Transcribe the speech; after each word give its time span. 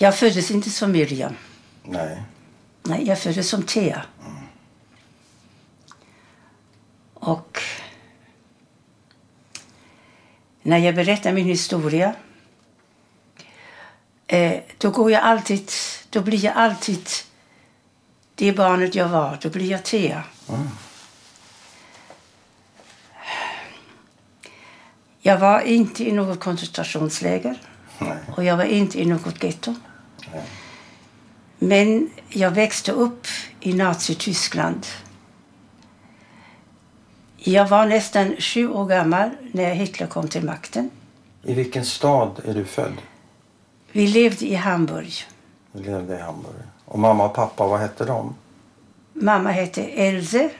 Jag 0.00 0.18
föddes 0.18 0.50
inte 0.50 0.70
som 0.70 0.92
Miriam. 0.92 1.34
Nej. 1.82 2.22
Nej, 2.82 3.06
jag 3.06 3.18
föddes 3.18 3.48
som 3.48 3.62
Thea. 3.62 4.02
Och 7.14 7.62
när 10.62 10.78
jag 10.78 10.94
berättar 10.94 11.32
min 11.32 11.46
historia 11.46 12.14
eh, 14.26 14.60
då 14.78 14.90
går 14.90 15.10
jag 15.10 15.22
alltid, 15.22 15.70
då 16.10 16.20
blir 16.22 16.44
jag 16.44 16.54
alltid 16.56 17.08
det 18.34 18.52
barnet 18.52 18.94
jag 18.94 19.08
var. 19.08 19.38
Då 19.40 19.50
blir 19.50 19.70
jag 19.70 19.84
Thea. 19.84 20.24
Jag 25.20 25.38
var 25.38 25.60
inte 25.60 26.08
i 26.08 26.12
något 26.12 26.40
koncentrationsläger 26.40 27.60
Nej. 27.98 28.18
och 28.36 28.44
jag 28.44 28.56
var 28.56 28.64
inte 28.64 29.00
i 29.00 29.04
något 29.04 29.44
getto. 29.44 29.74
Men 31.58 32.10
jag 32.28 32.50
växte 32.50 32.92
upp 32.92 33.26
i 33.60 33.72
Nazityskland. 33.72 34.86
Jag 37.36 37.68
var 37.68 37.86
nästan 37.86 38.36
sju 38.38 38.68
år 38.68 38.86
gammal 38.86 39.30
när 39.52 39.74
Hitler 39.74 40.06
kom 40.06 40.28
till 40.28 40.44
makten. 40.44 40.90
I 41.42 41.54
vilken 41.54 41.84
stad 41.84 42.40
är 42.44 42.54
du 42.54 42.64
född? 42.64 42.92
Vi 43.92 44.06
levde 44.06 44.46
i 44.46 44.54
Hamburg. 44.54 45.26
Du 45.72 45.82
levde 45.82 46.14
i 46.14 46.20
Hamburg. 46.20 46.62
Och 46.84 46.98
mamma 46.98 47.24
och 47.24 47.34
pappa, 47.34 47.66
vad 47.66 47.80
hette 47.80 48.04
de? 48.04 48.34
Mamma 49.12 49.50
hette 49.50 49.82
Else. 49.82 50.50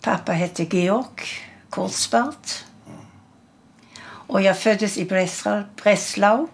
Pappa 0.00 0.32
hette 0.32 0.64
Georg 0.64 1.06
Kurzbart. 1.70 2.64
Och 4.04 4.42
jag 4.42 4.58
föddes 4.58 4.98
i 4.98 5.04
Breslau. 5.82 6.48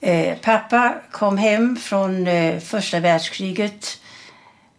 Eh, 0.00 0.38
pappa 0.38 1.00
kom 1.10 1.38
hem 1.38 1.76
från 1.76 2.26
eh, 2.26 2.60
första 2.60 3.00
världskriget 3.00 4.00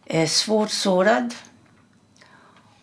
eh, 0.06 0.28
svårt 0.28 0.72
sårad. 0.72 1.34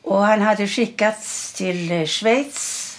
Och 0.02 0.24
han 0.24 0.40
hade 0.40 0.68
skickats 0.68 1.52
till 1.52 1.90
eh, 1.90 2.06
Schweiz. 2.06 2.90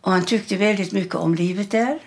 Och 0.00 0.12
han 0.12 0.24
tyckte 0.24 0.56
väldigt 0.56 0.92
mycket 0.92 1.14
om 1.14 1.34
livet 1.34 1.70
där. 1.70 1.98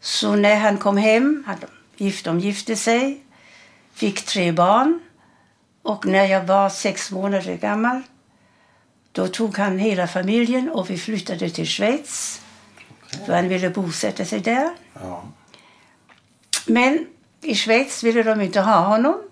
Så 0.00 0.36
när 0.36 0.56
han 0.56 0.78
kom 0.78 0.96
hem, 0.96 1.44
han 1.46 1.56
gift, 1.96 2.24
de 2.24 2.40
gifte 2.40 2.76
sig, 2.76 3.20
fick 3.94 4.22
tre 4.22 4.52
barn. 4.52 5.00
Och 5.82 6.06
när 6.06 6.24
jag 6.24 6.44
var 6.44 6.70
sex 6.70 7.10
månader 7.10 7.56
gammal 7.56 8.02
då 9.12 9.28
tog 9.28 9.58
han 9.58 9.78
hela 9.78 10.06
familjen 10.06 10.70
och 10.70 10.90
vi 10.90 10.98
flyttade 10.98 11.50
till 11.50 11.66
Schweiz. 11.66 12.40
För 13.26 13.32
han 13.32 13.48
ville 13.48 13.70
bosätta 13.70 14.24
sig 14.24 14.40
där. 14.40 14.70
Ja. 14.94 15.22
Men 16.66 17.06
i 17.42 17.54
Schweiz 17.54 18.02
ville 18.02 18.22
de 18.22 18.40
inte 18.40 18.60
ha 18.60 18.80
honom. 18.80 19.22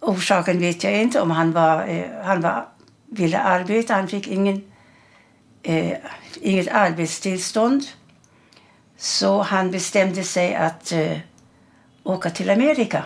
Orsaken 0.00 0.58
vet 0.58 0.84
jag 0.84 1.02
inte. 1.02 1.20
Om 1.20 1.30
han, 1.30 1.52
var, 1.52 1.88
eh, 1.88 2.24
han 2.24 2.40
var, 2.40 2.68
ville 3.06 3.38
arbeta. 3.38 3.94
Han 3.94 4.08
fick 4.08 4.28
ingen, 4.28 4.64
eh, 5.62 5.92
inget 6.40 6.68
arbetstillstånd. 6.68 7.82
Så 8.96 9.42
han 9.42 9.70
bestämde 9.70 10.24
sig 10.24 10.54
att 10.54 10.92
eh, 10.92 11.18
åka 12.02 12.30
till 12.30 12.50
Amerika. 12.50 13.04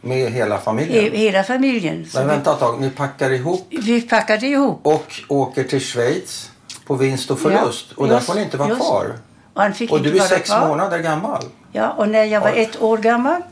Med 0.00 0.32
hela 0.32 0.58
familjen? 0.58 1.12
He, 1.12 1.18
hela 1.18 1.44
familjen. 1.44 2.06
Men 2.14 2.26
vänta 2.26 2.52
ett 2.52 2.58
tag, 2.58 2.80
ni 2.80 2.90
packar 2.90 3.30
ihop 3.30 3.66
vi 3.70 4.02
packade 4.02 4.46
ihop. 4.46 4.86
och 4.86 5.12
åker 5.28 5.64
till 5.64 5.80
Schweiz 5.80 6.50
på 6.88 6.94
vinst 6.94 7.30
och 7.30 7.38
förlust. 7.38 7.86
Ja, 7.90 7.94
och 8.02 8.08
där 8.08 8.14
just- 8.14 8.26
får 8.26 8.34
ni 8.34 8.42
inte 8.42 8.56
vara 8.56 8.68
just. 8.68 8.80
kvar. 8.80 9.12
Och, 9.54 9.90
Och 9.90 10.02
du 10.02 10.16
är 10.18 10.20
sex 10.22 10.50
kvar. 10.50 10.68
månader 10.68 10.98
gammal. 10.98 11.42
Ja, 11.72 11.90
och 11.90 12.08
när 12.08 12.24
jag 12.24 12.40
var 12.40 12.52
Oj. 12.52 12.60
ett 12.62 12.82
år 12.82 12.98
gammal 12.98 13.42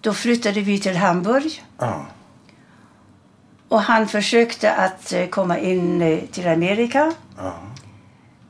då 0.00 0.12
flyttade 0.14 0.60
vi 0.60 0.80
till 0.80 0.96
Hamburg. 0.96 1.64
Ja. 1.78 2.06
Och 3.68 3.80
han 3.82 4.08
försökte 4.08 4.72
att 4.72 5.12
eh, 5.12 5.26
komma 5.26 5.58
in 5.58 6.02
eh, 6.02 6.18
till 6.32 6.48
Amerika. 6.48 7.12
ja. 7.36 7.52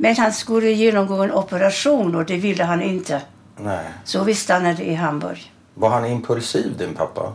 Men 0.01 0.17
han 0.17 0.33
skulle 0.33 0.71
genomgå 0.71 1.15
en 1.23 1.33
operation 1.33 2.15
och 2.15 2.25
det 2.25 2.37
ville 2.37 2.65
han 2.65 2.83
inte. 2.83 3.23
Nej. 3.57 3.85
Så 4.05 4.25
vi 4.25 4.35
stannade 4.35 4.85
i 4.85 4.95
Hamburg. 4.95 5.53
Var 5.75 5.91
han 5.91 6.07
impulsiv 6.07 6.77
din 6.79 6.95
pappa? 6.95 7.35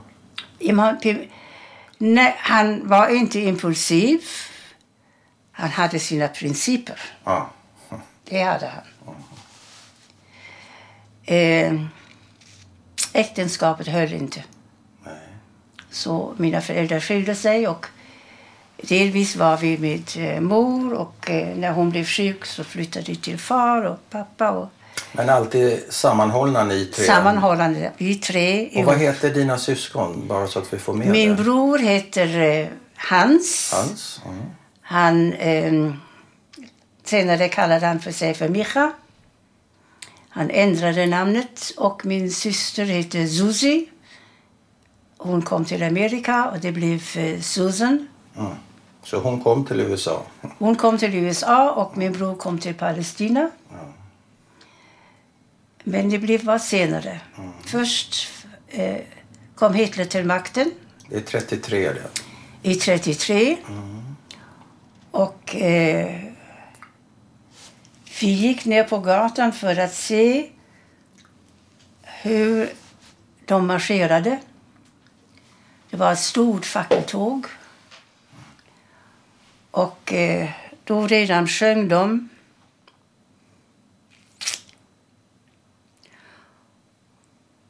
Nej, 1.97 2.35
han 2.39 2.87
var 2.87 3.07
inte 3.07 3.39
impulsiv. 3.39 4.19
Han 5.55 5.69
hade 5.69 5.99
sina 5.99 6.27
principer. 6.27 6.99
Ja. 7.23 7.49
Det 8.29 8.41
hade 8.43 8.67
han. 8.67 9.15
Eh, 11.25 11.73
äktenskapet 13.13 13.87
höll 13.87 14.13
inte. 14.13 14.43
Nej. 15.05 15.13
Så 15.91 16.33
mina 16.37 16.61
föräldrar 16.61 16.99
skilde 16.99 17.35
sig 17.35 17.67
och 17.67 17.85
delvis 18.77 19.35
var 19.35 19.57
vi 19.57 19.77
med 19.77 20.03
eh, 20.35 20.41
mor 20.41 20.93
och 20.93 21.29
eh, 21.29 21.55
när 21.57 21.71
hon 21.71 21.89
blev 21.89 22.05
sjuk 22.05 22.45
så 22.45 22.63
flyttade 22.63 23.05
vi 23.07 23.15
till 23.15 23.37
far 23.37 23.81
och 23.83 23.99
pappa 24.09 24.51
och 24.51 24.69
Men 25.11 25.29
alltid 25.29 25.83
sammanhållna 25.89 26.63
ni 26.63 26.85
tre? 26.85 27.05
sammanhållande. 27.05 27.91
Vi 27.97 28.15
tre 28.15 28.69
Och 28.75 28.83
vad 28.85 28.97
heter 28.97 29.33
dina 29.33 29.57
syskon? 29.57 30.27
Bara 30.27 30.47
så 30.47 30.59
att 30.59 30.73
vi 30.73 30.77
får 30.79 30.93
med 30.93 31.07
Min 31.07 31.29
det. 31.29 31.35
bror 31.43 31.77
heter 31.77 32.39
eh, 32.61 32.67
Hans. 32.95 33.71
Hans? 33.73 34.21
Mm. 34.25 34.41
Han, 34.93 35.33
eh, 35.33 35.93
senare 37.03 37.49
kallade 37.49 37.85
han 37.85 37.99
för 37.99 38.11
sig 38.11 38.33
för 38.33 38.49
Micha. 38.49 38.93
Han 40.29 40.49
ändrade 40.49 41.05
namnet 41.05 41.73
och 41.77 42.05
min 42.05 42.31
syster 42.31 42.85
heter 42.85 43.27
Susie. 43.27 43.85
Hon 45.17 45.41
kom 45.41 45.65
till 45.65 45.83
Amerika 45.83 46.49
och 46.49 46.59
det 46.59 46.71
blev 46.71 47.01
eh, 47.17 47.39
Susan. 47.41 48.07
Mm. 48.37 48.51
Så 49.03 49.19
hon 49.19 49.43
kom 49.43 49.65
till 49.65 49.79
USA? 49.79 50.23
Hon 50.59 50.75
kom 50.75 50.97
till 50.97 51.15
USA 51.15 51.71
och 51.71 51.97
min 51.97 52.13
bror 52.13 52.35
kom 52.35 52.59
till 52.59 52.73
Palestina. 52.73 53.49
Men 55.83 56.09
det 56.09 56.19
blev 56.19 56.43
var 56.43 56.59
senare. 56.59 57.19
Först 57.65 58.27
eh, 58.67 58.97
kom 59.55 59.73
Hitler 59.73 60.05
till 60.05 60.25
makten 60.25 60.71
Det 61.09 61.15
är 61.15 61.21
33 61.21 61.93
det. 61.93 62.09
i 62.69 62.75
33. 62.75 63.57
Och 65.13 65.55
eh, 65.55 66.21
vi 68.19 68.27
gick 68.27 68.65
ner 68.65 68.83
på 68.83 68.99
gatan 68.99 69.53
för 69.53 69.79
att 69.79 69.93
se 69.93 70.49
hur 72.01 72.69
de 73.45 73.67
marscherade. 73.67 74.39
Det 75.89 75.97
var 75.97 76.13
ett 76.13 76.19
stort 76.19 76.65
fackeltåg. 76.65 77.45
Och 79.71 80.13
eh, 80.13 80.49
då 80.83 81.07
redan 81.07 81.47
sjöng 81.47 81.87
de 81.87 82.29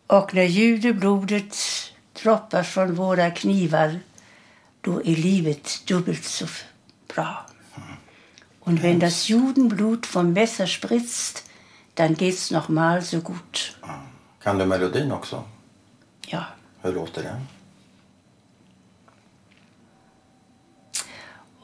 Och 0.07 0.33
när 0.33 0.43
judeblodet 0.43 1.55
droppar 2.21 2.63
från 2.63 2.95
våra 2.95 3.31
knivar 3.31 3.99
då 4.81 4.99
är 4.99 5.15
livet 5.15 5.83
dubbelt 5.87 6.23
så 6.23 6.47
bra. 7.13 7.45
Und 8.61 8.81
wenn 8.81 8.99
das 8.99 9.27
Judenblut 9.27 10.05
vom 10.05 10.33
Messer 10.33 10.67
spritzt, 10.67 11.43
dann 11.95 12.15
geht's 12.15 12.49
noch 12.51 12.69
mal 12.69 13.01
so 13.01 13.21
gut. 13.21 13.77
Kan 14.39 14.59
du 14.59 14.65
melodin 14.65 15.11
också? 15.11 15.45
Ja. 16.27 16.55
Hur 16.81 16.91
låter 16.91 17.21
den? 17.21 17.47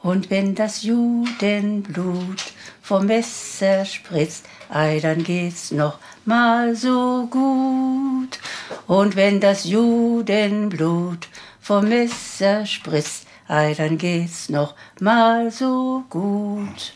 Und 0.02 0.30
wenn 0.30 0.54
das 0.54 0.82
Judenblut 0.82 2.42
vom 2.80 3.06
Messer 3.06 3.84
spritzt, 3.84 4.46
ei, 4.70 4.98
dann 5.00 5.24
geht's 5.24 5.72
noch 5.72 5.98
mal 6.24 6.74
so 6.74 7.26
gut. 7.30 8.38
Und 8.86 9.14
wenn 9.14 9.40
das 9.40 9.64
Judenblut 9.64 11.28
vom 11.60 11.88
Messer 11.88 12.64
spritzt, 12.64 13.26
ei, 13.50 13.74
dann 13.74 13.98
geht's 13.98 14.48
noch 14.48 14.74
mal 15.00 15.50
so 15.50 16.04
gut. 16.08 16.92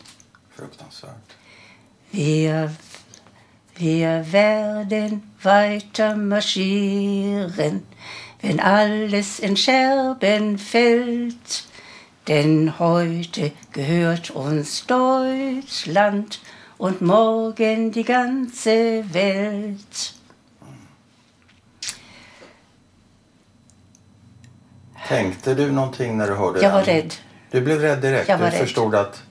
Fruktansvärt. 0.56 1.16
Wir, 2.12 2.70
wir 3.76 4.32
werden 4.32 5.22
weiter 5.42 6.14
marschieren, 6.14 7.82
wenn 8.40 8.60
alles 8.60 9.40
in 9.40 9.56
Scherben 9.56 10.58
fällt. 10.58 11.64
Denn 12.28 12.78
heute 12.78 13.50
gehört 13.72 14.30
uns 14.30 14.86
Deutschland 14.86 16.38
und 16.78 17.02
morgen 17.02 17.90
die 17.90 18.04
ganze 18.04 19.04
Welt. 19.12 20.13
Tänkte 25.08 25.54
du 25.54 25.72
någonting 25.72 26.16
när 26.18 26.26
du 26.26 26.34
hörde 26.34 26.60
Jag 26.60 26.72
var 26.72 26.84
den? 26.84 26.94
rädd. 26.94 27.14
Du 27.50 27.60
blev 27.60 27.80
rädd 27.80 27.98
direkt? 28.00 28.28
Jag 28.28 28.38
var 28.38 28.46
du 28.46 28.52
rädd. 28.52 28.60
förstod 28.60 28.94
att 28.94 29.22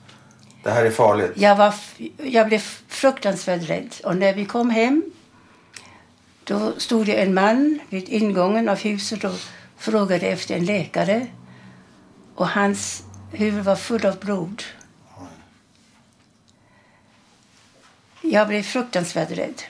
det 0.62 0.70
här 0.70 0.84
är 0.84 0.90
farligt? 0.90 1.32
Jag, 1.34 1.56
var, 1.56 1.74
jag 2.16 2.46
blev 2.48 2.58
fruktansvärt 2.88 3.68
rädd. 3.68 3.94
Och 4.04 4.16
när 4.16 4.32
vi 4.34 4.44
kom 4.46 4.70
hem 4.70 5.02
då 6.44 6.72
stod 6.78 7.06
det 7.06 7.22
en 7.22 7.34
man 7.34 7.78
vid 7.88 8.08
ingången 8.08 8.68
av 8.68 8.78
huset 8.78 9.24
och 9.24 9.34
frågade 9.76 10.26
efter 10.26 10.54
en 10.56 10.64
läkare. 10.64 11.26
Och 12.34 12.48
hans 12.48 13.02
huvud 13.32 13.64
var 13.64 13.76
fullt 13.76 14.04
av 14.04 14.18
blod. 14.18 14.62
Jag 18.20 18.48
blev 18.48 18.62
fruktansvärt 18.62 19.30
rädd. 19.30 19.62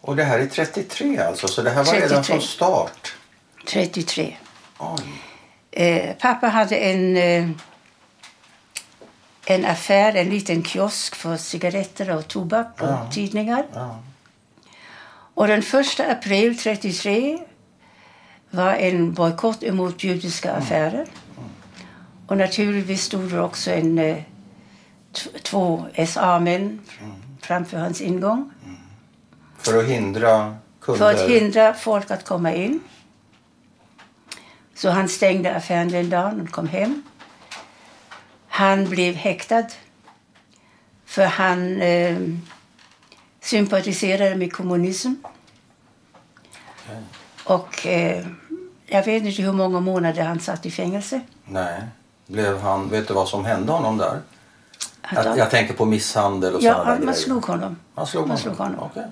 Och 0.00 0.16
det 0.16 0.24
här 0.24 0.38
är 0.38 0.46
33 0.46 1.18
alltså, 1.18 1.48
så 1.48 1.62
det 1.62 1.70
här 1.70 1.84
var 1.84 1.92
redan 1.92 2.08
33. 2.08 2.22
från 2.22 2.42
start? 2.42 3.14
33. 3.66 4.36
Eh, 5.70 6.16
pappa 6.16 6.46
hade 6.48 6.76
en, 6.76 7.16
eh, 7.16 7.50
en 9.46 9.64
affär, 9.64 10.14
en 10.16 10.30
liten 10.30 10.64
kiosk 10.64 11.14
för 11.14 11.36
cigaretter 11.36 12.16
och 12.16 12.28
tobak 12.28 12.82
och 12.82 12.88
Ja. 12.88 13.10
tidningar. 13.12 13.66
Ja. 13.74 14.00
Och 15.34 15.46
den 15.48 15.62
1 15.62 16.00
april 16.10 16.58
33 16.58 17.38
var 18.50 18.74
en 18.74 19.12
bojkott 19.14 19.62
emot 19.62 20.04
judiska 20.04 20.52
affärer. 20.52 21.06
Och 22.26 22.36
naturligtvis 22.36 23.02
stod 23.04 23.30
det 23.30 23.40
också 23.40 23.70
en, 23.70 23.98
eh, 23.98 24.16
två 25.42 25.84
SA-män 26.06 26.80
framför 27.42 27.76
hans 27.78 28.00
ingång 28.00 28.50
För 29.58 29.78
att 29.78 29.84
hindra 29.84 30.56
kunder? 30.80 30.98
för 30.98 31.14
att 31.24 31.30
hindra 31.30 31.74
folk 31.74 32.10
att 32.10 32.24
komma 32.24 32.52
in. 32.54 32.80
Så 34.74 34.90
han 34.90 35.08
stängde 35.08 35.54
affären 35.56 35.88
den 35.88 36.10
dagen 36.10 36.40
och 36.40 36.50
kom 36.50 36.68
hem. 36.68 37.02
Han 38.48 38.88
blev 38.88 39.14
häktad 39.14 39.64
för 41.06 41.24
han 41.24 41.80
eh, 41.82 42.16
sympatiserade 43.40 44.34
med 44.36 44.52
kommunism. 44.52 45.12
Okej. 46.84 47.02
Och 47.44 47.86
eh, 47.86 48.26
jag 48.86 49.04
vet 49.04 49.22
inte 49.22 49.42
hur 49.42 49.52
många 49.52 49.80
månader 49.80 50.22
han 50.22 50.40
satt 50.40 50.66
i 50.66 50.70
fängelse. 50.70 51.20
Nej. 51.44 51.82
Blev 52.26 52.58
han, 52.60 52.88
vet 52.88 53.08
du 53.08 53.14
vad 53.14 53.28
som 53.28 53.44
hände 53.44 53.72
honom 53.72 53.98
där? 53.98 54.20
Att 55.02 55.24
Jag, 55.24 55.38
jag 55.38 55.50
tänker 55.50 55.74
på 55.74 55.84
misshandel 55.84 56.54
och 56.54 56.62
ja, 56.62 56.72
sådana 56.72 56.90
man 56.90 57.00
grejer. 57.00 57.12
slog 57.12 57.44
honom. 57.44 57.76
Man 57.94 58.06
slog 58.06 58.28
man 58.28 58.30
honom? 58.30 58.42
slog 58.42 58.56
honom. 58.66 58.80
Okej. 58.80 59.06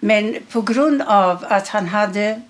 Men 0.00 0.36
på 0.52 0.62
grund 0.62 1.02
av 1.02 1.44
att 1.48 1.68
han 1.68 1.86
hade 1.88 2.42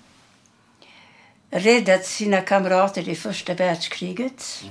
räddat 1.51 2.05
sina 2.05 2.41
kamrater 2.41 3.09
i 3.09 3.15
första 3.15 3.53
världskriget. 3.53 4.63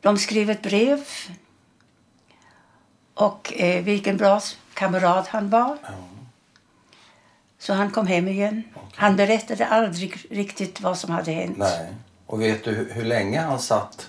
De 0.00 0.18
skrev 0.18 0.50
ett 0.50 0.62
brev. 0.62 1.00
Och 3.14 3.52
eh, 3.56 3.84
vilken 3.84 4.16
bra 4.16 4.40
kamrat 4.74 5.28
han 5.28 5.50
var. 5.50 5.78
Ja. 5.82 5.88
Så 7.58 7.72
han 7.72 7.90
kom 7.90 8.06
hem 8.06 8.28
igen. 8.28 8.62
Han 8.94 9.16
berättade 9.16 9.66
aldrig 9.66 10.26
riktigt 10.30 10.80
vad 10.80 10.98
som 10.98 11.10
hade 11.10 11.32
hänt. 11.32 11.58
Nej. 11.58 11.94
Och 12.26 12.40
vet 12.40 12.64
du 12.64 12.70
hur, 12.70 12.90
hur 12.92 13.04
länge 13.04 13.40
han 13.40 13.60
satt 13.60 14.08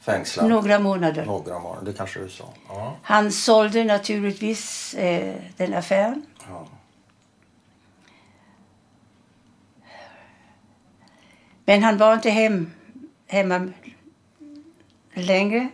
fängslad? 0.00 0.48
Några 0.48 0.78
månader. 0.78 1.26
Några 1.26 1.58
månader, 1.58 1.86
det 1.86 1.92
kanske 1.92 2.20
du 2.20 2.28
sa. 2.28 2.44
Ja. 2.68 2.96
Han 3.02 3.32
sålde 3.32 3.84
naturligtvis 3.84 4.94
eh, 4.94 5.34
den 5.56 5.74
affären. 5.74 6.26
ja. 6.48 6.66
Men 11.70 11.82
han 11.82 11.96
var 11.98 12.14
inte 12.14 12.30
hem, 12.30 12.70
hemma 13.26 13.72
längre. 15.14 15.68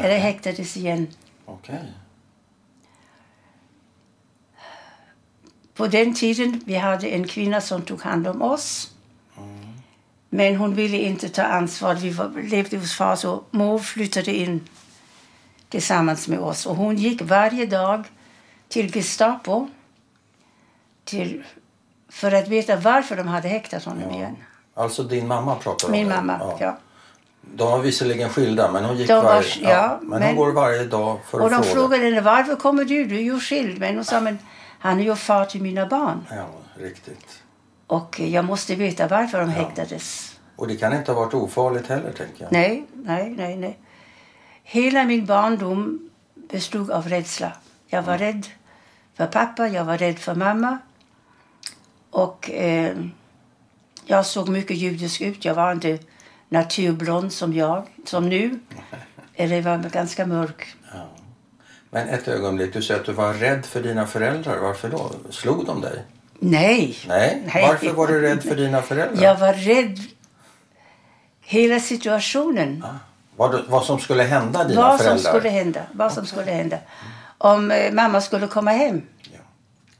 Eller 0.00 0.18
häktades 0.18 0.76
igen. 0.76 1.08
Okej. 1.44 1.92
På 5.74 5.86
den 5.86 6.14
tiden 6.14 6.62
vi 6.64 6.74
hade 6.76 7.08
en 7.08 7.26
kvinna 7.28 7.60
som 7.60 7.82
tog 7.82 8.00
hand 8.02 8.26
om 8.26 8.42
oss. 8.42 8.94
Men 10.28 10.56
hon 10.56 10.74
ville 10.74 10.98
inte 10.98 11.28
ta 11.28 11.42
ansvar. 11.42 11.94
Vi 11.94 12.10
var, 12.10 12.42
levde 12.42 12.76
hos 12.78 12.94
far 12.94 13.16
så 13.16 13.44
mor 13.50 13.78
flyttade 13.78 14.34
in 14.36 14.68
tillsammans 15.68 16.28
med 16.28 16.38
oss. 16.38 16.66
Och 16.66 16.76
hon 16.76 16.96
gick 16.96 17.22
varje 17.22 17.66
dag 17.66 18.04
till 18.68 18.92
Gestapo 18.92 19.68
till, 21.04 21.44
för 22.08 22.32
att 22.32 22.48
veta 22.48 22.76
varför 22.76 23.16
de 23.16 23.26
hade 23.28 23.48
häktat 23.48 23.84
honom 23.84 24.02
Ja. 24.10 24.16
igen. 24.16 24.36
Alltså 24.78 25.02
din 25.02 25.26
mamma 25.26 25.54
pratar 25.54 25.86
om 25.88 25.92
Min 25.92 26.08
det? 26.08 26.14
mamma, 26.16 26.52
ja. 26.60 26.78
De 27.54 27.70
var 27.70 27.78
visserligen 27.78 28.28
skilda 28.28 28.72
men 28.72 28.84
hon 28.84 28.96
gick 28.96 29.08
var- 29.10 29.22
varje... 29.22 29.70
ja, 29.70 29.98
men, 30.00 30.08
men- 30.10 30.22
hon 30.22 30.36
går 30.36 30.52
varje 30.52 30.84
dag 30.84 31.18
för 31.26 31.40
Och 31.40 31.46
att 31.46 31.52
de 31.52 31.62
fråga. 31.62 31.74
frågade 31.74 32.04
henne 32.04 32.20
varför 32.20 32.56
kommer 32.56 32.84
du? 32.84 33.04
Du 33.04 33.16
är 33.16 33.20
ju 33.22 33.40
skild. 33.40 33.80
Men 33.80 33.94
hon 33.94 34.04
sa 34.04 34.20
men 34.20 34.38
han 34.78 35.00
är 35.00 35.04
ju 35.04 35.14
far 35.16 35.44
till 35.44 35.62
mina 35.62 35.86
barn. 35.86 36.26
Ja, 36.30 36.46
riktigt. 36.74 37.42
Och 37.86 38.20
jag 38.20 38.44
måste 38.44 38.74
veta 38.74 39.08
varför 39.08 39.40
de 39.40 39.50
Ja. 39.50 39.56
häktades. 39.56 40.36
Och 40.56 40.68
det 40.68 40.76
kan 40.76 40.92
inte 40.92 41.12
ha 41.12 41.20
varit 41.20 41.34
ofarligt 41.34 41.86
heller 41.86 42.12
tänker 42.12 42.42
jag. 42.42 42.52
Nej, 42.52 42.86
nej, 42.92 43.34
nej, 43.36 43.56
nej. 43.56 43.78
Hela 44.62 45.04
min 45.04 45.26
barndom 45.26 46.10
bestod 46.34 46.90
av 46.90 47.08
rädsla. 47.08 47.52
Jag 47.86 48.02
var 48.02 48.18
rädd 48.18 48.46
för 49.16 49.26
pappa, 49.26 49.68
jag 49.68 49.84
var 49.84 49.98
rädd 49.98 50.18
för 50.18 50.34
mamma. 50.34 50.78
Och 52.10 52.50
eh, 52.50 52.96
jag 54.06 54.26
såg 54.26 54.48
mycket 54.48 54.76
judisk 54.76 55.20
ut. 55.20 55.44
Jag 55.44 55.54
var 55.54 55.72
inte 55.72 55.98
naturblond 56.48 57.32
som 57.32 57.52
jag, 57.54 57.86
som 58.04 58.28
nu. 58.28 58.58
Eller 59.34 59.62
var 59.62 59.78
ganska 59.78 60.26
mörk. 60.26 60.66
Ja. 60.94 61.08
Men 61.90 62.08
ett 62.08 62.28
ögonblick, 62.28 62.72
du 62.72 62.82
säger 62.82 63.00
att 63.00 63.06
du 63.06 63.12
var 63.12 63.32
rädd 63.34 63.66
för 63.66 63.82
dina 63.82 64.06
föräldrar. 64.06 64.58
Varför 64.58 64.88
då? 64.88 65.10
Slog 65.30 65.66
de 65.66 65.80
dig? 65.80 66.02
Nej. 66.38 66.96
Nej. 67.08 67.42
Nej. 67.54 67.68
Varför 67.68 67.92
var 67.92 68.06
du 68.06 68.20
rädd 68.20 68.42
för 68.42 68.56
dina 68.56 68.82
föräldrar? 68.82 69.24
Jag 69.24 69.36
var 69.38 69.52
rädd. 69.52 69.98
Hela 71.40 71.80
situationen. 71.80 72.84
Ah, 72.86 72.94
Vad, 73.36 73.64
vad 73.68 73.84
som 73.84 73.98
skulle 74.00 74.22
hända 74.22 74.64
dina 74.64 74.80
vad 74.82 74.90
som 75.00 75.04
föräldrar? 75.06 75.30
skulle 75.32 75.48
hända. 75.48 75.80
Vad 75.92 76.12
som 76.12 76.26
skulle 76.26 76.50
hända. 76.52 76.78
Om 77.38 77.70
eh, 77.70 77.92
mamma 77.92 78.20
skulle 78.20 78.46
komma 78.46 78.70
hem 78.70 79.02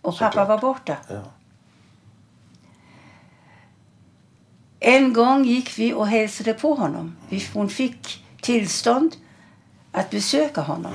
och 0.02 0.18
pappa 0.18 0.30
Såklart. 0.30 0.48
var 0.48 0.58
borta. 0.58 0.96
Ja. 1.08 1.22
En 4.80 5.12
gång 5.12 5.44
gick 5.44 5.78
vi 5.78 5.92
och 5.92 6.08
hälsade 6.08 6.54
på 6.54 6.74
honom. 6.74 7.16
Hon 7.52 7.68
fick 7.68 8.24
tillstånd 8.40 9.16
att 9.92 10.10
besöka 10.10 10.60
honom. 10.60 10.92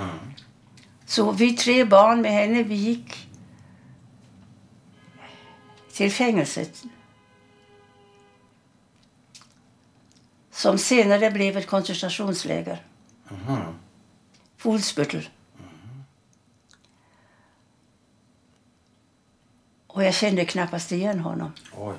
Så 1.06 1.32
vi 1.32 1.54
tre 1.58 1.86
barn 1.86 2.22
med 2.22 2.32
henne, 2.32 2.64
vi 2.64 2.76
gick 2.76 3.30
till 5.94 6.12
fängelset. 6.12 6.84
Som 10.52 10.78
senare 10.78 11.32
blev 11.32 11.58
ett 11.58 11.68
koncentrationsläger. 11.68 12.86
Mhm. 13.30 13.58
Fuhlsbüttel. 14.58 15.28
Och 19.88 20.04
jag 20.04 20.14
kände 20.14 20.46
knappast 20.46 20.92
igen 20.92 21.20
honom. 21.20 21.52
Oj. 21.78 21.96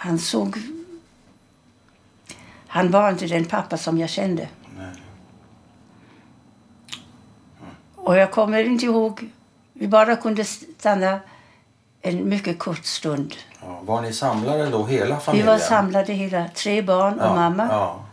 Han 0.00 0.18
såg... 0.18 0.58
Han 2.66 2.90
var 2.90 3.10
inte 3.10 3.26
den 3.26 3.44
pappa 3.44 3.76
som 3.76 3.98
jag 3.98 4.10
kände. 4.10 4.48
Nej. 4.78 4.92
Och 7.94 8.16
jag 8.16 8.30
kommer 8.30 8.64
inte 8.64 8.84
ihåg... 8.84 9.30
Vi 9.72 9.88
bara 9.88 10.16
kunde 10.16 10.44
stanna 10.44 11.20
en 12.02 12.28
mycket 12.28 12.58
kort 12.58 12.84
stund. 12.84 13.34
Ja. 13.62 13.80
Var 13.82 14.02
ni 14.02 14.12
samlade 14.12 14.70
då, 14.70 14.86
hela 14.86 15.14
Vi 15.14 15.20
familjen? 15.20 15.46
var 15.46 15.58
samlade 15.58 16.12
hela, 16.12 16.48
tre 16.48 16.82
barn 16.82 17.20
och 17.20 17.26
ja. 17.26 17.34
mamma. 17.34 17.68
Ja. 17.70 18.04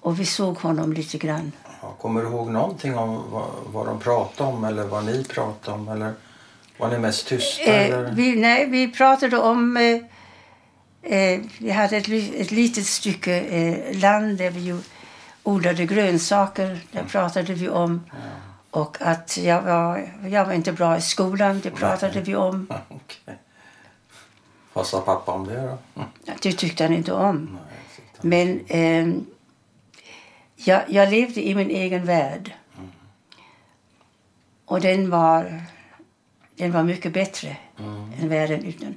Och 0.00 0.20
vi 0.20 0.26
såg 0.26 0.58
honom 0.58 0.92
lite 0.92 1.18
grann. 1.18 1.52
Kommer 2.00 2.22
du 2.22 2.28
ihåg 2.28 2.48
någonting 2.48 2.98
om 2.98 3.22
vad, 3.30 3.48
vad 3.66 3.86
de 3.86 3.98
pratade 4.00 4.50
om 4.52 4.64
eller 4.64 4.84
vad 4.84 5.04
ni 5.04 5.24
pratade 5.24 5.78
om? 5.78 5.88
Eller 5.88 6.12
var 6.78 6.88
ni 6.88 6.98
mest 6.98 7.26
tysta? 7.26 7.62
Eh, 7.62 7.84
eller? 7.84 8.12
vi, 8.12 8.36
nej, 8.36 8.66
vi 8.66 8.92
pratade 8.92 9.38
om... 9.38 9.76
Eh, 9.76 10.00
eh, 11.08 11.40
vi 11.58 11.70
hade 11.70 11.96
ett, 11.96 12.08
ett 12.34 12.50
litet 12.50 12.86
stycke 12.86 13.40
eh, 13.40 13.98
land 14.00 14.38
där 14.38 14.50
vi 14.50 14.80
odlade 15.42 15.86
grönsaker. 15.86 16.80
Där 16.92 17.04
pratade 17.04 17.54
vi 17.54 17.68
om. 17.68 18.04
Och 18.70 18.96
att 19.00 19.36
jag 19.38 19.62
var, 19.62 20.08
jag 20.28 20.44
var 20.46 20.52
inte 20.52 20.72
bra 20.72 20.96
i 20.96 21.00
skolan. 21.00 21.60
Det 21.60 21.70
pratade 21.70 22.20
vi 22.20 22.36
om. 22.36 22.66
Ja, 22.70 22.76
Okej. 22.88 23.38
Vad 24.72 24.86
sa 24.86 25.00
pappa 25.00 25.32
om 25.32 25.46
det 25.46 25.54
då? 25.62 25.78
Mm. 25.96 26.08
Det 26.42 26.52
tyckte 26.52 26.84
han 26.84 26.92
inte 26.92 27.12
om. 27.12 27.58
Nej, 27.58 27.62
han. 28.16 28.28
Men 28.28 28.60
eh, 28.68 29.22
jag, 30.56 30.82
jag 30.88 31.10
levde 31.10 31.46
i 31.48 31.54
min 31.54 31.70
egen 31.70 32.04
värld. 32.04 32.52
Och 34.64 34.80
den 34.80 35.10
var, 35.10 35.62
den 36.56 36.72
var 36.72 36.82
mycket 36.82 37.12
bättre 37.12 37.56
Mm. 37.80 38.12
än 38.20 38.28
världen 38.28 38.64
utan. 38.64 38.94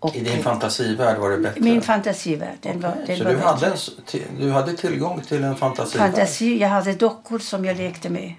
Och, 0.00 0.16
I 0.16 0.20
din 0.20 0.42
fantasivärld 0.42 1.18
var 1.18 1.30
det 1.30 1.38
bättre? 1.38 1.60
min 1.60 1.82
fantasivärld. 1.82 2.58
Den 2.60 2.80
var, 2.80 2.94
den 3.06 3.16
Så 3.18 3.24
var 3.24 3.30
du 3.30 3.38
hade, 3.38 3.66
en, 3.66 3.76
du 4.38 4.50
hade 4.50 4.72
tillgång 4.76 5.20
till 5.20 5.44
en 5.44 5.56
fantasivärld? 5.56 6.10
Fantasi, 6.10 6.58
jag 6.58 6.68
hade 6.68 6.92
dockor 6.92 7.38
som 7.38 7.64
jag 7.64 7.76
lekte 7.76 8.10
med. 8.10 8.34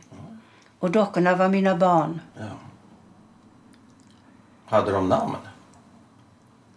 Och 0.80 0.92
dockorna 0.92 1.36
var 1.36 1.50
mina 1.50 1.76
barn. 1.76 2.22
Ja. 2.40 2.46
Hade 4.66 4.92
de 4.92 5.10
namn? 5.10 5.36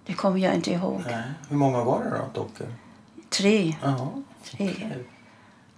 Det 0.07 0.13
kommer 0.15 0.39
jag 0.39 0.55
inte 0.55 0.71
ihåg. 0.73 1.03
Nej. 1.07 1.23
Hur 1.49 1.57
många 1.57 1.85
var 1.85 2.05
det 2.05 2.11
då, 2.11 2.41
dockor? 2.43 2.67
Tre. 3.31 3.77
Jaha. 3.83 4.09
tre. 4.45 4.75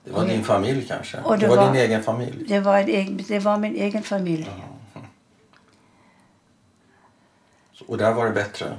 Det 0.04 0.10
var 0.10 0.22
Och- 0.22 0.28
din 0.28 0.44
familj 0.44 0.86
kanske? 0.88 1.18
och 1.20 1.38
det 1.38 1.46
det 1.46 1.48
var, 1.48 1.56
var- 1.56 1.72
din 1.72 1.82
egen 1.82 2.02
familj? 2.02 2.44
Det 2.48 2.60
var, 2.60 2.78
en 2.78 3.20
det 3.28 3.38
var 3.38 3.58
min 3.58 3.74
egen 3.74 4.02
familj. 4.02 4.50
Så- 7.72 7.84
Och 7.88 7.98
där 7.98 8.12
var 8.14 8.24
det 8.26 8.30
bättre? 8.32 8.76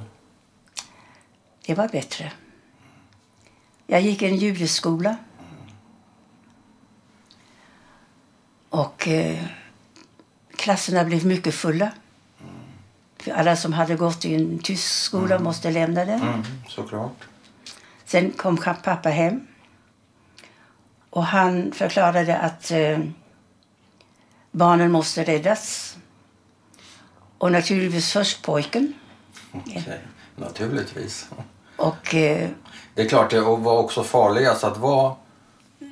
Det 1.66 1.74
var 1.74 1.88
bättre. 1.88 2.32
Jag 3.86 4.00
gick 4.00 4.22
i 4.22 4.26
en 4.26 4.36
judeskola. 4.36 5.16
Och 8.68 9.08
eh, 9.08 9.44
klasserna 10.56 11.04
blev 11.04 11.26
mycket 11.26 11.54
fulla. 11.54 11.90
För 13.16 13.30
alla 13.30 13.56
som 13.56 13.72
hade 13.72 13.96
gått 13.96 14.24
i 14.24 14.34
en 14.34 14.58
tysk 14.58 14.88
skola 14.88 15.38
måste 15.38 15.70
lämna 15.70 16.04
den. 16.04 16.22
Mm, 16.22 16.42
såklart. 16.68 17.24
Sen 18.04 18.32
kom 18.32 18.56
pappa 18.56 19.08
hem. 19.08 19.46
Och 21.10 21.24
han 21.26 21.72
förklarade 21.72 22.38
att 22.38 22.70
eh, 22.70 22.98
barnen 24.50 24.92
måste 24.92 25.24
räddas. 25.24 25.96
Och 27.38 27.52
naturligtvis 27.52 28.12
först 28.12 28.42
pojken. 28.42 28.92
Okej. 29.52 30.00
Naturligtvis. 30.36 31.28
Och 31.76 32.14
eh, 32.14 32.48
Det 32.94 33.02
är 33.02 33.08
klart, 33.08 33.30
det 33.30 33.40
var 33.40 33.78
också 33.78 34.02
farligast 34.04 34.64
att 34.64 34.76
vara 34.76 35.14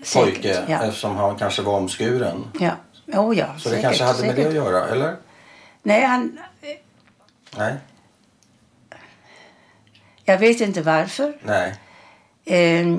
säkert, 0.02 0.32
pojke 0.34 0.64
ja. 0.68 0.82
eftersom 0.84 1.16
han 1.16 1.36
kanske 1.36 1.62
var 1.62 1.76
omskuren. 1.76 2.44
Ja. 2.60 2.72
Oh, 3.06 3.38
ja, 3.38 3.46
Så 3.58 3.68
det 3.68 3.74
säkert, 3.74 3.82
kanske 3.82 4.04
hade 4.04 4.20
med 4.20 4.28
det 4.28 4.34
säkert. 4.36 4.48
att 4.48 4.54
göra, 4.54 4.88
eller? 4.88 5.16
Nej, 5.82 6.04
han, 6.04 6.38
Nej? 7.56 7.74
jag 10.24 10.38
vet 10.38 10.60
inte 10.60 10.82
varför. 10.82 11.36
Nej. 11.42 11.74
Eh, 12.44 12.96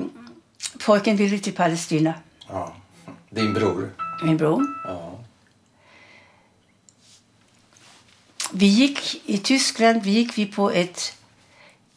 pojken 0.86 1.16
ville 1.16 1.38
till 1.38 1.54
Palestina, 1.54 2.14
Ja. 2.48 2.72
Din 3.30 3.54
bror? 3.54 3.90
min 4.22 4.36
bror. 4.36 4.62
Ja. 4.84 5.10
Vi 8.52 8.66
gick 8.66 9.22
i 9.24 9.38
Tyskland 9.38 10.02
vi 10.02 10.10
gick 10.10 10.38
vi 10.38 10.46
på 10.46 10.70
ett... 10.70 11.16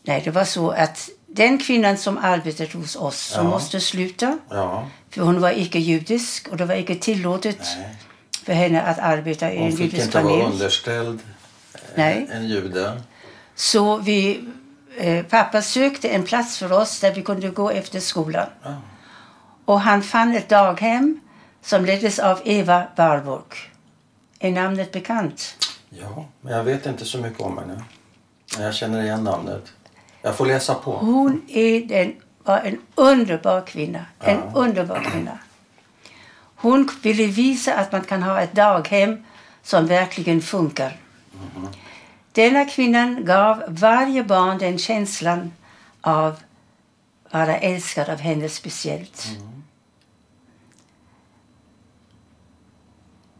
Nej, 0.08 0.22
det 0.26 0.32
var 0.32 0.44
så 0.46 0.70
att 0.70 1.10
den 1.28 1.58
kvinnan 1.58 1.98
som 1.98 2.18
arbetade 2.18 2.78
hos 2.78 2.96
oss 2.96 3.18
som 3.20 3.44
Ja. 3.46 3.50
måste 3.50 3.80
sluta, 3.82 4.38
Ja. 4.50 4.88
för 5.10 5.22
hon 5.22 5.42
var 5.42 5.52
icke 5.60 5.80
judisk 5.80 6.48
och 6.48 6.58
det 6.58 6.66
var 6.66 6.76
icke 6.76 6.96
tillåtet 6.96 7.60
Nej. 7.78 7.96
för 8.44 8.54
henne 8.54 8.82
att 8.82 9.00
arbeta 9.00 9.52
i 9.54 9.56
en 9.58 9.62
Hon 9.64 9.72
fick 9.72 9.80
judisk 9.80 10.06
inte 10.06 10.22
vara 10.24 10.34
familj. 10.34 10.52
underställd 10.54 11.20
Nej. 11.96 12.28
en 12.32 12.48
jude. 12.48 13.02
Så 13.56 13.98
vi, 13.98 14.40
eh, 14.98 15.26
pappa 15.26 15.62
sökte 15.62 16.10
en 16.10 16.24
plats 16.24 16.58
för 16.58 16.72
oss 16.72 17.00
där 17.00 17.14
vi 17.14 17.22
kunde 17.24 17.50
gå 17.50 17.70
efter 17.72 18.00
skolan. 18.00 18.48
Ja. 18.64 18.76
Och 19.66 19.82
han 19.82 20.04
fann 20.04 20.36
ett 20.36 20.50
daghem 20.50 21.20
som 21.62 21.86
leddes 21.86 22.20
av 22.20 22.42
Eva 22.46 22.84
Warburg. 22.96 23.72
Är 24.40 24.52
namnet 24.52 24.92
bekant? 24.92 25.56
ja, 25.90 26.26
men 26.42 26.54
jag 26.54 26.64
vet 26.64 26.86
inte 26.86 27.06
så 27.06 27.18
mycket 27.18 27.42
om 27.42 27.58
henne. 27.58 27.84
Men 28.56 28.66
jag 28.66 28.74
känner 28.76 29.04
igen 29.04 29.24
namnet. 29.24 29.64
Jag 30.28 30.38
får 30.38 30.46
läsa 30.46 30.76
på. 30.76 30.92
Hon 30.92 31.42
är 31.48 31.82
den, 31.86 32.16
var 32.44 32.58
en 32.60 32.78
underbar 32.96 33.62
kvinna. 33.62 34.06
En 34.20 34.38
Ja. 34.38 34.52
underbar 34.56 35.04
kvinna. 35.12 35.40
Hon 36.56 36.90
ville 37.02 37.26
visa 37.26 37.74
att 37.74 37.92
man 37.92 38.02
kan 38.02 38.24
ha 38.24 38.42
ett 38.42 38.54
daghem 38.54 39.24
som 39.64 39.88
verkligen 39.88 40.42
funkar. 40.42 40.98
Denna 42.32 42.66
kvinnan 42.66 43.26
gav 43.26 43.64
varje 43.68 44.24
barn 44.24 44.58
den 44.58 44.78
känslan 44.78 45.54
av 46.02 46.36
vara 47.32 47.58
älskad 47.58 48.10
av 48.10 48.20
henne 48.20 48.50
speciellt. 48.50 49.28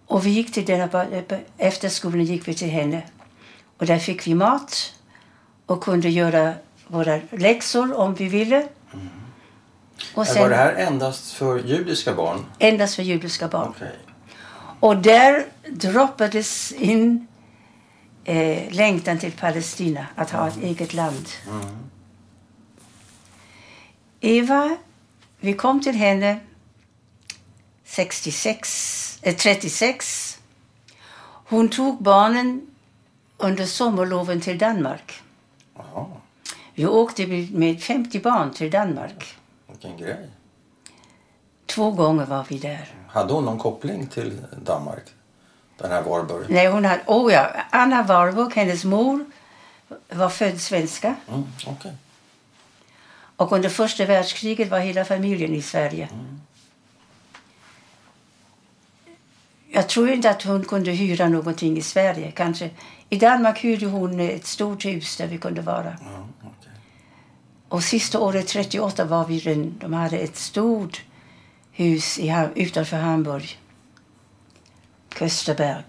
Och 0.06 0.26
vi 0.26 0.30
gick 0.30 0.54
till 0.54 0.66
denna, 0.66 1.06
efter 1.58 1.90
skolan 1.90 2.24
gick 2.26 2.48
vi 2.48 2.54
till 2.54 2.70
henne. 2.70 3.02
Och 3.78 3.86
där 3.86 4.00
fick 4.00 4.28
vi 4.28 4.36
mat 4.36 4.94
och 5.66 5.84
kunde 5.84 6.10
göra 6.10 6.54
våra 6.88 7.20
läxor 7.32 7.98
om 7.98 8.16
vi 8.16 8.28
ville. 8.28 8.68
Och 10.14 10.18
Men 10.18 10.26
sen 10.26 10.42
var 10.42 10.50
det 10.50 10.56
här 10.56 10.74
endast 10.76 11.32
för 11.32 11.60
judiska 11.60 12.14
barn? 12.14 12.46
endast 12.60 12.96
för 12.96 13.04
judiska 13.04 13.48
barn. 13.48 13.70
Okej. 13.76 13.96
Och 14.80 14.98
där 14.98 15.46
droppades 15.70 16.72
in 16.72 17.28
eh, 18.24 18.74
längtan 18.74 19.18
till 19.20 19.32
Palestina, 19.32 20.06
att 20.16 20.30
ha 20.32 20.48
ett 20.48 20.58
eget 20.58 20.94
land. 20.94 21.30
Eva, 24.20 24.78
vi 25.40 25.54
kom 25.54 25.82
till 25.84 25.96
henne 25.96 26.40
66, 27.86 29.20
eh, 29.22 29.36
36. 29.36 30.40
Hon 31.50 31.70
tog 31.70 32.04
barnen 32.04 32.62
under 33.38 33.66
sommarloven 33.66 34.42
till 34.42 34.58
Danmark. 34.58 35.22
Jaha, 35.76 36.06
Vi 36.78 36.86
åkte 36.86 37.28
med 37.52 37.84
50 37.84 38.20
barn 38.20 38.54
till 38.54 38.72
Danmark. 38.72 39.38
vilken 39.68 39.98
grej. 39.98 40.30
Två 41.66 41.92
gånger 41.92 42.26
var 42.26 42.46
vi 42.50 42.58
där. 42.58 42.94
Hade 43.08 43.34
hon 43.34 43.46
någon 43.46 43.58
koppling 43.58 44.08
till 44.08 44.42
Danmark? 44.66 45.04
Den 45.78 45.92
här 45.92 46.02
Warburg? 46.04 46.46
Nej, 46.50 46.68
hon 46.68 46.86
hade, 46.86 47.04
oh 47.08 47.34
ja, 47.34 47.52
Anna 47.70 48.04
Warburg, 48.04 48.54
hennes 48.56 48.84
mor, 48.86 49.26
var 50.10 50.30
född 50.30 50.62
svenska. 50.62 51.16
Mm, 51.28 51.44
okej. 51.68 51.94
Och 53.36 53.52
under 53.52 53.70
första 53.70 54.06
världskriget 54.06 54.70
var 54.70 54.80
hela 54.80 55.06
familjen 55.06 55.54
i 55.54 55.62
Sverige. 55.62 56.10
Jag 59.72 59.90
tror 59.90 60.10
inte 60.10 60.30
att 60.30 60.44
hon 60.44 60.66
kunde 60.66 60.92
hyra 60.92 61.30
någonting 61.30 61.78
i 61.78 61.82
Sverige. 61.82 62.32
Kanske. 62.32 62.70
I 63.10 63.18
Danmark 63.18 63.60
hyrde 63.60 63.86
hon 63.86 64.20
ett 64.20 64.46
stort 64.46 64.86
hus 64.86 65.18
där 65.18 65.28
vi 65.28 65.38
kunde 65.38 65.62
vara. 65.62 65.98
Ja, 66.02 66.28
okej. 66.42 66.57
Och 67.70 67.84
sista 67.84 68.20
året, 68.20 68.48
38, 68.48 69.06
var 69.06 69.26
vi 69.26 69.40
den, 69.40 69.78
de 69.80 69.94
hade 69.94 70.18
ett 70.18 70.36
stort 70.38 71.02
hus 71.72 72.20
i, 72.20 72.48
utanför 72.56 72.98
Hamburg. 72.98 73.60
Kösterberg. 75.20 75.84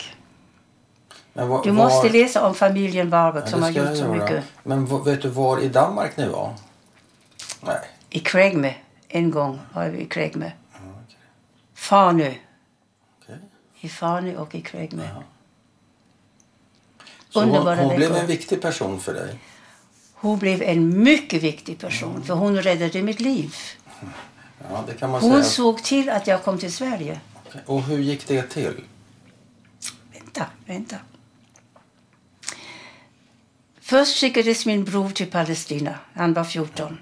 Var, 1.32 1.62
Du 1.64 1.70
var- 1.70 1.84
måste 1.84 2.08
läsa 2.08 2.46
om 2.48 2.54
familjen 2.54 3.10
Warburg 3.10 3.42
Ja, 3.44 3.50
som 3.50 3.62
har 3.62 3.70
gjort 3.70 3.86
så 3.88 3.94
göra. 3.94 4.12
mycket. 4.12 4.44
Men 4.62 5.04
vet 5.04 5.22
du 5.22 5.28
var 5.28 5.60
i 5.60 5.68
Danmark 5.68 6.16
ni 6.16 6.28
var? 6.28 6.54
Nej. 7.60 7.80
I 8.10 8.20
Kregme. 8.20 8.74
En 9.08 9.30
gång 9.30 9.60
var 9.72 9.88
vi 9.88 9.98
i 10.00 10.06
Kregme. 10.06 10.52
Ja, 10.72 10.78
okej. 11.06 11.16
Farnö. 11.74 12.34
Okej. 13.22 13.38
I 13.80 13.88
Farnö 13.88 14.36
och 14.36 14.54
i 14.54 14.60
Kregme. 14.60 15.10
Ja. 15.14 15.22
Så 17.30 17.44
hon, 17.44 17.78
hon 17.78 17.96
blev 17.96 18.16
en 18.16 18.26
viktig 18.26 18.62
person 18.62 19.00
för 19.00 19.14
dig? 19.14 19.38
Hon 20.20 20.38
blev 20.38 20.62
en 20.62 21.02
mycket 21.02 21.42
viktig 21.42 21.78
person 21.78 22.24
för 22.24 22.34
hon 22.34 22.62
räddade 22.62 23.02
mitt 23.02 23.20
liv. 23.20 23.54
Ja, 24.70 24.84
det 24.86 24.94
kan 24.94 25.10
man 25.10 25.20
Hon 25.20 25.32
säga. 25.32 25.44
såg 25.44 25.82
till 25.82 26.10
att 26.10 26.26
jag 26.26 26.42
kom 26.42 26.58
till 26.58 26.72
Sverige. 26.72 27.20
Okej. 27.46 27.60
Och 27.66 27.82
hur 27.82 27.98
gick 27.98 28.26
det 28.28 28.42
till? 28.42 28.74
Vänta, 30.12 30.46
vänta. 30.66 30.96
Först 33.80 34.20
skickades 34.20 34.66
min 34.66 34.84
bror 34.84 35.10
till 35.10 35.26
Palestina. 35.30 35.94
Han 36.14 36.32
var 36.32 36.44
14. 36.44 36.98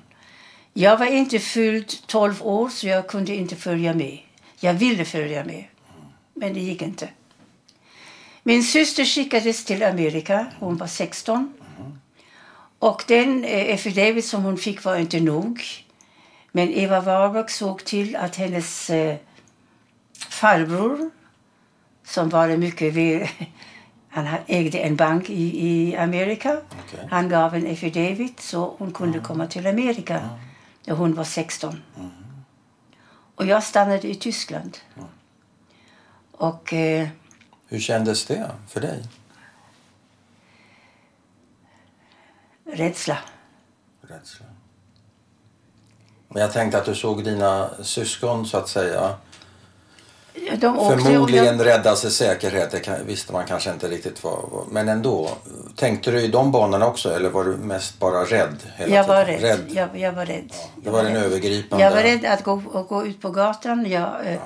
Jag 0.72 0.96
var 0.96 1.06
inte 1.06 1.38
fylld 1.38 1.92
12 2.06 2.42
år 2.42 2.68
så 2.68 2.86
jag 2.86 3.08
kunde 3.08 3.34
inte 3.34 3.56
följa 3.56 3.94
med. 3.94 4.18
Jag 4.60 4.74
ville 4.74 5.04
följa 5.04 5.44
med, 5.44 5.64
men 6.34 6.54
det 6.54 6.60
gick 6.60 6.82
inte. 6.82 7.08
Min 8.42 8.62
syster 8.64 9.04
skickades 9.04 9.64
till 9.64 9.82
Amerika. 9.82 10.46
Hon 10.58 10.76
var 10.76 10.86
16. 10.86 11.52
Och 12.78 13.04
den 13.08 13.44
eh, 13.44 13.74
affidavit 13.74 14.24
som 14.24 14.42
hon 14.42 14.56
fick 14.58 14.84
var 14.84 14.96
inte 14.96 15.20
nog. 15.20 15.62
Men 16.52 16.68
Eva 16.74 17.00
Warburg 17.00 17.50
såg 17.50 17.84
till 17.84 18.16
att 18.16 18.36
hennes 18.36 18.90
eh, 18.90 19.16
farbror 20.28 21.10
som 22.04 22.28
var 22.28 22.56
mycket 22.56 22.94
väl... 22.94 23.28
Han 24.08 24.26
ha- 24.26 24.38
ägde 24.46 24.78
en 24.78 24.96
bank 24.96 25.30
i, 25.30 25.66
i 25.68 25.96
Amerika. 25.96 26.60
Okej. 26.86 27.08
Han 27.10 27.28
gav 27.28 27.54
en 27.54 27.72
affidavit 27.72 28.40
så 28.40 28.74
hon 28.78 28.92
kunde 28.92 29.20
komma 29.20 29.46
till 29.46 29.66
Amerika 29.66 30.28
när 30.84 30.94
hon 30.94 31.14
var 31.14 31.24
16. 31.24 31.82
Och 33.34 33.46
jag 33.46 33.62
stannade 33.62 34.08
i 34.08 34.14
Tyskland. 34.14 34.78
Och 36.32 36.72
eh, 36.72 37.08
Hur 37.68 37.80
kändes 37.80 38.24
det 38.26 38.50
för 38.68 38.80
dig? 38.80 39.02
Rädsla. 42.76 43.18
Rädsla. 44.08 44.46
Men 46.28 46.42
jag 46.42 46.52
tänkte 46.52 46.78
att 46.78 46.84
du 46.84 46.94
såg 46.94 47.24
dina 47.24 47.70
syskon 47.82 48.46
så 48.46 48.56
att 48.58 48.68
säga 48.68 49.14
förmodligen 50.34 51.58
jag, 51.58 51.66
rädda 51.66 51.96
sig 51.96 52.10
säkerhet. 52.10 52.70
Det 52.70 52.80
kan, 52.80 53.06
visste 53.06 53.32
man 53.32 53.46
kanske 53.46 53.70
inte 53.72 53.88
riktigt 53.88 54.24
vad. 54.24 54.64
Men 54.70 54.88
ändå. 54.88 55.30
Tänkte 55.76 56.10
du 56.10 56.20
i 56.20 56.28
de 56.28 56.52
banorna 56.52 56.86
också 56.86 57.14
eller 57.14 57.30
var 57.30 57.44
du 57.44 57.56
mest 57.56 57.98
bara 57.98 58.24
rädd? 58.24 58.56
Hela 58.76 58.94
jag 58.94 59.04
var 59.06 59.24
tiden? 59.24 59.40
rädd. 59.40 59.64
Jag, 59.68 59.98
jag 59.98 60.12
var 60.12 60.26
rädd. 60.26 60.44
Det 60.76 60.84
Jag 60.84 60.92
var 60.92 61.02
den 61.04 61.14
rädd. 61.14 61.22
övergripande. 61.24 61.84
Jag 61.84 61.90
var 61.90 62.02
rädd 62.02 62.24
att 62.24 62.42
gå, 62.44 62.62
att 62.74 62.88
gå 62.88 63.06
ut 63.06 63.22
på 63.22 63.30
gatan. 63.30 63.86
Jag, 63.90 64.26
eh, 64.26 64.40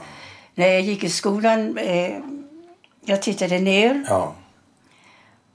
När 0.54 0.66
jag 0.68 0.80
gick 0.80 1.04
i 1.04 1.08
skolan, 1.08 1.78
eh, 1.78 2.18
jag 3.04 3.22
tittade 3.22 3.58
ner 3.58 4.04
Ja. 4.08 4.34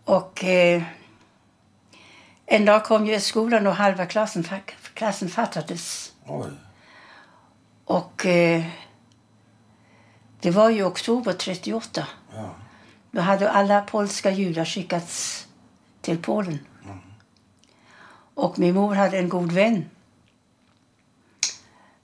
och 0.06 0.44
eh, 0.44 0.82
en 2.46 2.66
dag 2.66 2.86
kom 2.86 3.06
jag 3.06 3.16
i 3.16 3.20
skolan 3.20 3.68
och 3.68 3.76
halva 3.76 4.06
klassen, 4.06 4.46
klassen 4.94 5.30
fattades. 5.30 6.14
Oj. 6.26 6.50
Och 7.86 8.26
eh, 8.26 8.66
det 10.40 10.52
var 10.52 10.70
ju 10.70 10.84
oktober 10.84 11.34
38. 11.34 12.08
Ja. 12.36 12.56
Då 13.12 13.22
hade 13.22 13.52
alla 13.52 13.82
polska 13.82 14.32
judar 14.32 14.66
skickats 14.66 15.48
till 16.02 16.18
Polen. 16.18 16.60
Och 18.36 18.60
min 18.60 18.74
mor 18.74 18.96
hade 18.96 19.18
en 19.18 19.30
god 19.30 19.52
vän. 19.52 19.90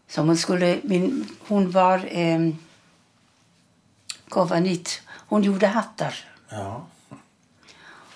Som 0.08 0.28
hon 0.28 0.38
skulle... 0.38 0.80
Min, 0.84 1.28
hon 1.48 1.72
var 1.72 2.18
eh, 2.18 2.40
kovanit. 4.30 5.02
Hon 5.08 5.44
gjorde 5.44 5.68
hattar. 5.68 6.16
Ja. 6.50 6.86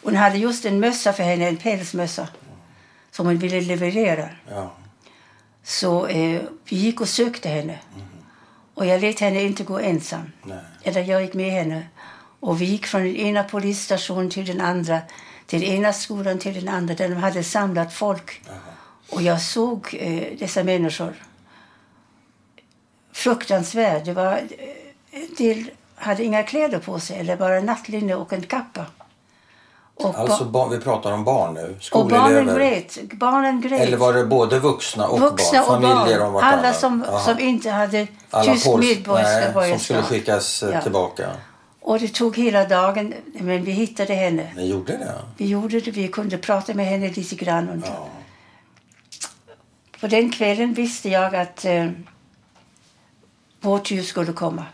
Hon 0.05 0.15
hade 0.15 0.37
just 0.37 0.65
en 0.65 0.79
mössa 0.79 1.13
för 1.13 1.23
henne, 1.23 1.47
en 1.47 1.57
pälsmössa. 1.57 2.27
Som 3.11 3.25
hon 3.25 3.37
ville 3.37 3.61
leverera. 3.61 4.29
Ja. 4.49 4.71
Så 5.63 6.07
eh, 6.07 6.41
vi 6.69 6.75
gick 6.75 7.01
och 7.01 7.09
sökte 7.09 7.49
henne. 7.49 7.79
Och 8.73 8.85
jag 8.85 9.01
lät 9.01 9.19
henne 9.19 9.43
inte 9.43 9.63
gå 9.63 9.79
ensam. 9.79 10.31
Nej. 10.43 10.57
Eller 10.83 11.03
jag 11.03 11.21
gick 11.21 11.33
med 11.33 11.51
henne. 11.51 11.87
Och 12.39 12.61
vi 12.61 12.65
gick 12.65 12.85
från 12.87 13.01
den 13.01 13.15
ena 13.15 13.43
polisstationen 13.43 14.29
till 14.29 14.45
den 14.45 14.61
andra. 14.61 15.01
Till 15.45 15.61
den 15.61 15.69
ena 15.69 15.93
skolan 15.93 16.39
till 16.39 16.53
den 16.53 16.67
andra 16.67 16.95
där 16.95 17.09
de 17.09 17.15
hade 17.15 17.43
samlat 17.43 17.93
folk. 17.93 18.41
Och 19.09 19.21
jag 19.21 19.41
såg 19.41 19.95
eh, 19.99 20.37
dessa 20.39 20.63
människor. 20.63 21.13
Fruktansvärt. 23.11 24.05
Det 24.05 24.13
var, 24.13 24.33
eh, 24.33 25.21
en 25.21 25.35
del 25.37 25.71
hade 25.95 26.23
inga 26.23 26.43
kläder 26.43 26.79
på 26.79 26.99
sig 26.99 27.19
eller 27.19 27.37
bara 27.37 27.59
nattlinne 27.59 28.15
och 28.15 28.33
en 28.33 28.43
kappa. 28.43 28.85
Och, 29.97 30.15
Alltså 30.19 30.45
barn, 30.45 30.69
vi 30.69 30.79
pratar 30.79 31.11
om 31.11 31.23
barn 31.23 31.53
nu. 31.53 31.75
och 31.91 32.07
barnen 32.07 32.55
grät. 32.55 32.97
Barnen 33.13 33.61
grät. 33.61 33.81
Eller 33.81 33.97
var 33.97 34.13
det 34.13 34.25
både 34.25 34.59
vuxna 34.59 35.07
och 35.07 35.19
Vuxna 35.19 35.65
barn? 35.67 35.83
och 35.83 35.91
Familjer 35.97 36.19
barn. 36.19 36.43
Alla 36.43 36.73
som, 36.73 37.05
som 37.25 37.39
inte 37.39 37.69
hade 37.69 38.07
Alla 38.29 38.53
tyst 38.53 38.77
medborgarskap. 38.77 39.65
som 39.69 39.79
skulle 39.79 40.01
skickas 40.03 40.63
eh, 40.63 40.69
Ja. 40.73 40.81
tillbaka. 40.81 41.29
Och 41.81 41.99
det 41.99 42.07
tog 42.13 42.37
hela 42.37 42.65
dagen, 42.65 43.13
men 43.33 43.63
vi 43.63 43.71
hittade 43.71 44.13
henne. 44.13 44.51
Ni 44.55 44.65
gjorde 44.69 44.91
det? 44.97 45.13
Vi 45.37 45.45
gjorde 45.47 45.79
det, 45.79 45.91
vi 45.91 46.07
kunde 46.07 46.37
prata 46.37 46.73
med 46.73 46.85
henne 46.85 47.09
lite 47.09 47.35
grann. 47.35 47.69
Och 47.69 47.77
Ja. 47.87 48.07
På 49.99 50.07
den 50.07 50.31
kvällen 50.31 50.73
visste 50.73 51.09
jag 51.09 51.35
att 51.35 51.65
eh, 51.65 51.89
vår 53.61 53.79
tur 53.79 54.01
skulle 54.03 54.33
komma. 54.33 54.65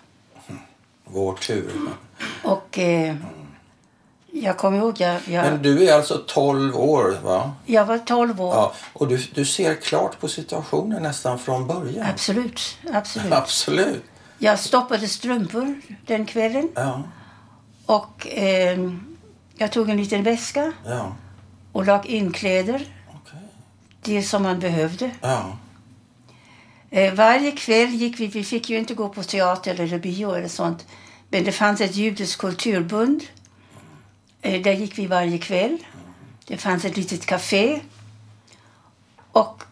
Vår 1.06 1.34
tur. 1.34 1.72
Och 2.44 2.80
eh, 2.80 3.16
jag 4.34 4.58
kommer 4.58 4.78
ihåg, 4.78 4.96
jag, 5.02 5.20
jag, 5.28 5.44
Men 5.46 5.62
du 5.62 5.88
är 5.90 5.94
alltså 5.96 6.24
12 6.28 6.76
år 6.76 7.18
va? 7.24 7.52
jag 7.66 7.86
var 7.86 7.98
12 7.98 8.42
år. 8.42 8.54
Ja. 8.56 8.74
Och 8.94 9.08
du, 9.08 9.18
du 9.34 9.46
ser 9.46 9.76
klart 9.76 10.20
på 10.20 10.28
situationen 10.28 11.04
nästan 11.04 11.40
från 11.40 11.68
början? 11.68 12.08
Absolut, 12.14 12.78
absolut. 12.94 13.34
Absolut. 13.34 14.04
Jag 14.38 14.60
stoppade 14.60 15.08
strumpor 15.08 15.82
den 16.06 16.26
kvällen 16.26 16.70
Ja. 16.76 17.04
och 17.86 18.28
eh, 18.28 18.80
jag 19.58 19.72
tog 19.72 19.89
en 19.89 19.98
liten 19.98 20.24
väska 20.24 20.72
Ja. 20.86 21.15
och 21.72 21.86
lag 21.86 22.06
in 22.06 22.32
kläder, 22.32 22.86
Okej. 23.15 23.39
det 24.02 24.24
som 24.24 24.44
man 24.44 24.60
behövde. 24.60 25.12
Ja. 25.22 25.58
Eh, 26.89 27.13
varje 27.13 27.52
kväll 27.52 27.89
gick 27.89 28.20
vi, 28.20 28.28
vi 28.28 28.44
fick 28.44 28.70
ju 28.70 28.78
inte 28.78 28.94
gå 28.94 29.10
på 29.10 29.24
teater 29.24 29.80
eller 29.80 30.00
bio 30.00 30.32
eller 30.36 30.48
sånt, 30.48 30.86
men 31.30 31.44
det 31.44 31.52
fanns 31.52 31.82
ett 31.82 31.96
judiskt 31.96 32.41
kulturbund. 32.41 33.24
Eh, 34.41 34.62
där 34.62 34.73
gick 34.73 34.99
vi 34.99 35.08
varje 35.08 35.38
kväll. 35.38 35.77
Det 36.45 36.58
fanns 36.58 36.86
ett 36.86 36.97
litet 36.97 37.25
café. 37.25 37.82
Och 39.32 39.63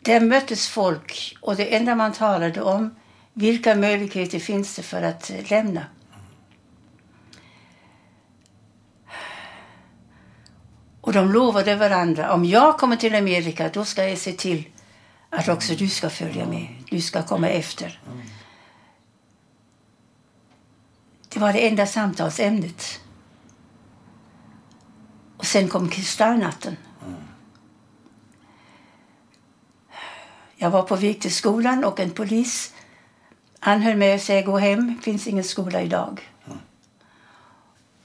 där 0.00 0.20
möttes 0.20 0.68
folk 0.68 1.36
och 1.40 1.56
det 1.56 1.76
enda 1.76 1.94
man 1.94 2.12
talade 2.12 2.62
om 2.62 2.94
vilka 3.32 3.74
möjligheter 3.74 4.38
finns 4.38 4.76
det 4.76 4.82
för 4.82 5.02
att 5.02 5.30
eh, 5.30 5.50
lämna. 5.50 5.86
Och 11.00 11.12
de 11.12 11.32
lovade 11.32 11.76
varandra, 11.76 12.32
om 12.32 12.44
jag 12.44 12.78
kommer 12.78 12.96
till 12.96 13.14
Amerika 13.14 13.70
då 13.72 13.84
ska 13.84 14.08
jag 14.08 14.18
se 14.18 14.32
till 14.32 14.64
att 15.30 15.48
också 15.48 15.74
du 15.74 15.88
ska 15.88 16.10
följa 16.10 16.46
med. 16.46 16.68
Du 16.90 17.00
ska 17.00 17.22
komma 17.22 17.48
efter. 17.48 18.00
Det 21.28 21.40
var 21.40 21.52
det 21.52 21.68
enda 21.68 21.86
samtalsämnet. 21.86 23.00
Och 25.36 25.46
sen 25.46 25.68
kom 25.68 25.88
kristallnatten. 25.88 26.76
Jag 30.56 30.70
var 30.70 30.82
på 30.82 30.96
väg 30.96 31.20
till 31.20 31.34
skolan 31.34 31.84
och 31.84 32.00
en 32.00 32.10
polis 32.10 32.74
anhöll 33.60 33.96
mig 33.96 34.14
och 34.14 34.20
sa 34.20 34.40
gå 34.40 34.58
hem, 34.58 34.96
det 34.96 35.02
finns 35.02 35.26
ingen 35.26 35.44
skola 35.44 35.82
idag. 35.82 36.30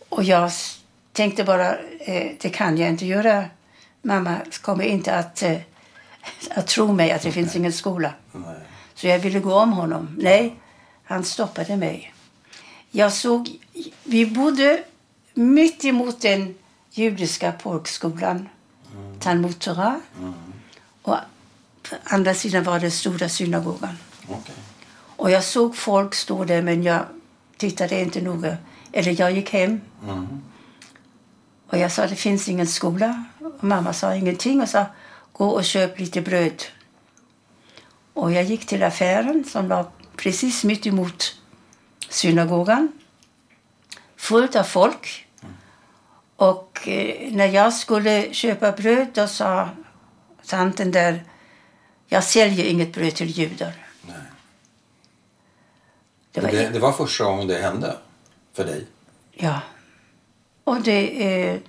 Och 0.10 0.24
jag 0.24 0.52
tänkte 1.12 1.44
bara, 1.44 1.78
eh, 2.00 2.32
det 2.40 2.50
kan 2.50 2.78
jag 2.78 2.90
inte 2.90 3.06
göra. 3.06 3.46
Mamma 4.02 4.38
kommer 4.62 4.84
inte 4.84 5.16
att, 5.16 5.44
eh, 5.44 5.58
att 6.50 6.68
tro 6.68 6.94
mig 6.94 7.12
att 7.12 7.22
det 7.22 7.32
finns 7.32 7.56
ingen 7.56 7.74
skola. 7.74 8.14
Nej. 8.32 8.60
Så 8.96 9.08
jag 9.08 9.20
ville 9.20 9.40
gå 9.40 9.54
om 9.54 9.74
honom. 9.74 10.16
Nej, 10.20 10.56
han 11.04 11.24
stoppade 11.24 11.78
mig. 11.78 12.14
Jag 12.92 13.14
såg, 13.14 13.50
vi 14.04 14.26
bodde 14.26 14.84
mitt 15.34 15.86
emot 15.86 16.22
den 16.22 16.56
judiska 16.92 17.52
pojkskolan, 17.52 18.50
Talmud 19.20 19.60
Torah. 19.60 19.96
Och 21.02 21.18
på 21.82 21.96
andra 22.04 22.34
sidan 22.34 22.64
var 22.64 22.80
det 22.80 22.92
stora 22.92 23.30
synagogan. 23.30 23.98
Okej. 24.28 24.56
Och 25.16 25.32
jag 25.32 25.44
såg 25.44 25.76
folk 25.76 26.16
stå 26.16 26.44
där, 26.44 26.62
men 26.62 26.84
jag 26.84 27.06
tittade 27.58 28.02
inte 28.02 28.22
noga. 28.22 28.58
Eller 28.92 29.22
jag 29.22 29.32
gick 29.32 29.50
hem. 29.50 29.82
Mm. 30.04 30.42
Och 31.68 31.78
jag 31.78 31.92
sa, 31.92 32.08
det 32.08 32.16
finns 32.16 32.50
ingen 32.50 32.68
skola. 32.68 33.24
Och 33.40 33.64
mamma 33.64 33.94
sa 33.94 34.16
ingenting 34.16 34.62
och 34.62 34.70
sa, 34.70 34.86
gå 35.34 35.48
och 35.50 35.66
köp 35.66 36.00
lite 36.00 36.22
bröd. 36.22 36.64
Och 38.14 38.32
jag 38.32 38.44
gick 38.44 38.66
till 38.66 38.84
affären 38.84 39.44
som 39.44 39.68
var 39.68 39.92
precis 40.16 40.64
mitt 40.64 40.88
emot 40.88 41.36
synagogan. 42.10 42.92
Fullt 44.16 44.56
av 44.56 44.64
folk. 44.64 45.28
Och 46.42 46.88
eh, 46.88 47.32
när 47.32 47.46
jag 47.48 47.74
skulle 47.74 48.34
köpa 48.34 48.72
bröd 48.72 49.08
då 49.14 49.28
sa 49.28 49.70
tanten 50.46 50.92
där, 50.92 51.24
jag 52.08 52.24
säljer 52.24 52.66
inget 52.66 52.94
bröd 52.94 53.16
till 53.16 53.30
judar. 53.30 53.74
Nej. 54.08 54.16
Det 56.32 56.42
var 56.42 56.52
det, 56.52 56.70
det 56.70 56.80
var 56.80 56.92
första 56.92 57.24
gången 57.24 57.48
det 57.48 57.58
hände 57.58 57.98
för 58.54 58.66
dig? 58.66 58.88
Ja. 59.32 59.60
Och 60.64 60.82
det, 60.82 61.24
eh, 61.26 61.60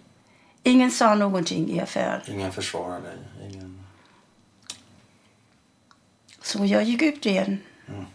ingen 0.62 0.90
sa 0.90 1.14
någonting 1.14 1.70
i 1.70 1.80
affären. 1.80 2.20
Ingen 2.26 2.52
försvarar 2.52 3.00
dig? 3.00 3.18
Ingen... 3.50 3.84
Så 6.42 6.64
jag 6.64 6.82
gick 6.82 7.02
ut 7.02 7.26
igen. 7.26 7.58
Mm. 7.88 8.06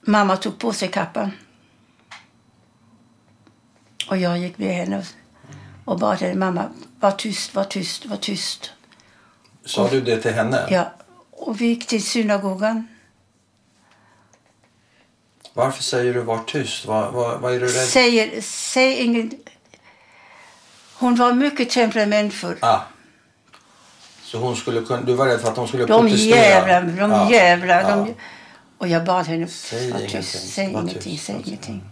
Mamma 0.00 0.36
tog 0.36 0.58
på 0.58 0.72
sig 0.72 0.88
kappan. 0.88 1.30
Och 4.10 4.16
jag 4.16 4.38
gick 4.38 4.58
med 4.58 4.74
henne 4.74 5.04
och 5.84 5.98
bad 5.98 6.18
henne, 6.20 6.34
mamma, 6.34 6.68
var 7.00 7.10
tyst, 7.10 7.54
var 7.54 7.64
tyst, 7.64 8.06
var 8.06 8.16
tyst. 8.16 8.70
Sa 9.64 9.88
du 9.88 10.00
det 10.00 10.16
till 10.22 10.32
henne? 10.32 10.66
Ja. 10.70 10.92
Och 11.30 11.60
vi 11.60 11.66
gick 11.66 11.86
till 11.86 12.02
synagogan. 12.04 12.88
Varför 15.54 15.82
säger 15.82 16.14
du 16.14 16.20
var 16.20 16.38
tyst? 16.38 16.86
Vad, 16.86 17.12
vad, 17.12 17.40
vad 17.40 17.54
är 17.54 17.60
du 17.60 17.66
rädd 17.66 17.88
Säger, 17.88 18.40
säg 18.42 18.94
ingen... 18.94 19.30
Hon 20.98 21.14
var 21.14 21.32
mycket 21.32 21.70
temperamentfull. 21.70 22.56
Ah. 22.60 22.80
Så 24.22 24.38
hon 24.38 24.56
skulle 24.56 24.80
du 24.80 25.14
var 25.14 25.26
rädd 25.26 25.40
för 25.40 25.48
att 25.48 25.56
hon 25.56 25.68
skulle 25.68 25.86
De 25.86 26.02
protestera? 26.02 26.36
jävlar, 26.36 26.82
de 26.82 27.10
Ja. 27.10 27.30
jävlar. 27.30 27.82
Ja. 27.82 27.96
De, 27.96 28.14
och 28.78 28.88
jag 28.88 29.04
bad 29.04 29.26
henne, 29.26 29.46
Säg 29.46 29.90
var 29.92 29.98
ingenting, 29.98 30.20
tyst, 30.20 30.54
säg 30.54 30.72
var 30.72 30.80
ingenting, 30.80 31.02
tyst, 31.12 31.24
säg 31.26 31.42
ingenting. 31.46 31.82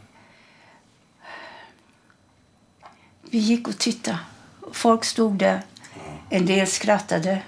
Vi 3.30 3.38
gick 3.38 3.68
och 3.68 3.78
tittade. 3.78 4.18
Folk 4.72 5.04
stod 5.04 5.38
där. 5.38 5.62
En 6.30 6.46
del 6.46 6.66
skrattade. 6.66 7.42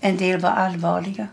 En 0.00 0.16
del 0.16 0.40
var 0.40 0.50
allvarliga. 0.50 1.28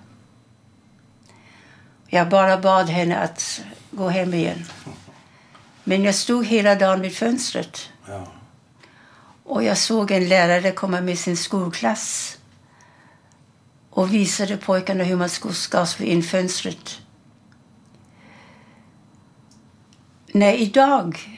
Jag 2.08 2.30
bara 2.30 2.58
bad 2.58 2.90
henne 2.90 3.18
att 3.18 3.62
gå 3.92 4.10
hem 4.10 4.34
igen. 4.34 4.66
Men 5.84 6.04
jag 6.04 6.16
stod 6.16 6.46
hela 6.46 6.76
dagen 6.76 7.02
vid 7.02 7.16
fönstret. 7.16 7.90
Ja. 8.08 8.28
Och 9.44 9.64
jag 9.64 9.78
såg 9.78 10.12
en 10.12 10.28
lärare 10.28 10.72
komma 10.72 11.02
med 11.02 11.20
sin 11.20 11.38
skolklass 11.38 12.38
och 13.90 14.14
visade 14.14 14.58
pojkarna 14.58 15.04
hur 15.04 15.16
man 15.16 15.30
ska 15.30 15.54
ska 15.54 15.86
slå 15.86 16.06
in 16.06 16.24
fönstret. 16.24 17.02
När 20.28 20.54
idag 20.54 21.37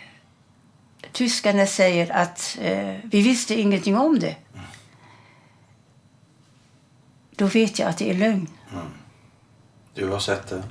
tyskarna 1.12 1.66
säger 1.66 2.12
att 2.12 2.58
eh, 2.62 2.96
vi 3.04 3.22
visste 3.22 3.60
ingenting 3.60 3.98
om 3.98 4.20
det 4.20 4.36
då 7.40 7.46
vet 7.46 7.80
jag 7.80 7.90
att 7.90 7.98
det 7.98 8.10
är 8.10 8.14
lögn. 8.14 8.48
Du 9.94 10.08
har 10.10 10.20
sett 10.20 10.48
det. 10.48 10.64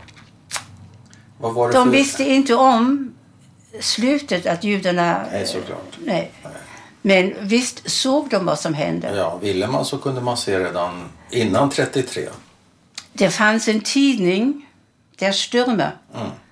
Vad 1.38 1.54
var 1.54 1.68
det 1.68 1.74
De 1.74 1.84
för... 1.84 1.92
visste 1.92 2.24
inte 2.24 2.54
om 2.54 3.14
slutet, 3.80 4.46
att 4.46 4.64
judarna... 4.64 5.26
Nej, 5.32 5.46
såklart. 5.46 5.98
Nej. 6.04 6.30
Men 7.02 7.34
visst 7.40 7.90
såg 7.90 8.30
de 8.30 8.44
vad 8.46 8.58
som 8.58 8.74
hände. 8.74 9.16
Ja, 9.16 9.36
ville 9.36 9.66
man 9.66 9.84
så 9.84 9.98
kunde 9.98 10.20
man 10.20 10.36
se 10.36 10.58
redan 10.58 11.08
innan 11.30 11.70
33. 11.70 12.28
Det 13.12 13.30
fanns 13.30 13.68
en 13.68 13.80
tidning, 13.80 14.66
Der 15.18 15.32
Stürmer, 15.32 15.90
antisemitiska. 16.14 16.47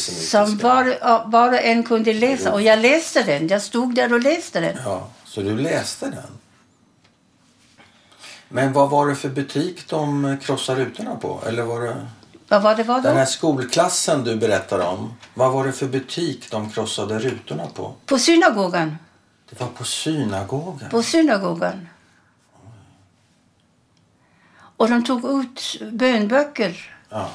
Som 0.00 0.58
var, 0.58 1.28
var 1.30 1.48
och 1.52 1.60
en 1.62 1.82
kunde 1.82 2.12
läsa. 2.12 2.52
Och 2.52 2.62
jag 2.62 2.78
läste 2.78 3.22
den. 3.22 3.48
Jag 3.48 3.62
stod 3.62 3.94
där 3.94 4.12
och 4.12 4.20
läste 4.20 4.60
den. 4.60 4.76
Ja, 4.84 5.08
så 5.24 5.40
du 5.40 5.56
läste 5.58 6.06
den? 6.10 6.22
Men 8.48 8.72
vad 8.72 8.90
var 8.90 9.08
det 9.08 9.14
för 9.16 9.28
butik 9.28 9.88
de 9.88 10.36
krossade 10.42 10.84
rutorna 10.84 11.16
på? 11.16 11.40
Eller 11.46 11.62
var 11.62 11.80
det 11.80 12.06
Vad 12.48 12.62
var 12.62 12.74
det 12.74 12.82
var 12.82 13.00
den 13.00 13.16
här 13.16 13.24
då? 13.24 13.30
skolklassen 13.30 14.24
du 14.24 14.36
berättade 14.36 14.84
om? 14.84 15.14
Vad 15.34 15.52
var 15.52 15.66
det 15.66 15.72
för 15.72 15.86
butik 15.86 16.50
de 16.50 16.70
krossade 16.70 17.18
rutorna 17.18 17.66
på? 17.74 17.94
På 18.06 18.18
synagogan. 18.18 18.96
Det 19.50 19.60
var 19.60 19.68
på 19.68 19.84
synagogan. 19.84 20.90
På 20.90 21.02
synagogan. 21.02 21.88
Och 24.78 24.88
de 24.88 25.04
tog 25.04 25.40
ut 25.40 25.82
bönböcker 25.92 26.92
Ja. 27.08 27.30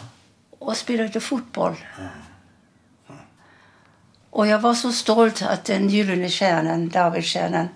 och 0.59 0.77
spelade 0.77 1.19
fotboll. 1.19 1.75
Och 4.31 4.47
jag 4.47 4.59
var 4.59 4.73
så 4.73 4.91
stolt 4.91 5.41
att 5.41 5.65
den 5.65 5.89
gyllene 5.89 6.29
stjärnan, 6.29 6.89
Davidstjärnan, 6.89 7.69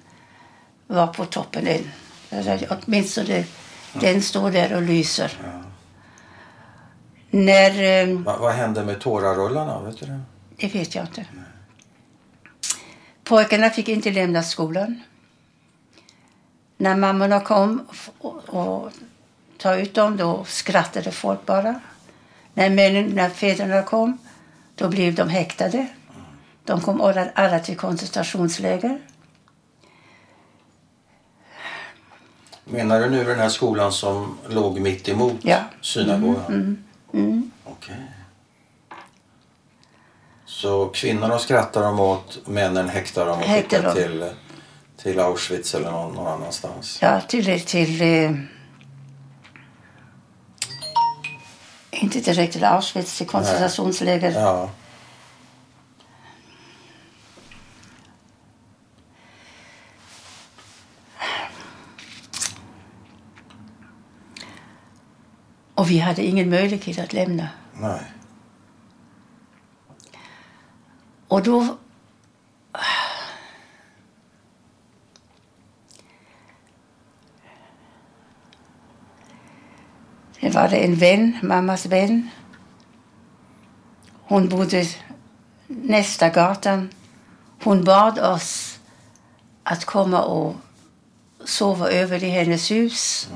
var 0.88 1.08
på 1.08 1.26
toppen 1.26 1.68
än. 1.68 1.92
Alltså, 2.32 2.76
Åtminstone 2.76 3.46
den 3.94 4.22
står 4.22 4.52
där 4.52 4.76
och 4.76 4.82
lyser. 4.82 5.32
När... 7.30 7.84
Eh, 7.84 8.18
Va, 8.18 8.38
vad 8.40 8.54
hände 8.54 8.86
med 8.86 9.02
tårarullarna? 9.02 9.82
Vet 9.82 10.00
du 10.00 10.06
det? 10.06 10.22
det 10.58 10.68
vet 10.68 10.96
jag 10.96 11.06
inte. 11.06 11.26
Pojkarna 13.24 13.70
fick 13.70 13.90
inte 13.90 14.12
lämna 14.12 14.44
skolan. 14.44 15.02
När 16.78 16.96
mammorna 16.96 17.40
kom 17.40 17.88
och, 18.18 18.50
och 18.50 18.92
ta 19.58 19.76
ut 19.76 19.94
dem, 19.94 20.18
då 20.18 20.46
skrattade 20.48 21.12
folk 21.12 21.46
bara. 21.46 21.80
När 22.54 22.70
männen, 22.70 23.06
när 23.06 23.30
fäderna 23.30 23.82
kom, 23.82 24.18
då 24.76 24.88
blev 24.88 25.16
de 25.16 25.30
häktade. 25.30 25.88
De 26.66 26.82
kom 26.82 27.02
alla, 27.02 27.28
alla 27.36 27.60
till 27.60 27.78
koncentrationsläger. 27.78 29.00
Menar 32.66 33.00
du 33.00 33.10
nu 33.10 33.24
den 33.24 33.40
här 33.40 33.50
skolan 33.50 33.92
som 33.92 34.38
låg 34.48 34.80
mitt 34.80 35.10
emot 35.10 35.36
Ja. 35.42 35.60
synagogan? 35.82 36.84
Mm. 37.14 37.52
Okej. 37.64 37.96
Så 40.46 40.88
kvinnorna 40.88 41.40
skrattar 41.40 41.84
de 41.84 42.00
åt, 42.00 42.40
männen 42.46 42.90
häktar 42.90 43.26
dem 43.26 43.40
och 43.40 43.46
Häktar 43.46 43.78
skickar 43.78 43.94
till, 43.94 44.30
till 44.98 45.20
Auschwitz 45.20 45.76
eller 45.76 45.92
någon, 45.92 46.14
någon 46.16 46.28
annanstans. 46.28 47.00
Ja, 47.02 47.22
till... 47.22 47.62
till 47.62 48.02
eh, 48.02 48.32
inte 51.92 52.20
direkt 52.20 52.54
till 52.54 52.64
Auschwitz, 52.64 53.18
till 53.18 53.28
koncentrationsläger. 53.28 54.32
Ja. 54.32 54.70
Och 65.76 65.90
vi 65.90 66.00
hade 66.00 66.24
ingen 66.24 66.50
möjlighet 66.50 67.00
att 67.00 67.14
lämna. 67.14 67.50
Nej. 67.74 68.02
Och 71.28 71.44
då... 71.44 71.78
Det 80.40 80.50
var 80.50 80.70
det 80.70 80.78
en 80.78 80.96
vän, 80.96 81.38
mammas 81.44 81.86
vän. 81.86 82.30
Hon 84.24 84.50
bodde 84.50 84.86
nästa 85.68 86.30
gatan. 86.30 86.90
Hon 87.64 87.84
bad 87.84 88.20
oss 88.20 88.80
att 89.64 89.86
komma 89.86 90.22
och 90.22 90.56
sova 91.46 91.90
över 91.90 92.24
i 92.24 92.30
hennes 92.30 92.72
hus. 92.72 93.30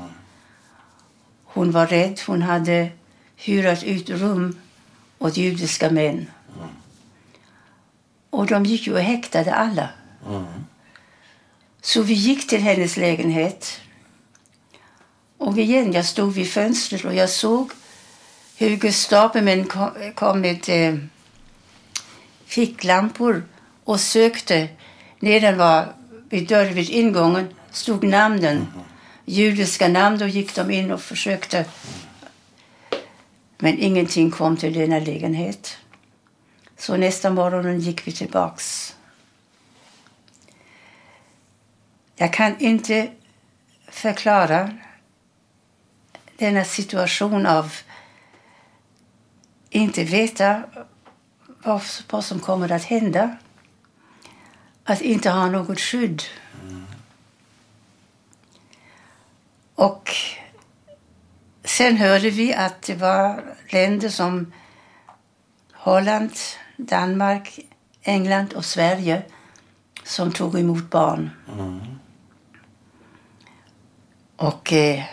Hon 1.60 1.70
var 1.70 1.86
rädd. 1.86 2.20
Hon 2.26 2.42
hade 2.42 2.90
hyrat 3.36 3.82
ut 3.84 4.10
rum 4.10 4.58
åt 5.18 5.36
judiska 5.36 5.90
män. 5.90 6.26
Och 8.30 8.46
de 8.46 8.64
gick 8.64 8.86
ju 8.86 8.92
och 8.92 9.00
häktade 9.00 9.54
alla. 9.54 9.88
Mm. 10.28 10.44
Så 11.82 12.02
vi 12.02 12.14
gick 12.14 12.48
till 12.48 12.60
hennes 12.60 12.96
lägenhet. 12.96 13.80
Och 15.38 15.58
igen, 15.58 15.92
jag 15.92 16.04
stod 16.04 16.32
vid 16.32 16.50
fönstret 16.50 17.04
och 17.04 17.14
jag 17.14 17.30
såg 17.30 17.72
hur 18.56 18.76
Gestapomän 18.76 19.64
kom, 19.64 19.90
kom 20.14 20.40
med 20.40 20.68
eh, 20.68 20.98
ficklampor 22.44 23.42
och 23.84 24.00
sökte. 24.00 24.68
Nedan 25.18 25.58
var, 25.58 25.92
vid 26.28 26.48
dörren 26.48 26.74
vid 26.74 26.90
ingången, 26.90 27.54
stod 27.70 28.04
namnen. 28.04 28.66
Judiska 29.30 29.88
namn. 29.88 30.18
Då 30.18 30.26
gick 30.26 30.54
de 30.54 30.70
in 30.70 30.90
och 30.90 31.00
försökte. 31.00 31.64
Men 33.58 33.78
ingenting 33.78 34.30
kom 34.30 34.56
till 34.56 34.72
denna 34.72 34.98
lägenhet. 34.98 35.76
Så 36.76 36.96
nästa 36.96 37.30
morgon 37.30 37.80
gick 37.80 38.06
vi 38.06 38.12
tillbaks. 38.12 38.96
Jag 42.16 42.32
kan 42.32 42.58
inte 42.58 43.10
förklara 43.88 44.70
denna 46.36 46.64
situation 46.64 47.46
av 47.46 47.72
inte 49.70 50.04
veta 50.04 50.62
vad, 51.62 51.82
vad 52.10 52.24
som 52.24 52.40
kommer 52.40 52.72
att 52.72 52.84
hända. 52.84 53.36
Att 54.84 55.00
inte 55.00 55.30
ha 55.30 55.50
något 55.50 55.80
skydd. 55.80 56.22
Och 59.80 60.10
sen 61.64 61.96
hörde 61.96 62.30
vi 62.30 62.54
att 62.54 62.82
det 62.82 62.94
var 62.94 63.44
länder 63.68 64.08
som 64.08 64.52
Holland, 65.72 66.30
Danmark, 66.76 67.60
England 68.02 68.52
och 68.52 68.64
Sverige 68.64 69.22
som 70.04 70.32
tog 70.32 70.58
emot 70.58 70.90
barn. 70.90 71.30
Och 74.36 74.72
eh, 74.72 75.04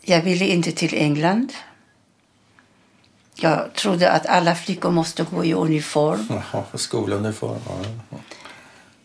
jag 0.00 0.22
ville 0.22 0.44
inte 0.44 0.72
till 0.72 0.94
England. 0.94 1.52
Jag 3.34 3.74
trodde 3.74 4.12
att 4.12 4.26
alla 4.26 4.54
flickor 4.54 4.90
måste 4.90 5.22
gå 5.22 5.44
i 5.44 5.54
uniform. 5.54 6.26
Jaha, 6.52 6.64
skoluniform. 6.74 7.60
Ja. 8.10 8.16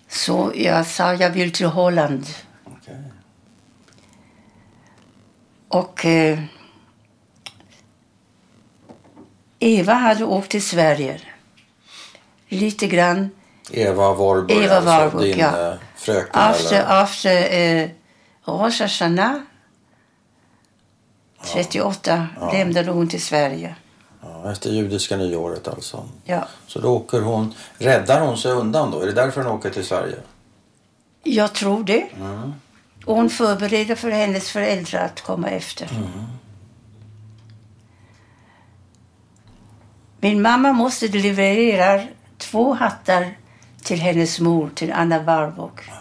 Så 0.08 0.52
jag 0.56 0.88
sa 0.88 1.14
jag 1.14 1.30
vill 1.30 1.52
till 1.52 1.66
Holland. 1.68 2.26
Okej. 2.66 3.12
Och 5.72 6.06
eh, 6.06 6.40
Eva 9.60 9.94
hade 9.94 10.26
åkt 10.26 10.52
till 10.52 10.66
Sverige. 10.66 11.22
Lite 12.50 12.88
grann 12.88 13.30
Eva 13.72 14.14
Warburg, 14.14 14.64
Eva 14.64 14.76
alltså 14.76 14.90
Warburg, 14.90 15.24
din 15.24 15.40
ja. 15.40 15.72
eh, 15.72 15.78
fröken? 15.96 16.42
efter, 16.42 16.76
eller? 16.76 17.04
efter 17.04 17.84
eh, 17.84 17.90
Rosh 18.46 18.82
Hashanah 18.82 19.40
38 21.54 22.28
lämnade 22.54 22.92
hon 22.92 23.08
till 23.08 23.22
Sverige. 23.22 23.76
Ja, 24.22 24.52
efter 24.52 24.70
judiska 24.70 25.18
nyåret 25.18 25.68
alltså. 25.68 26.10
Ja. 26.24 26.48
Så 26.68 26.80
då 26.80 26.90
åker 26.90 27.22
hon, 27.22 27.54
räddar 27.78 28.22
hon 28.22 28.38
sig 28.38 28.52
undan 28.52 28.92
då? 28.92 29.02
Är 29.02 29.06
det 29.06 29.12
därför 29.12 29.44
hon 29.44 29.52
åker 29.52 29.70
till 29.70 29.86
Sverige? 29.86 30.16
Jag 31.24 31.54
tror 31.54 31.84
det. 31.84 32.08
Mm. 32.18 32.54
Och 33.06 33.16
hon 33.16 33.30
förbereder 33.30 33.96
för 33.96 34.12
hennes 34.12 34.50
föräldrar 34.50 35.06
att 35.06 35.22
komma 35.22 35.50
efter. 35.50 35.90
Min 40.20 40.42
mamma 40.42 40.74
måste 40.74 41.08
leverera 41.08 42.04
två 42.38 42.74
hattar 42.74 43.38
till 43.84 44.00
hennes 44.00 44.40
mor, 44.40 44.70
till 44.76 44.92
Anna 44.92 45.20
Warburg. 45.20 45.92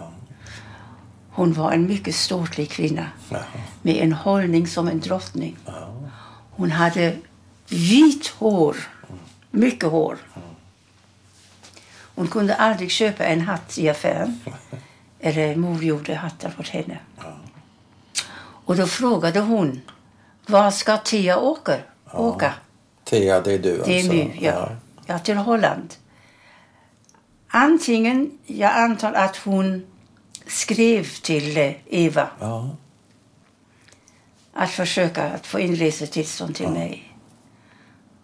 Hon 1.31 1.53
var 1.53 1.73
en 1.73 1.87
mycket 1.87 2.15
ståtlig 2.15 2.71
kvinna 2.71 3.07
med 3.83 3.97
en 3.97 4.13
hållning 4.13 4.67
som 4.67 4.89
en 4.89 5.01
drottning. 5.01 5.57
Hon 6.51 6.71
hade 6.71 7.17
vitt 7.69 8.29
hår, 8.29 8.77
mycket 9.51 9.91
hår. 9.91 10.19
Hon 12.15 12.29
kunde 12.29 12.55
aldrig 12.55 12.91
köpa 12.91 13.25
en 13.25 13.41
hatt 13.41 13.79
i 13.79 13.89
affären. 13.89 14.41
Eller 15.21 15.57
mor 15.57 15.85
gjorde 15.85 16.15
hattar 16.15 16.53
åt 16.59 16.69
henne. 16.69 16.99
Och 18.65 18.77
då 18.77 18.87
frågade 18.87 19.41
hon, 19.41 19.81
var 20.47 20.71
ska 20.71 20.97
Tia 20.97 21.39
åka? 21.39 21.79
åka? 22.13 22.55
Thea, 23.05 23.41
det 23.41 23.53
är 23.53 23.59
du 23.59 23.83
Det 23.87 23.93
är 23.93 23.97
alltså? 23.97 24.13
nu, 24.13 24.31
ja. 24.41 24.69
ja. 25.07 25.19
till 25.19 25.37
Holland. 25.37 25.95
Antingen, 27.49 28.39
jag 28.47 28.73
antar 28.77 29.13
att 29.13 29.37
hon 29.37 29.87
skrev 30.47 31.05
till 31.23 31.57
eh, 31.57 31.73
Eva 31.87 32.29
Ja. 32.41 32.71
att 34.53 34.71
försöka 34.71 35.23
att 35.31 35.47
få 35.47 35.61
inresetillstånd 35.61 36.55
till 36.55 36.69
mig. 36.69 37.15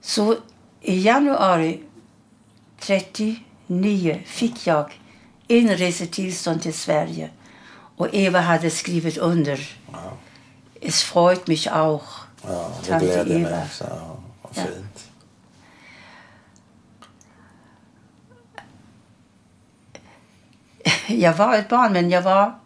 Så 0.00 0.36
i 0.80 1.00
januari 1.02 1.82
39 2.80 4.20
fick 4.26 4.66
jag 4.66 4.92
inresetillstånd 5.48 6.62
till 6.62 6.74
Sverige. 6.74 7.30
Och 7.96 8.08
Eva 8.14 8.40
hade 8.40 8.70
skrivit 8.70 9.16
under. 9.16 9.76
Ja. 9.92 9.98
Es 10.80 11.02
freut 11.02 11.46
mich 11.46 11.68
auch. 11.72 12.02
Ja, 12.42 12.70
det 12.86 12.98
gläder 12.98 13.38
mig. 13.38 13.66
Ja, 13.80 13.86
vad 14.42 14.52
Ja. 14.54 14.62
fint. 14.62 15.04
Jag 21.06 21.34
var 21.34 21.54
ett 21.54 21.68
barn, 21.68 21.92
men 21.92 22.10
jag 22.10 22.22
var, 22.22 22.58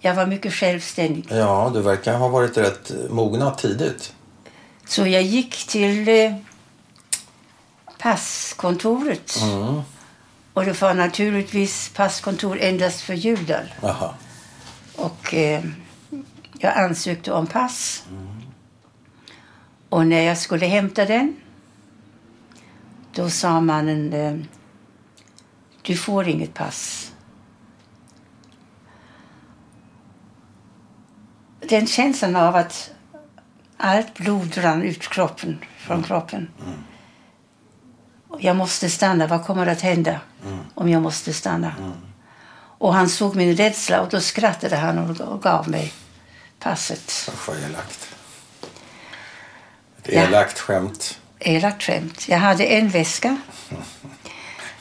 jag 0.00 0.14
var 0.14 0.26
mycket 0.26 0.52
självständig. 0.54 1.26
Ja, 1.30 1.70
du 1.74 1.80
verkar 1.80 2.18
ha 2.18 2.28
varit 2.28 2.56
rätt 2.56 2.92
mognad 3.10 3.58
tidigt. 3.58 4.12
Så 4.88 5.06
jag 5.06 5.22
gick 5.22 5.66
till 5.66 6.08
eh, 6.08 6.34
passkontoret. 7.98 9.38
Mm. 9.42 9.80
Och 10.56 10.64
det 10.64 10.80
var 10.82 10.94
naturligtvis 10.94 11.88
passkontor 11.88 12.58
endast 12.60 13.00
för 13.00 13.14
judar. 13.14 13.74
Jaha. 13.82 14.14
Och 14.96 15.34
eh, 15.34 15.64
jag 16.58 16.76
ansökte 16.78 17.32
om 17.32 17.46
pass. 17.46 18.04
Och 19.88 20.06
när 20.06 20.20
jag 20.20 20.38
skulle 20.38 20.66
hämta 20.66 21.04
den 21.04 21.36
då 23.12 23.30
sa 23.30 23.60
mannen 23.60 24.12
eh, 24.12 24.36
du 25.82 25.96
får 25.96 26.28
inget 26.28 26.54
pass. 26.54 27.12
Den 31.60 31.86
känslan 31.86 32.36
av 32.36 32.56
att 32.56 32.90
allt 33.76 34.14
blod 34.14 34.58
rann 34.58 34.82
ut 34.82 35.08
kroppen, 35.08 35.58
från 35.78 36.02
kroppen. 36.02 36.48
Och 38.28 38.42
jag 38.42 38.56
måste 38.56 38.90
stanna. 38.90 39.26
Vad 39.26 39.46
kommer 39.46 39.66
att 39.66 39.80
hända 39.80 40.20
om 40.74 40.88
jag 40.88 41.02
måste 41.02 41.32
stanna? 41.32 41.72
Och 42.78 42.94
han 42.94 43.08
såg 43.08 43.36
min 43.36 43.56
rädsla 43.56 44.00
och 44.00 44.08
då 44.08 44.20
skrattade 44.20 44.76
han 44.76 44.98
och 44.98 45.20
och 45.20 45.42
gav 45.42 45.68
mig 45.68 45.92
passet. 46.58 47.30
Usch 47.34 47.48
vad 47.48 47.58
elakt. 47.58 48.08
Ett 50.02 50.08
Ja. 50.14 50.22
elakt 50.22 50.58
skämt. 50.58 51.20
Elakt 51.38 51.82
skämt. 51.82 52.28
Jag 52.28 52.38
hade 52.38 52.64
en 52.64 52.88
väska. 52.88 53.36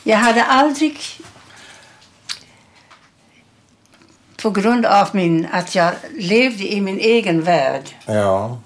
Jag 0.03 0.17
hade 0.17 0.43
aldrig... 0.43 0.99
På 4.41 4.51
grund 4.51 4.85
av 4.85 5.09
min, 5.13 5.47
att 5.51 5.75
jag 5.75 5.93
levde 6.11 6.73
i 6.73 6.81
min 6.81 6.99
egen 6.99 7.41
värld. 7.43 7.95
Ja. 8.05 8.59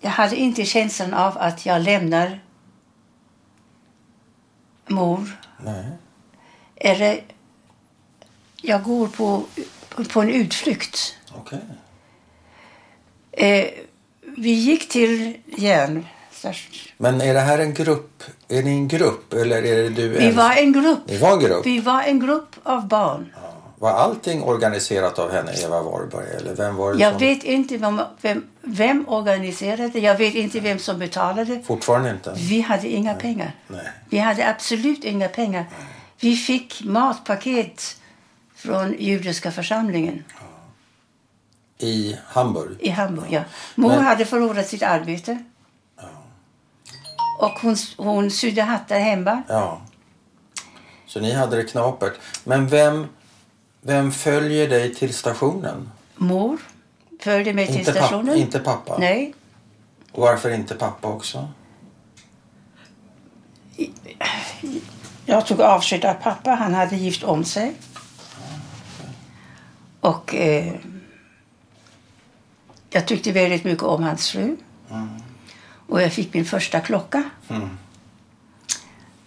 Jag 0.00 0.10
hade 0.10 0.36
inte 0.36 0.64
känslan 0.64 1.14
av 1.14 1.38
att 1.38 1.66
jag 1.66 1.82
lämnar 1.82 2.40
mor. 4.86 5.40
Nej. 5.64 5.84
Eller 6.76 7.20
jag 8.62 8.82
går 8.82 9.06
på, 9.08 9.44
på 10.12 10.20
en 10.22 10.30
utflykt. 10.30 11.16
Okej. 11.36 11.58
Eh, 13.32 13.66
vi 14.36 14.50
gick 14.50 14.88
till 14.88 15.36
järn. 15.46 16.06
Men 16.98 17.20
är 17.20 17.34
det 17.34 17.40
här 17.40 17.58
en 17.58 17.74
grupp? 17.74 18.22
Är 18.48 18.62
ni 18.62 18.70
en 18.70 18.88
grupp 18.88 19.32
eller 19.32 19.56
är 19.62 19.82
det 19.82 19.88
du 19.88 20.08
Vi 20.08 20.16
ensam? 20.26 20.36
var 20.36 20.56
en 20.56 20.72
grupp. 20.72 20.98
Ni 21.06 21.16
var 21.18 21.32
en 21.32 21.40
grupp? 21.40 21.66
Vi 21.66 21.80
var 21.80 22.02
en 22.02 22.20
grupp 22.20 22.56
av 22.62 22.88
barn. 22.88 23.34
Var 23.84 23.90
allting 23.92 24.42
organiserat 24.42 25.18
av 25.18 25.32
henne, 25.32 25.52
Eva 25.64 25.82
Warburg? 25.82 26.28
Eller 26.40 26.54
vem 26.54 26.76
var 26.76 26.94
det 26.94 27.00
Jag 27.00 27.12
som... 27.12 27.20
vet 27.20 27.44
inte 27.44 27.76
vem, 27.76 28.00
vem, 28.20 28.44
vem 28.62 29.08
organiserade. 29.08 29.98
Jag 29.98 30.18
vet 30.18 30.34
inte 30.34 30.60
vem 30.60 30.78
som 30.78 30.98
betalade. 30.98 31.62
Fortfarande 31.62 32.10
inte? 32.10 32.34
Vi 32.36 32.60
hade 32.60 32.88
inga 32.88 33.14
pengar. 33.14 33.52
Nej. 33.68 33.88
Vi 34.10 34.18
hade 34.18 34.48
absolut 34.48 35.04
inga 35.04 35.28
pengar. 35.28 35.66
Vi 36.20 36.36
fick 36.36 36.84
matpaket 36.84 37.96
från 38.56 38.94
judiska 38.98 39.50
församlingen 39.52 40.24
I 41.78 42.16
Hamburg? 42.26 42.76
i 42.80 42.88
Hamburg. 42.88 43.26
Ja. 43.32 43.40
Mor 43.74 43.88
Men- 43.88 44.04
hade 44.04 44.24
förlorat 44.24 44.68
sitt 44.68 44.82
arbete. 44.82 45.44
Och 47.40 47.50
hon, 47.62 47.76
hon 47.96 48.30
sydde 48.30 48.62
hattar 48.62 48.98
hemma. 48.98 49.42
Ja. 49.48 49.80
Så 51.06 51.20
ni 51.20 51.32
hade 51.32 51.56
det 51.56 51.64
knapert. 51.64 52.14
Men 52.44 52.68
vem, 52.68 53.06
vem 53.86 54.12
följer 54.12 54.68
dig 54.68 54.94
till 54.94 55.14
stationen? 55.14 55.90
Mor 56.16 56.58
följde 57.20 57.52
med 57.52 57.66
till 57.66 57.78
Inte, 57.78 57.92
stationen. 57.92 58.26
pappa, 58.26 58.38
inte 58.38 58.58
pappa? 58.58 58.98
Nej. 58.98 59.34
Och 60.12 60.22
varför 60.22 60.50
inte 60.50 60.74
pappa 60.74 61.08
också? 61.08 61.48
Jag 65.26 65.46
tog 65.46 65.60
avsked 65.60 66.04
av 66.04 66.14
pappa. 66.14 66.50
Han 66.50 66.74
hade 66.74 66.96
gift 66.96 67.22
om 67.24 67.44
sig. 67.44 67.74
Och 70.00 70.34
eh, 70.34 70.74
jag 72.90 73.06
tyckte 73.06 73.32
väldigt 73.32 73.64
mycket 73.64 73.84
om 73.84 74.02
hans 74.02 74.30
fru. 74.30 74.56
Och 75.88 76.02
jag 76.02 76.12
fick 76.12 76.34
min 76.34 76.44
första 76.44 76.80
klocka. 76.80 77.22
Mm. 77.48 77.68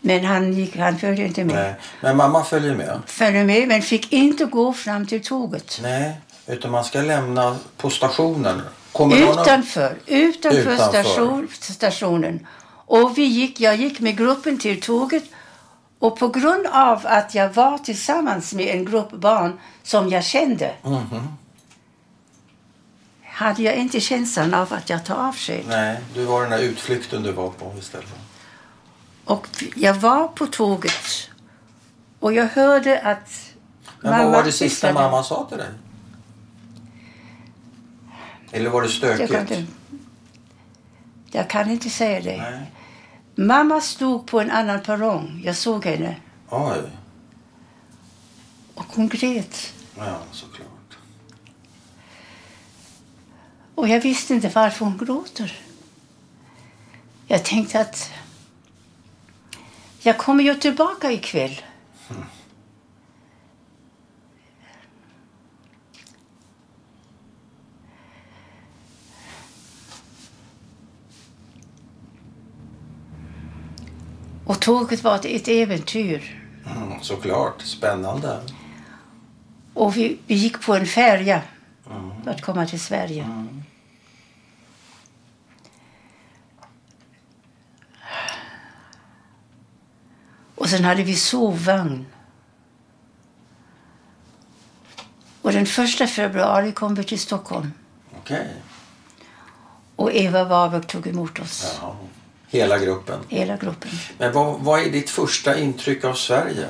Men 0.08 0.26
han, 0.26 0.54
gick, 0.54 0.78
han 0.78 0.98
följde 1.00 1.24
inte 1.26 1.44
med. 1.44 1.56
Nej. 1.56 1.76
Men 2.02 2.18
mamma 2.18 2.44
följer 2.44 2.76
med? 2.76 3.00
Följde 3.06 3.44
med, 3.44 3.68
men 3.68 3.82
fick 3.82 4.14
inte 4.14 4.46
gå 4.46 4.74
fram 4.74 5.08
till 5.08 5.24
tåget. 5.24 5.80
Nej, 5.84 6.22
utan 6.48 6.72
man 6.72 6.84
ska 6.84 7.02
lämna 7.02 7.58
på 7.78 7.90
stationen. 7.90 8.62
Kommer 8.92 9.20
någon? 9.20 9.40
Utanför, 9.40 9.98
utanför, 10.06 10.60
Utanför. 10.60 11.04
Station, 11.04 11.48
stationen. 11.52 12.48
Och 12.70 13.18
vi 13.18 13.24
gick, 13.26 13.60
jag 13.60 13.76
gick 13.76 14.00
med 14.00 14.18
gruppen 14.18 14.58
till 14.58 14.82
tåget. 14.82 15.24
Och 16.00 16.20
på 16.20 16.28
grund 16.28 16.66
av 16.72 17.02
att 17.04 17.36
jag 17.36 17.50
var 17.54 17.78
tillsammans 17.78 18.54
med 18.54 18.68
en 18.76 18.86
grupp 18.86 19.12
barn 19.12 19.60
som 19.84 20.10
jag 20.10 20.24
kände 20.24 20.72
Mhm. 20.84 21.28
hade 23.24 23.64
jag 23.64 23.76
inte 23.76 24.00
känslan 24.00 24.54
av 24.54 24.74
att 24.74 24.90
jag 24.90 25.06
tar 25.06 25.16
avsked. 25.28 25.64
Nej, 25.68 25.98
du 26.14 26.24
var 26.26 26.42
den 26.42 26.50
där 26.52 26.60
utflykten 26.60 27.24
du 27.24 27.32
var 27.32 27.50
på 27.50 27.74
istället. 27.80 28.08
Och 29.28 29.48
jag 29.76 29.94
var 29.94 30.28
på 30.28 30.48
tåget 30.48 31.30
och 32.20 32.34
jag 32.34 32.48
hörde 32.48 33.02
att 33.02 33.54
Men 34.02 34.12
vad 34.24 34.32
var 34.32 34.44
det 34.44 34.52
sista 34.52 34.66
viskade. 34.88 34.94
mamma 34.94 35.24
sa 35.24 35.46
till 35.50 35.58
dig? 35.58 35.70
Eller 38.52 38.70
var 38.70 38.82
det 38.82 38.88
Jag 38.88 38.94
stökigt? 38.96 39.32
kan, 39.32 39.42
inte, 39.42 39.66
jag 41.32 41.50
kan 41.50 41.72
inte 41.72 41.90
säga 41.90 42.22
det. 42.22 42.38
Nej. 42.38 42.72
Mamma 43.36 43.82
stod 43.82 44.28
på 44.28 44.40
en 44.42 44.52
annan 44.52 44.82
perrong. 44.82 45.42
Jag 45.46 45.56
såg 45.56 45.86
henne 45.86 46.16
Oj. 46.50 46.82
och 48.74 48.86
hon 48.96 49.08
grät. 49.08 49.74
Ja, 49.98 50.20
såklart. 50.32 50.98
Och 53.76 53.88
jag 53.88 54.02
visste 54.02 54.34
inte 54.34 54.50
varför 54.50 54.86
hon 54.86 54.98
gråter. 54.98 55.60
Jag 57.28 57.46
tänkte 57.46 57.80
att 57.82 58.12
jag 60.08 60.18
kommer 60.18 60.44
ju 60.44 60.56
tillbaka 60.56 61.12
ikväll. 61.12 61.62
Mm. 62.10 62.24
Och 74.46 74.60
tåget 74.60 75.04
var 75.04 75.16
ett 75.16 75.48
äventyr. 75.48 76.44
Mm, 76.66 77.02
såklart. 77.02 77.62
Spännande. 77.62 78.42
Och 79.74 79.98
vi, 79.98 80.18
vi 80.28 80.36
gick 80.36 80.66
på 80.66 80.76
en 80.76 80.86
färja 80.86 81.42
mm. 81.92 82.24
för 82.24 82.32
att 82.32 82.42
komma 82.42 82.66
till 82.66 82.82
Sverige. 82.82 83.24
Mm. 83.24 83.64
Och 90.58 90.70
sen 90.70 90.84
hade 90.86 91.04
vi 91.04 91.16
sovvagn. 91.16 92.06
Och 95.42 95.52
den 95.52 95.66
första 95.66 96.08
februari 96.08 96.72
kom 96.72 96.96
vi 96.96 97.04
till 97.04 97.20
Stockholm. 97.20 97.72
Okej. 98.18 98.48
Och 99.96 100.14
Eva 100.14 100.44
Warburg 100.44 100.88
tog 100.88 101.08
emot 101.08 101.40
oss. 101.40 101.78
Ja. 101.82 101.96
Hela 102.48 102.78
gruppen. 102.78 103.20
Hela 103.28 103.58
gruppen. 103.58 103.92
Men 104.18 104.34
vad, 104.34 104.60
vad 104.60 104.82
är 104.82 104.92
ditt 104.92 105.10
första 105.10 105.58
intryck 105.58 106.04
av 106.04 106.14
Sverige? 106.14 106.68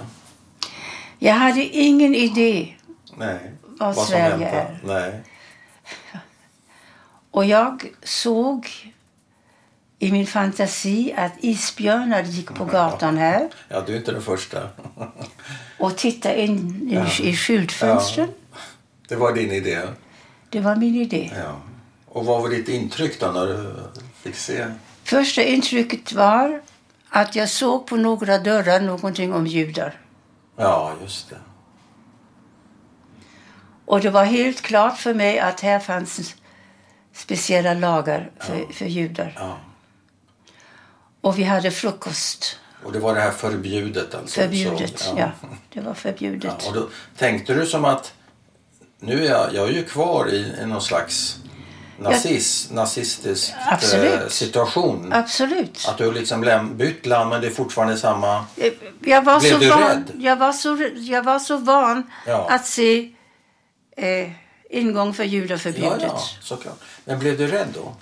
Jag 1.20 1.34
hade 1.34 1.64
ingen 1.64 2.16
idé. 2.16 2.74
Nej. 3.18 3.52
Vad 3.64 3.96
som 3.96 4.06
Sverige 4.06 4.50
är. 4.50 4.80
Nej. 4.84 5.24
Och 7.32 7.46
jag 7.46 7.94
såg 8.04 8.94
i 10.00 10.12
min 10.12 10.28
fantasi 10.28 11.14
att 11.18 11.32
isbjörnar 11.40 12.24
gick 12.24 12.54
på 12.56 12.66
gatan 12.66 13.18
här 13.18 13.50
Ja, 13.70 13.82
du 13.82 13.94
är 13.94 13.98
inte 13.98 14.12
den 14.12 14.22
första. 14.22 14.70
och 15.80 15.98
tittade 15.98 16.42
in 16.42 16.90
i, 17.22 17.30
i 17.30 17.36
skyltfönstren. 17.36 18.30
Det 19.08 19.16
var 19.16 19.34
din 19.34 19.52
idé. 19.52 19.82
Det 20.50 20.60
var 20.60 20.76
min 20.76 20.96
idé. 20.96 21.32
Ja. 21.36 21.56
Och 22.06 22.26
vad 22.26 22.42
var 22.42 22.50
ditt 22.50 22.70
intryck 22.70 23.20
då 23.20 23.28
när 23.28 23.46
du 23.48 23.74
fick 24.22 24.36
se? 24.36 24.66
Första 25.04 25.44
intrycket 25.44 26.14
var 26.14 26.62
att 27.10 27.36
jag 27.36 27.50
såg 27.50 27.88
på 27.88 27.96
några 27.96 28.38
dörrar 28.38 28.82
någonting 28.82 29.34
om 29.34 29.48
judar. 29.48 30.02
Ja, 30.58 30.94
just 31.02 31.30
det. 31.30 31.36
Och 33.86 34.02
det 34.02 34.10
var 34.10 34.24
helt 34.26 34.62
klart 34.62 34.98
för 34.98 35.14
mig 35.14 35.40
att 35.40 35.62
här 35.62 35.80
fanns 35.80 36.36
speciella 37.14 37.74
lagar 37.74 38.32
för, 38.40 38.74
för 38.74 38.86
judar. 38.86 39.34
Ja. 39.40 39.58
Och 41.28 41.40
vi 41.40 41.44
hade 41.44 41.72
frukost. 41.72 42.58
Och 42.84 42.92
det 42.92 43.00
var 43.00 43.16
det 43.16 43.22
här 43.22 43.32
förbjudet 43.32 44.16
alltså? 44.16 44.42
Förbjudet, 44.42 45.00
Så, 45.00 45.16
ja. 45.18 45.32
Det 45.74 45.82
var 45.82 45.94
förbjudet. 45.94 46.54
Ja, 46.64 46.68
och 46.70 46.74
då 46.76 46.88
tänkte 47.18 47.54
du 47.54 47.66
som 47.66 47.86
att 47.86 48.14
nu 49.00 49.26
är 49.26 49.30
jag, 49.30 49.54
jag 49.54 49.68
är 49.70 49.74
ju 49.74 49.84
kvar 49.84 50.30
i, 50.34 50.54
i 50.62 50.66
någon 50.66 50.82
slags 50.82 51.38
nazis, 52.00 52.70
nazistisk 52.72 53.50
eh, 53.52 53.74
Absolut. 53.74 54.32
situation. 54.32 55.14
Absolut. 55.14 55.86
Att 55.90 55.98
du 55.98 56.12
liksom 56.12 56.44
läm- 56.44 56.74
bytt 56.76 57.06
land 57.06 57.30
men 57.30 57.42
det 57.42 57.48
är 57.48 57.52
fortfarande 57.52 57.98
samma... 57.98 58.46
Jag 59.06 59.22
var, 59.22 59.40
Blev 59.40 59.52
så 59.54 59.58
du 59.58 59.70
van, 59.70 59.82
rädd? 59.82 60.12
jag, 60.18 60.36
var 60.36 60.52
så, 60.54 60.90
jag 60.96 61.24
var 61.24 61.40
så 61.40 61.58
van 61.58 62.04
Ja. 62.28 62.48
att 62.50 62.66
se 62.66 63.12
eh, 63.98 64.32
ingång 64.70 65.14
för 65.14 65.24
judar 65.24 65.56
Ja, 65.56 65.60
förbjudet. 65.60 66.02
ja, 66.02 66.20
såklart. 66.42 66.80
Men 67.06 67.20
blev 67.20 67.38
du 67.38 67.48
rädd 67.48 67.68
då? 67.74 67.96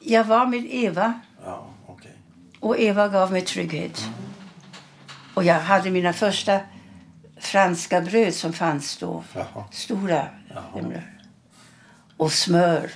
Jag 0.00 0.24
var 0.24 0.46
med 0.46 0.66
Eva 0.70 1.20
Ja, 1.44 1.66
okej. 1.86 2.12
och 2.60 2.78
Eva 2.78 3.08
gav 3.08 3.32
mig 3.32 3.42
trygghet. 3.42 4.04
Och 5.34 5.44
jag 5.44 5.60
hade 5.60 5.90
mina 5.90 6.12
första 6.12 6.60
franska 7.40 8.00
bröd 8.00 8.34
som 8.34 8.52
fanns 8.52 8.96
då. 8.96 9.24
Jaha. 9.34 9.64
Stora. 9.72 10.26
himlar. 10.74 11.20
Och 12.16 12.32
smör. 12.32 12.90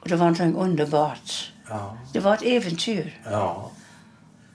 Och 0.00 0.08
det 0.08 0.16
var 0.16 0.26
någonting 0.26 0.54
underbart. 0.54 1.52
Ja, 1.68 1.96
Det 2.12 2.20
var 2.20 2.34
ett 2.34 2.42
äventyr. 2.42 3.20
ja, 3.24 3.70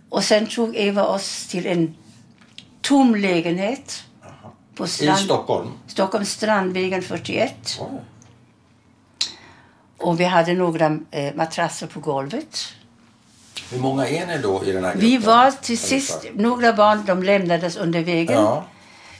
Och 0.09 0.23
sen 0.23 0.47
tog 0.47 0.75
Eva 0.75 1.03
oss 1.05 1.47
till 1.47 1.65
en 1.65 1.95
tom 2.81 3.15
lägenhet 3.15 4.03
på 4.75 4.85
I 4.85 4.87
strand, 4.87 5.19
Stockholm? 5.19 5.71
Stockholms 5.87 6.29
Strandvägen 6.31 7.01
41. 7.01 7.77
Oj. 7.81 7.99
Och 9.97 10.19
vi 10.19 10.23
hade 10.23 10.53
några 10.53 10.99
eh, 11.12 11.36
matrasser 11.36 11.88
på 11.88 11.99
golvet. 11.99 12.58
Hur 13.71 13.79
många 13.79 14.08
är 14.08 14.27
ni 14.27 14.38
då 14.38 14.63
i 14.65 14.71
den 14.71 14.84
här 14.84 14.91
gruppen? 14.93 15.10
Vi 15.10 15.17
var 15.17 15.51
till 15.51 15.77
sist, 15.79 16.25
några 16.34 16.73
barn 16.73 17.03
de 17.05 17.23
lämnades 17.23 17.75
under 17.77 18.01
vägen. 18.03 18.36
Ja, 18.41 18.65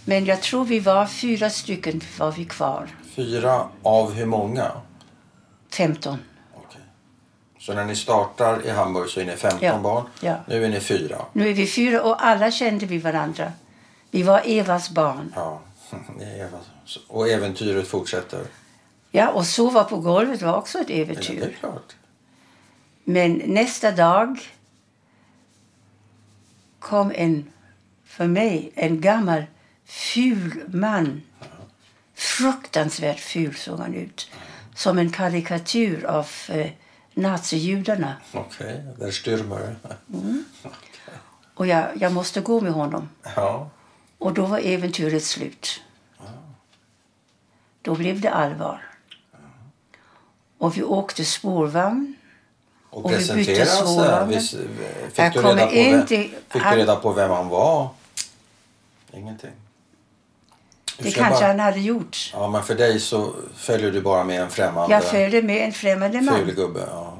Men 0.06 0.26
jag 0.26 0.42
tror 0.42 0.66
vi 0.66 0.80
var 0.80 1.06
fyra 1.06 1.50
stycken 1.50 2.02
var 2.20 2.32
vi 2.32 2.46
kvar. 2.46 2.88
fyra 3.16 3.68
av 3.84 4.14
hur 4.14 4.26
många? 4.26 4.72
15. 5.72 6.18
Okej. 6.56 6.82
Så 7.60 7.74
när 7.74 7.86
ni 7.86 7.96
startar 7.96 8.66
i 8.66 8.70
Hamburg 8.70 9.10
så 9.10 9.20
är 9.20 9.26
ni 9.26 9.32
15 9.36 9.60
Ja, 9.62 9.78
barn. 9.80 10.04
ja. 10.22 10.36
Nu 10.48 10.66
är 10.66 10.70
ni 10.70 10.80
fyra. 10.80 11.18
Nu 11.34 11.50
är 11.50 11.54
vi 11.54 11.68
fyra 11.68 12.02
och 12.04 12.26
alla 12.26 12.52
kände 12.52 12.86
vi 12.86 12.98
varandra. 12.98 13.52
Vi 14.12 14.24
var 14.24 14.42
Evas 14.46 14.90
barn. 14.90 15.34
Ja. 15.36 15.60
Eva. 16.40 16.58
Och 17.08 17.28
äventyret 17.30 17.88
fortsätter. 17.88 18.40
Ja, 19.16 19.30
och 19.32 19.46
sova 19.46 19.84
på 19.84 19.98
golvet 20.00 20.42
var 20.42 20.58
också 20.58 20.80
ett 20.80 20.90
Ja, 20.90 20.96
äventyr. 20.96 21.56
klart. 21.60 21.96
Men 23.04 23.42
nästa 23.46 23.92
dag 23.92 24.40
kom 26.80 27.12
en, 27.16 27.52
för 28.06 28.28
mig, 28.28 28.72
en 28.76 29.02
gammal 29.02 29.44
ful 29.86 30.64
man. 30.68 31.22
Fruktansvärt 32.14 33.20
ful 33.20 33.56
såg 33.56 33.80
han 33.80 33.94
ut. 33.94 34.32
Som 34.76 34.98
en 34.98 35.12
karikatyr 35.12 36.06
av 36.06 36.28
eh, 36.50 36.72
nazijudarna. 37.14 38.16
Okej, 38.34 38.84
där 39.00 39.12
styrmer 39.12 39.76
Och 41.56 41.68
jag, 41.68 41.88
jag 41.96 42.14
måste 42.14 42.42
gå 42.42 42.62
med 42.62 42.74
honom. 42.74 43.10
Ja. 43.36 43.70
Och 44.18 44.34
då 44.34 44.46
var 44.46 44.60
äventyret 44.60 45.24
slut. 45.24 45.82
Då 47.82 47.96
blev 47.96 48.22
det 48.22 48.30
allvar. 48.30 48.82
Och 50.58 50.78
vi 50.78 50.84
åkte 50.84 51.26
spårvagn. 51.26 52.16
Och, 52.90 53.06
Och 53.06 53.12
vi 53.12 53.16
bytte 53.18 53.34
presentera 53.34 53.66
sig. 53.66 53.78
sovvagnen. 53.88 54.30
Vis- 54.30 54.52
Fick, 54.52 55.20
Jag 55.20 55.34
du 55.34 55.42
kommer 55.42 55.56
reda, 55.68 55.68
på 55.68 55.74
vem, 55.74 56.08
fick 56.50 56.62
han- 56.62 56.74
du 56.74 56.80
reda 56.82 56.96
på 56.96 57.12
vem 57.14 57.32
han 57.32 57.50
var? 57.50 57.90
Ingenting. 59.14 59.50
Det 60.98 61.12
kanske 61.12 61.40
bara- 61.42 61.48
han 61.48 61.60
hade 61.60 61.80
gjort. 61.80 62.32
Ja, 62.34 62.50
men 62.50 62.64
för 62.64 62.76
dig 62.76 63.00
så 63.00 63.34
följer 63.56 63.92
du 63.92 64.02
bara 64.02 64.24
med 64.24 64.42
en 64.42 64.50
främmande 64.50 64.96
Jag 64.96 65.04
följde 65.04 65.42
med 65.42 65.66
en 65.66 65.74
främmande 65.74 66.22
man. 66.22 66.36
ful 66.40 66.56
gubbe. 66.56 66.84
Ja. 66.92 67.18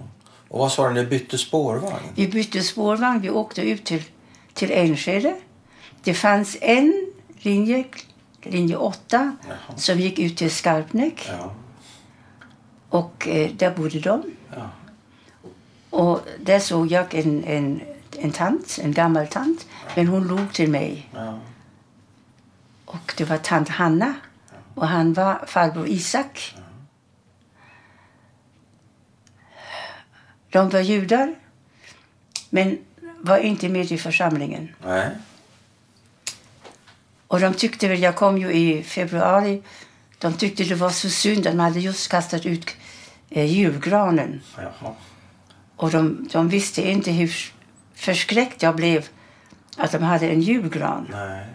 Och 0.50 0.60
vad 0.60 0.72
sa 0.72 0.88
du, 0.88 0.94
ni 0.94 1.06
bytte 1.06 1.38
spårvagn? 1.38 1.96
Vi 2.16 2.28
bytte 2.28 2.62
spårvagn. 2.64 3.22
Vi 3.22 3.30
åkte 3.30 3.62
ut 3.62 3.86
till, 3.86 4.04
till 4.54 4.72
Enskede. 4.72 5.36
Det 6.04 6.14
fanns 6.14 6.58
en 6.62 7.08
linje, 7.40 7.84
linje 8.44 8.76
8, 8.78 9.36
Jaha. 9.48 9.78
som 9.78 10.00
gick 10.00 10.20
ut 10.20 10.38
till 10.38 10.52
Skarpnäck. 10.52 11.30
Ja. 11.40 11.52
Och 12.96 13.28
eh, 13.28 13.52
där 13.52 13.72
bodde 13.72 14.00
de. 14.00 14.24
Ja. 14.56 14.70
Och 15.90 16.22
där 16.40 16.60
såg 16.60 16.92
jag 16.92 17.14
en, 17.14 17.44
en, 17.44 17.82
en 18.18 18.32
tant, 18.32 18.80
en 18.82 18.94
gammal 18.94 19.28
tant. 19.28 19.68
Men 19.96 20.08
hon 20.08 20.28
log 20.28 20.54
till 20.54 20.70
mig. 20.70 21.10
Ja. 21.14 21.40
Och 22.86 23.14
det 23.18 23.24
var 23.24 23.38
tant 23.38 23.70
Hanna. 23.70 24.14
Och 24.76 24.88
han 24.88 25.14
var 25.14 25.46
farbror 25.48 25.88
Isak. 25.88 26.56
De 30.50 30.70
var 30.70 30.80
judar. 30.80 31.36
Men 32.50 32.78
var 33.22 33.38
inte 33.38 33.70
med 33.70 33.92
i 33.92 33.98
församlingen. 33.98 34.76
Nej. 34.86 35.10
Och 37.28 37.40
de 37.40 37.54
tyckte 37.54 37.88
väl, 37.88 38.02
jag 38.02 38.16
kom 38.16 38.38
ju 38.38 38.54
i 38.54 38.84
februari. 38.84 39.62
De 40.18 40.34
tyckte 40.34 40.64
det 40.64 40.76
var 40.76 40.90
så 40.90 41.10
synd 41.10 41.48
att 41.48 41.56
man 41.56 41.66
hade 41.66 41.80
just 41.80 42.12
kastat 42.12 42.46
ut 42.46 42.66
eh, 43.30 43.46
julgranen. 43.46 44.42
Jaha. 44.58 44.94
Och 45.76 45.92
de, 45.92 46.30
de 46.32 46.50
visste 46.50 46.90
inte 46.90 47.12
hur 47.12 47.54
förskräckt 47.96 48.64
jag 48.64 48.76
blev 48.76 49.06
att 49.78 49.92
de 49.92 50.04
hade 50.04 50.30
en 50.30 50.42
julgran. 50.42 51.08
Nej. 51.12 51.46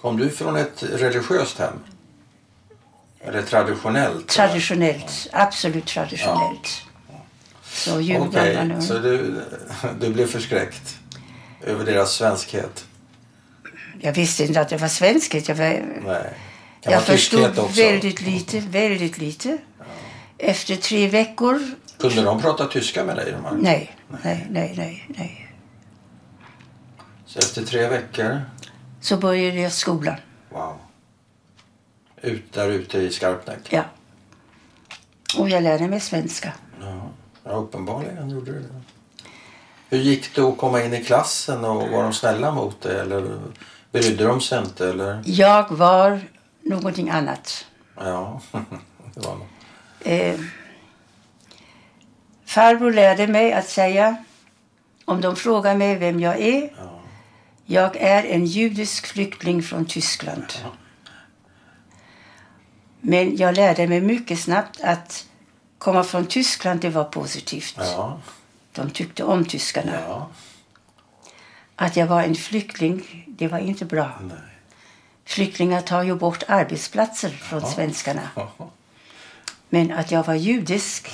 Kom 0.00 0.16
du 0.16 0.30
från 0.30 0.56
ett 0.56 0.82
religiöst 0.82 1.58
hem? 1.58 1.78
Eller 3.20 3.42
traditionellt? 3.42 4.28
Traditionellt, 4.28 5.28
absolut 5.32 5.86
traditionellt. 5.86 6.82
Så 7.64 7.92
Okej, 7.92 8.04
julgranen. 8.04 8.82
så 8.82 8.98
du, 8.98 9.42
du 10.00 10.10
blev 10.10 10.26
förskräckt 10.26 10.98
över 11.60 11.84
deras 11.84 12.12
svenskhet? 12.12 12.84
Jag 14.00 14.12
visste 14.12 14.44
inte 14.44 14.60
att 14.60 14.68
det 14.68 14.76
var 14.76 14.88
svenskhet. 14.88 15.48
Jag, 15.48 15.54
var, 15.54 15.84
Nej. 16.04 16.34
Jag 16.80 17.02
förstod 17.02 17.58
också? 17.58 17.82
väldigt 17.82 18.20
lite, 18.20 18.60
väldigt 18.60 19.18
lite. 19.18 19.58
Efter 20.44 20.76
tre 20.76 21.08
veckor, 21.08 21.60
Kunde 21.98 22.22
de 22.22 22.40
prata 22.40 22.66
tyska 22.66 23.04
med 23.04 23.16
dig? 23.16 23.32
De 23.32 23.56
nej, 23.62 23.96
nej, 24.24 24.46
nej, 24.50 24.74
nej, 24.76 25.04
nej. 25.08 25.52
Så 27.26 27.38
efter 27.38 27.62
tre 27.64 27.88
veckor, 27.88 28.42
Så 29.00 29.16
började 29.16 29.60
jag 29.60 29.72
skolan. 29.72 30.16
wow. 30.50 30.76
Ut 32.22 32.52
där 32.52 32.68
ute 32.68 32.98
i 32.98 33.10
Skarpnäck? 33.10 33.58
Ja. 33.72 33.82
Och 35.38 35.48
jag 35.48 35.62
lärde 35.62 35.88
mig 35.88 36.00
svenska. 36.00 36.52
Ja. 36.80 37.10
Ja, 37.44 37.50
uppenbarligen 37.50 38.30
gjorde 38.30 38.52
du 38.52 38.60
det. 38.60 38.80
Hur 39.90 39.98
gick 39.98 40.34
det 40.34 40.42
att 40.42 40.58
komma 40.58 40.82
in 40.82 40.94
i 40.94 41.04
klassen 41.04 41.64
och 41.64 41.88
var 41.88 42.02
de 42.02 42.12
snälla 42.12 42.52
mot 42.52 42.80
dig 42.80 43.00
eller 43.00 43.40
brydde 43.92 44.24
de 44.24 44.40
sig 44.40 44.58
inte? 44.58 44.88
Eller? 44.88 45.22
Jag 45.24 45.70
var 45.70 46.20
någonting 46.62 47.10
annat. 47.10 47.66
Ja, 47.96 48.40
det 49.14 49.26
var 49.26 49.34
något. 49.34 49.48
Eh, 50.04 50.40
farbror 52.44 52.92
lärde 52.92 53.26
mig 53.26 53.52
att 53.52 53.68
säga, 53.68 54.16
om 55.04 55.20
de 55.20 55.36
frågar 55.36 55.74
mig 55.76 55.96
vem 55.98 56.20
jag 56.20 56.40
är, 56.40 56.70
Ja. 56.78 57.00
jag 57.66 57.96
är 57.96 58.24
en 58.24 58.46
judisk 58.46 59.06
flykting 59.06 59.62
från 59.62 59.84
Tyskland. 59.86 60.44
Ja. 60.62 60.70
Men 63.00 63.36
jag 63.36 63.56
lärde 63.56 63.86
mig 63.86 64.00
mycket 64.00 64.40
snabbt 64.40 64.80
att 64.80 65.26
komma 65.78 66.04
från 66.04 66.26
Tyskland, 66.26 66.80
det 66.80 66.88
var 66.90 67.04
positivt. 67.04 67.74
Ja, 67.78 68.20
De 68.72 68.90
tyckte 68.90 69.24
om 69.24 69.44
tyskarna. 69.44 69.92
ja, 70.08 70.30
Att 71.76 71.96
jag 71.96 72.06
var 72.06 72.22
en 72.22 72.34
flykting, 72.34 73.24
det 73.28 73.48
var 73.48 73.58
inte 73.58 73.84
bra. 73.84 74.10
nej. 74.20 74.36
Flyktingar 75.24 75.80
tar 75.80 76.02
ju 76.02 76.14
bort 76.14 76.42
arbetsplatser 76.48 77.28
från 77.30 77.66
svenskarna. 77.66 78.28
Ja, 79.72 79.78
Men 79.78 79.92
att 79.98 80.10
jag 80.10 80.26
var 80.26 80.34
judisk, 80.34 81.10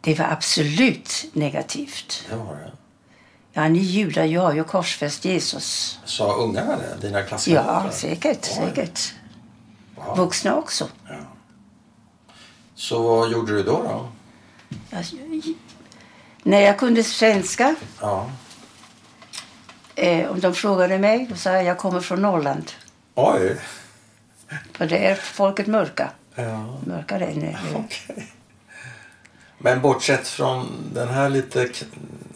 det 0.00 0.14
var 0.18 0.26
absolut 0.26 1.24
negativt. 1.32 2.26
det 2.30 2.36
var 2.36 2.54
det. 2.54 2.72
Ja, 3.52 3.68
ni 3.68 3.78
judar, 3.78 4.24
jag 4.24 4.42
har 4.42 4.52
ju 4.54 4.64
korsfäst 4.64 5.24
Jesus. 5.24 5.98
Sa 6.04 6.34
ungarna 6.34 6.76
det? 6.76 6.96
Dina 7.06 7.22
klasskamrater? 7.22 7.84
Ja, 7.86 7.90
säkert, 7.92 8.38
Oj. 8.50 8.54
säkert. 8.54 9.14
Ja. 9.96 10.14
Vuxna 10.14 10.56
också. 10.56 10.88
Så 12.74 13.02
vad 13.02 13.30
gjorde 13.30 13.52
du 13.52 13.62
då? 13.62 13.82
då? 13.82 14.08
Jag, 14.90 15.04
när 16.42 16.60
jag 16.60 16.78
kunde 16.78 17.04
svenska, 17.04 17.74
Ja. 18.00 18.30
eh, 19.94 20.30
om 20.30 20.40
de 20.40 20.54
frågade 20.54 20.98
mig, 20.98 21.26
då 21.30 21.36
sa 21.36 21.50
jag 21.52 21.64
jag 21.64 21.78
kommer 21.78 22.00
från 22.00 22.22
Norrland. 22.22 22.70
Oj! 23.14 23.56
För 24.72 24.86
det 24.86 25.06
är 25.06 25.14
folket 25.14 25.66
mörka. 25.66 26.10
Ja, 26.34 26.78
Mörkare 26.86 27.26
än... 27.26 27.56
okej. 27.74 28.32
Men 29.58 29.80
bortsett 29.80 30.28
från 30.28 30.90
den 30.94 31.08
här 31.08 31.28
lite 31.28 31.68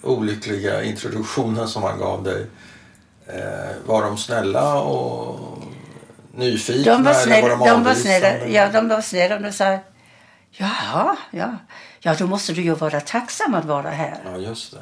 olyckliga 0.03 0.83
introduktionen 0.83 1.69
som 1.69 1.83
han 1.83 1.99
gav 1.99 2.23
dig. 2.23 2.47
Eh, 3.27 3.77
var 3.87 4.03
de 4.03 4.19
snälla 4.19 4.81
och 4.81 5.63
nyfikna? 6.35 6.93
De 6.93 7.03
var 7.03 7.15
snälla. 7.15 7.49
de 7.49 7.69
De 7.69 7.85
var 7.85 7.95
snälla. 7.95 8.47
Ja, 8.47 8.69
de 8.69 8.89
var 8.89 9.01
snälla. 9.01 9.39
De 9.39 9.53
sa, 9.53 9.79
jaha, 10.51 11.17
ja. 11.31 11.57
Ja, 12.01 12.15
då 12.15 12.27
måste 12.27 12.53
du 12.53 12.63
ju 12.63 12.75
vara 12.75 13.01
tacksam 13.01 13.55
att 13.55 13.65
vara 13.65 13.91
här. 13.91 14.21
Ja, 14.25 14.37
just 14.37 14.73
det. 14.73 14.81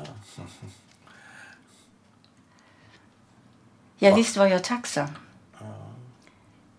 Ja, 3.98 4.14
visst 4.14 4.36
var 4.36 4.46
jag 4.46 4.64
tacksam. 4.64 5.08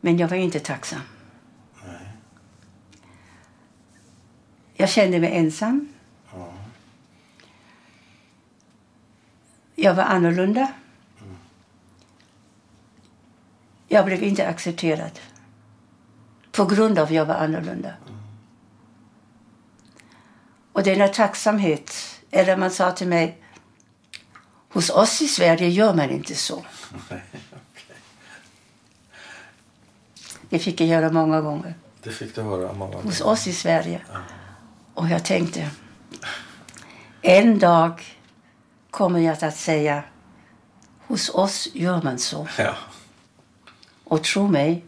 Men 0.01 0.17
jag 0.17 0.27
var 0.27 0.37
inte 0.37 0.59
tacksam. 0.59 1.01
Nej. 1.85 2.11
Jag 4.73 4.89
kände 4.89 5.19
mig 5.19 5.37
ensam. 5.37 5.87
Ja. 6.33 6.53
Jag 9.75 9.93
var 9.93 10.03
annorlunda. 10.03 10.73
Jag 13.87 14.05
blev 14.05 14.23
inte 14.23 14.47
accepterad. 14.47 15.19
På 16.51 16.65
grund 16.65 16.99
av 16.99 17.05
att 17.05 17.11
jag 17.11 17.25
var 17.25 17.35
annorlunda. 17.35 17.93
Och 20.73 20.83
denna 20.83 21.07
tacksamhet, 21.07 21.93
eller 22.31 22.57
man 22.57 22.71
sa 22.71 22.91
till 22.91 23.07
mig, 23.07 23.43
hos 24.69 24.89
oss 24.89 25.21
i 25.21 25.27
Sverige 25.27 25.69
gör 25.69 25.93
man 25.93 26.09
inte 26.09 26.35
så. 26.35 26.65
Nej, 27.09 27.21
Det 30.49 30.59
fick 30.59 30.81
jag 30.81 30.87
göra 30.89 31.11
många 31.11 31.41
gånger. 31.41 31.73
Det 32.03 32.09
fick 32.11 32.35
du 32.35 32.41
höra 32.41 32.73
många 32.73 32.91
gånger. 32.91 33.05
Hos 33.05 33.21
oss 33.21 33.47
i 33.47 33.53
Sverige. 33.53 34.01
Och 34.93 35.09
jag 35.09 35.25
tänkte, 35.25 35.69
en 37.21 37.59
dag 37.59 38.03
kommer 38.91 39.19
jag 39.19 39.43
att 39.43 39.55
säga, 39.57 40.03
hos 41.07 41.29
oss 41.29 41.67
gör 41.73 42.01
man 42.01 42.19
så. 42.19 42.47
Ja. 42.57 42.73
Och 44.03 44.23
tro 44.23 44.47
mig, 44.47 44.85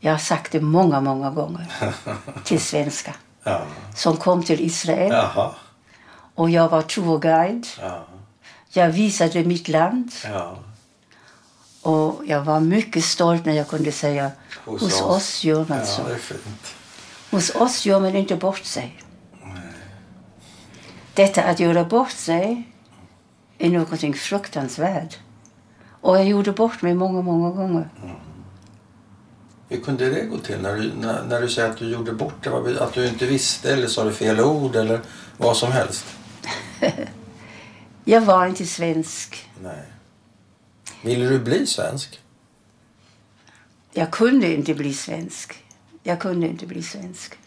jag 0.00 0.12
har 0.12 0.18
sagt 0.18 0.52
det 0.52 0.60
många, 0.60 1.00
många 1.00 1.30
gånger 1.30 1.66
till 2.44 2.60
svenska 2.60 3.14
Ja. 3.42 3.62
som 3.96 4.16
kom 4.16 4.42
till 4.42 4.60
Israel. 4.60 5.12
Jaha. 5.12 5.54
Och 6.34 6.50
jag 6.50 6.68
var 6.68 6.82
tourguide. 6.82 7.66
Ja. 7.80 8.04
Jag 8.70 8.88
visade 8.88 9.44
mitt 9.44 9.68
land. 9.68 10.12
Ja. 10.24 10.58
Och 11.88 12.22
jag 12.26 12.44
var 12.44 12.60
mycket 12.60 13.04
stolt 13.04 13.44
när 13.44 13.52
jag 13.52 13.68
kunde 13.68 13.92
säga 13.92 14.30
Hos 14.64 14.82
hos, 14.82 15.00
oss. 15.00 15.16
oss. 15.16 15.44
gör 15.44 15.66
man 15.68 15.78
ja, 15.78 15.84
så. 15.84 16.04
fint. 16.04 16.74
Hos 17.30 17.54
oss 17.54 17.86
gör 17.86 18.00
man 18.00 18.16
inte 18.16 18.36
bort 18.36 18.64
sig. 18.64 19.02
Detta 21.14 21.42
att 21.42 21.60
göra 21.60 21.84
bort 21.84 22.10
sig 22.10 22.68
är 23.58 23.70
någonting 23.70 24.14
fruktansvärt. 24.14 25.18
Och 26.00 26.16
jag 26.16 26.24
gjorde 26.24 26.52
bort 26.52 26.82
mig 26.82 26.94
många, 26.94 27.22
många 27.22 27.50
gånger. 27.50 27.88
Hur 29.68 29.80
kunde 29.80 30.10
det 30.10 30.24
gå 30.24 30.38
till? 30.38 30.60
När 30.60 30.76
du, 30.76 30.92
när, 31.00 31.24
när 31.24 31.40
du 31.40 31.48
säger 31.48 31.70
att 31.70 31.78
du 31.78 31.92
gjorde 31.92 32.12
bort 32.12 32.44
det, 32.44 32.82
att 32.84 32.92
du 32.94 33.08
inte 33.08 33.26
visste 33.26 33.72
eller 33.72 33.86
sa 33.86 34.04
du 34.04 34.12
fel 34.12 34.40
ord 34.40 34.76
eller 34.76 35.00
vad 35.36 35.56
som 35.56 35.72
helst? 35.72 36.04
Jag 38.04 38.20
var 38.20 38.46
inte 38.46 38.66
svensk. 38.66 39.48
Nej. 39.62 39.97
Ville 41.02 41.28
du 41.28 41.38
bli 41.38 41.66
svensk? 41.66 42.20
Jag 43.92 44.10
kunde 44.10 44.54
inte 44.54 44.74
bli 44.74 44.94
svensk. 44.94 45.64
Jag 46.02 46.20
kunde 46.20 46.46
inte 46.46 46.66
bli 46.66 46.82
svensk. 46.82 47.38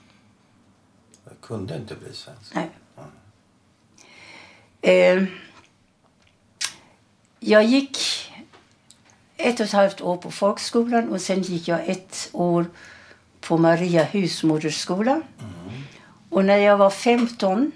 Jag 1.24 1.42
kunde 1.42 1.76
inte 1.76 1.96
bli 1.96 2.14
svensk. 2.14 2.56
Nej. 2.56 2.70
Eh, 4.82 5.24
jag 7.40 7.64
gick 7.64 7.98
ett 9.38 9.60
och 9.60 9.66
ett 9.66 9.72
halvt 9.72 10.02
år 10.02 10.18
på 10.18 10.32
folkskolan 10.32 11.10
och 11.10 11.22
sen 11.22 11.42
gick 11.42 11.68
jag 11.68 11.90
ett 11.90 12.30
år 12.32 12.66
på 13.42 13.58
Maria 13.58 14.04
husmodersskola. 14.04 15.22
Och 16.30 16.46
när 16.46 16.58
jag 16.58 16.78
var 16.78 16.90
15 16.90 17.72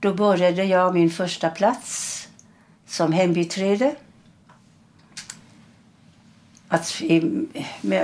då 0.00 0.14
började 0.14 0.64
jag 0.64 0.94
min 0.94 1.10
första 1.10 1.50
plats 1.50 2.28
som 2.86 3.12
hembiträde. 3.12 3.96
Att 6.68 7.02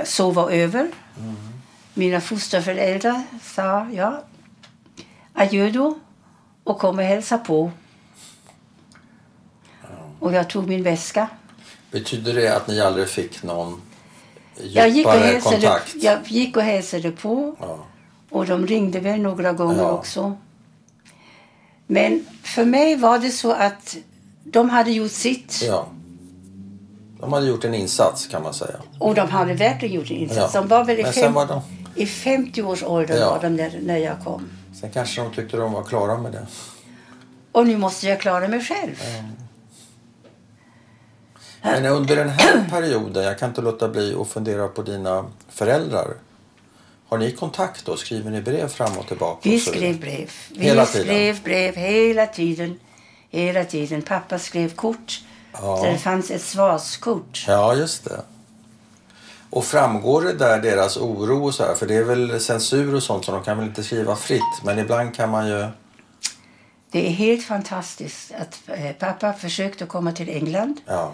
sova 0.05 0.51
över. 0.51 0.87
Mina 1.93 2.21
fosterföräldrar 2.21 3.23
sa 3.43 3.87
ja, 3.93 4.23
adjö 5.33 5.69
då 5.69 5.99
och 6.63 6.79
kom 6.79 6.97
och 6.99 7.03
hälsa 7.05 7.37
på. 7.37 7.71
Och 10.19 10.33
jag 10.33 10.49
tog 10.49 10.67
min 10.67 10.83
väska. 10.83 11.27
Betyder 11.91 12.33
det 12.33 12.55
att 12.55 12.67
ni 12.67 12.81
aldrig 12.81 13.07
fick 13.09 13.43
någon 13.43 13.81
Jag 14.63 14.89
gick, 14.89 15.07
och 15.07 15.13
djupare 15.13 15.25
hälsade, 15.31 15.55
kontakt? 15.55 15.95
jag 15.95 16.19
gick 16.27 16.57
och 16.57 16.63
hälsade 16.63 17.11
på 17.11 17.55
Ja. 17.59 17.79
och 18.29 18.45
de 18.45 18.67
ringde 18.67 18.99
väl 18.99 19.21
några 19.21 19.53
gånger 19.53 19.81
Ja. 19.83 19.91
också. 19.91 20.37
Men 21.87 22.25
för 22.43 22.65
mig 22.65 22.95
var 22.95 23.19
det 23.19 23.29
så 23.31 23.51
att 23.51 23.97
de 24.43 24.69
hade 24.69 24.91
gjort 24.91 25.11
sitt 25.11 25.61
ja. 25.63 25.87
De 27.23 27.33
hade 27.33 27.45
gjort 27.47 27.63
en 27.65 27.73
insats 27.73 28.27
kan 28.27 28.43
man 28.43 28.53
säga. 28.53 28.75
och 28.99 29.15
de 29.15 29.29
hade 29.29 29.53
verkligen 29.53 29.95
gjort 29.95 30.11
en 30.11 30.17
insats. 30.17 30.53
Ja. 30.53 30.61
De 30.61 30.67
var 30.67 30.83
väl 30.83 30.99
i, 30.99 31.03
fem, 31.03 31.33
var 31.33 31.45
de, 31.45 31.61
i 31.95 32.05
50-årsåldern 32.05 33.17
Ja. 33.17 33.29
var 33.29 33.41
de 33.41 33.49
när, 33.55 33.79
när 33.81 33.97
jag 33.97 34.23
kom. 34.23 34.49
sen 34.81 34.91
kanske 34.91 35.21
de 35.21 35.33
tyckte 35.33 35.57
de 35.57 35.73
var 35.73 35.83
klara 35.83 36.17
med 36.17 36.31
det. 36.31 36.47
Och 37.51 37.67
nu 37.67 37.77
måste 37.77 38.07
jag 38.07 38.19
klara 38.21 38.47
mig 38.47 38.61
själv. 38.61 38.95
Men 41.61 41.85
under 41.85 42.15
den 42.15 42.29
här 42.29 42.65
perioden, 42.69 43.23
jag 43.23 43.39
kan 43.39 43.49
inte 43.49 43.61
låta 43.61 43.89
bli 43.89 44.15
att 44.21 44.27
fundera 44.27 44.67
på 44.67 44.81
dina 44.81 45.25
föräldrar. 45.49 46.07
Har 47.07 47.17
ni 47.17 47.31
kontakt 47.31 47.85
då? 47.85 47.97
Skriver 47.97 48.31
ni 48.31 48.41
brev 48.41 48.67
fram 48.67 48.97
och 48.97 49.07
tillbaka? 49.07 49.49
Vi 49.49 49.59
skrev 49.59 49.99
brev. 49.99 50.31
Vi 50.51 50.63
Hela 50.65 50.85
tiden? 50.85 51.05
skrev 51.07 51.43
brev 51.43 51.75
hela 51.75 52.25
tiden. 52.25 52.79
Hela 53.29 53.65
tiden. 53.65 54.01
Pappa 54.01 54.39
skrev 54.39 54.69
kort. 54.75 55.21
Ja. 55.53 55.79
Där 55.83 55.91
det 55.91 55.97
fanns 55.97 56.31
ett 56.31 56.41
svarskort. 56.41 57.45
Ja, 57.47 57.75
just 57.75 58.03
det. 58.03 58.21
Och 59.49 59.65
framgår 59.65 60.21
det 60.21 60.33
där 60.33 60.61
deras 60.61 60.97
oro 60.97 61.45
och 61.45 61.55
så 61.55 61.63
här? 61.63 61.75
För 61.75 61.87
det 61.87 61.95
är 61.95 62.03
väl 62.03 62.39
censur 62.41 62.95
och 62.95 63.03
sånt 63.03 63.25
så 63.25 63.31
de 63.31 63.43
kan 63.43 63.57
väl 63.57 63.67
inte 63.67 63.83
skriva 63.83 64.15
fritt. 64.15 64.61
Men 64.63 64.79
ibland 64.79 65.15
kan 65.15 65.29
man 65.29 65.47
ju... 65.47 65.67
Det 66.91 67.07
är 67.07 67.11
helt 67.11 67.45
fantastiskt 67.45 68.31
att 68.31 68.59
eh, 68.67 68.91
pappa 68.91 69.33
försökte 69.33 69.85
komma 69.85 70.11
till 70.11 70.29
England 70.29 70.81
Ja, 70.85 71.13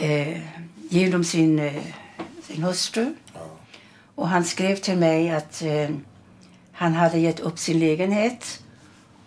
eh, 0.00 0.38
genom 0.90 1.24
sin, 1.24 1.58
eh, 1.58 1.82
sin 2.42 2.62
hustru. 2.62 3.14
Ja. 3.34 3.40
Och 4.14 4.28
han 4.28 4.44
skrev 4.44 4.76
till 4.76 4.98
mig 4.98 5.30
att 5.30 5.62
eh, 5.62 5.88
Han 6.72 6.94
hade 6.94 7.18
gett 7.18 7.40
upp 7.40 7.58
sin 7.58 7.78
lägenhet 7.78 8.60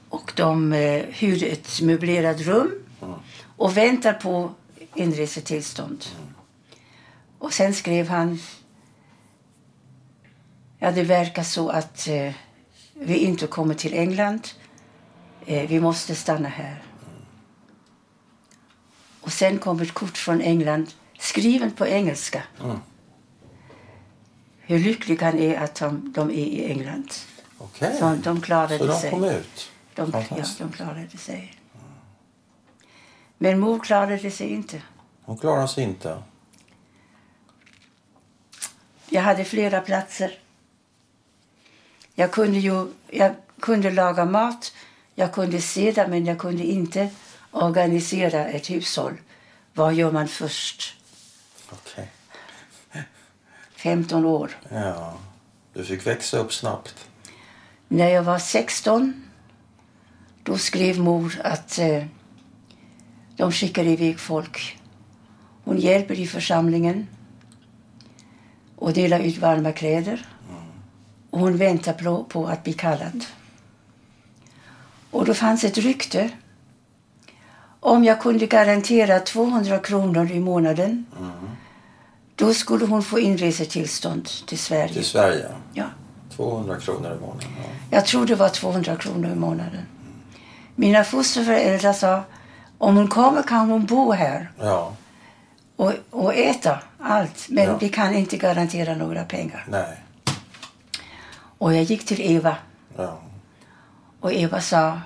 och 0.09 0.33
de 0.35 0.73
eh, 0.73 1.03
hyrde 1.09 1.45
ett 1.45 1.81
möblerat 1.81 2.41
rum 2.41 2.71
och 3.57 3.77
väntar 3.77 4.13
på 4.13 4.51
inresetillstånd. 4.95 6.05
Och 7.39 7.53
sen 7.53 7.73
skrev 7.73 8.07
han 8.07 8.39
Ja, 10.79 10.91
det 10.91 11.03
verkar 11.03 11.43
så 11.43 11.69
att 11.69 12.07
eh, 12.07 12.33
vi 12.93 13.17
inte 13.17 13.47
kommer 13.47 13.73
till 13.73 13.93
England. 13.93 14.47
Eh, 15.45 15.69
vi 15.69 15.79
måste 15.79 16.15
stanna 16.15 16.49
här. 16.49 16.83
Och 19.21 19.33
sen 19.33 19.57
kom 19.57 19.81
ett 19.81 19.93
kort 19.93 20.17
från 20.17 20.41
England 20.41 20.93
skriven 21.19 21.71
på 21.71 21.87
engelska. 21.87 22.43
Mm. 22.63 22.77
Hur 24.59 24.79
lycklig 24.79 25.21
han 25.21 25.39
är 25.39 25.57
att 25.57 25.75
de, 25.75 26.11
de 26.15 26.29
är 26.29 26.33
i 26.33 26.65
England. 26.71 27.13
Okej. 27.57 27.95
Så 27.99 28.15
de 28.23 28.41
klarade 28.41 28.77
Så 28.77 28.85
de 28.85 28.99
sig. 28.99 29.09
kom 29.09 29.23
ut? 29.23 29.71
De, 29.95 30.11
ja, 30.29 30.45
de 30.57 30.71
klarade 30.71 31.17
sig. 31.17 31.56
Men 33.37 33.59
mor 33.59 33.79
klarade 33.79 34.31
sig 34.31 34.53
inte. 34.53 34.81
Hon 35.21 35.37
klarade 35.37 35.67
sig 35.67 35.83
inte. 35.83 36.23
Jag 39.09 39.21
hade 39.21 39.43
flera 39.43 39.81
platser. 39.81 40.39
Jag 42.15 42.31
kunde 42.31 42.59
ju 42.59 42.87
jag 43.09 43.35
kunde 43.59 43.91
laga 43.91 44.25
mat, 44.25 44.73
jag 45.15 45.33
kunde 45.33 45.61
städa 45.61 46.07
men 46.07 46.25
jag 46.25 46.39
kunde 46.39 46.63
inte 46.63 47.09
organisera 47.51 48.45
ett 48.45 48.69
hushåll. 48.69 49.17
Vad 49.73 49.93
gör 49.93 50.11
man 50.11 50.27
först? 50.27 50.95
Okej. 51.69 52.11
15 53.75 54.25
år. 54.25 54.57
Ja. 54.69 55.17
Du 55.73 55.83
fick 55.83 56.07
växa 56.07 56.37
upp 56.37 56.53
snabbt. 56.53 57.09
När 57.87 58.09
jag 58.09 58.23
var 58.23 58.39
16 58.39 59.23
då 60.43 60.57
skrev 60.57 60.99
mor 60.99 61.41
att 61.43 61.79
eh, 61.79 62.03
de 63.37 63.51
skickar 63.51 63.83
iväg 63.83 64.19
folk. 64.19 64.79
Hon 65.63 65.77
hjälper 65.77 66.19
i 66.19 66.27
församlingen 66.27 67.07
och 68.75 68.93
delar 68.93 69.19
ut 69.19 69.37
varma 69.37 69.71
kläder. 69.71 70.25
Och 71.29 71.39
hon 71.39 71.57
väntar 71.57 71.93
på, 71.93 72.23
på 72.23 72.47
att 72.47 72.63
bli 72.63 72.73
kallad. 72.73 73.25
Och 75.11 75.25
då 75.25 75.33
fanns 75.33 75.63
ett 75.63 75.77
rykte. 75.77 76.29
Om 77.79 78.03
jag 78.03 78.21
kunde 78.21 78.47
garantera 78.47 79.19
200 79.19 79.79
kronor 79.79 80.31
i 80.31 80.39
månaden 80.39 81.05
då 82.35 82.53
skulle 82.53 82.85
hon 82.85 83.03
få 83.03 83.19
inresetillstånd 83.19 84.29
till 84.47 84.59
Sverige. 84.59 84.93
Till 84.93 85.05
Sverige. 85.05 85.45
Ja. 85.73 85.85
200 86.35 86.79
kronor 86.79 87.17
i 87.17 87.21
månaden. 87.21 87.49
Ja. 87.57 87.63
Jag 87.89 88.05
tror 88.05 88.25
det 88.25 88.35
var 88.35 88.49
200 88.49 88.95
kronor 88.95 89.31
i 89.31 89.35
månaden. 89.35 89.81
Mina 90.75 91.03
fosterföräldrar 91.03 91.93
sa 91.93 92.23
om 92.77 92.95
hon 92.97 93.07
kommer 93.07 93.43
kan 93.43 93.69
hon 93.69 93.85
bo 93.85 94.11
här 94.11 94.51
ja. 94.59 94.93
och, 95.75 95.93
och 96.09 96.33
äta 96.35 96.79
allt. 96.99 97.45
Men 97.49 97.63
Ja. 97.63 97.77
vi 97.77 97.89
kan 97.89 98.13
inte 98.15 98.37
garantera 98.37 98.95
några 98.95 99.23
pengar. 99.25 99.65
Nej. 99.69 100.03
Och 101.57 101.73
jag 101.73 101.83
gick 101.83 102.05
till 102.05 102.21
Eva 102.21 102.55
Ja. 102.97 103.19
och 104.19 104.33
Eva 104.33 104.61
sa 104.61 105.01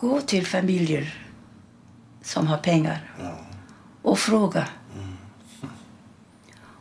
gå 0.00 0.20
till 0.20 0.46
familjer 0.46 1.26
som 2.22 2.46
har 2.46 2.58
pengar 2.58 3.10
Ja. 3.22 3.34
och 4.02 4.18
fråga. 4.18 4.66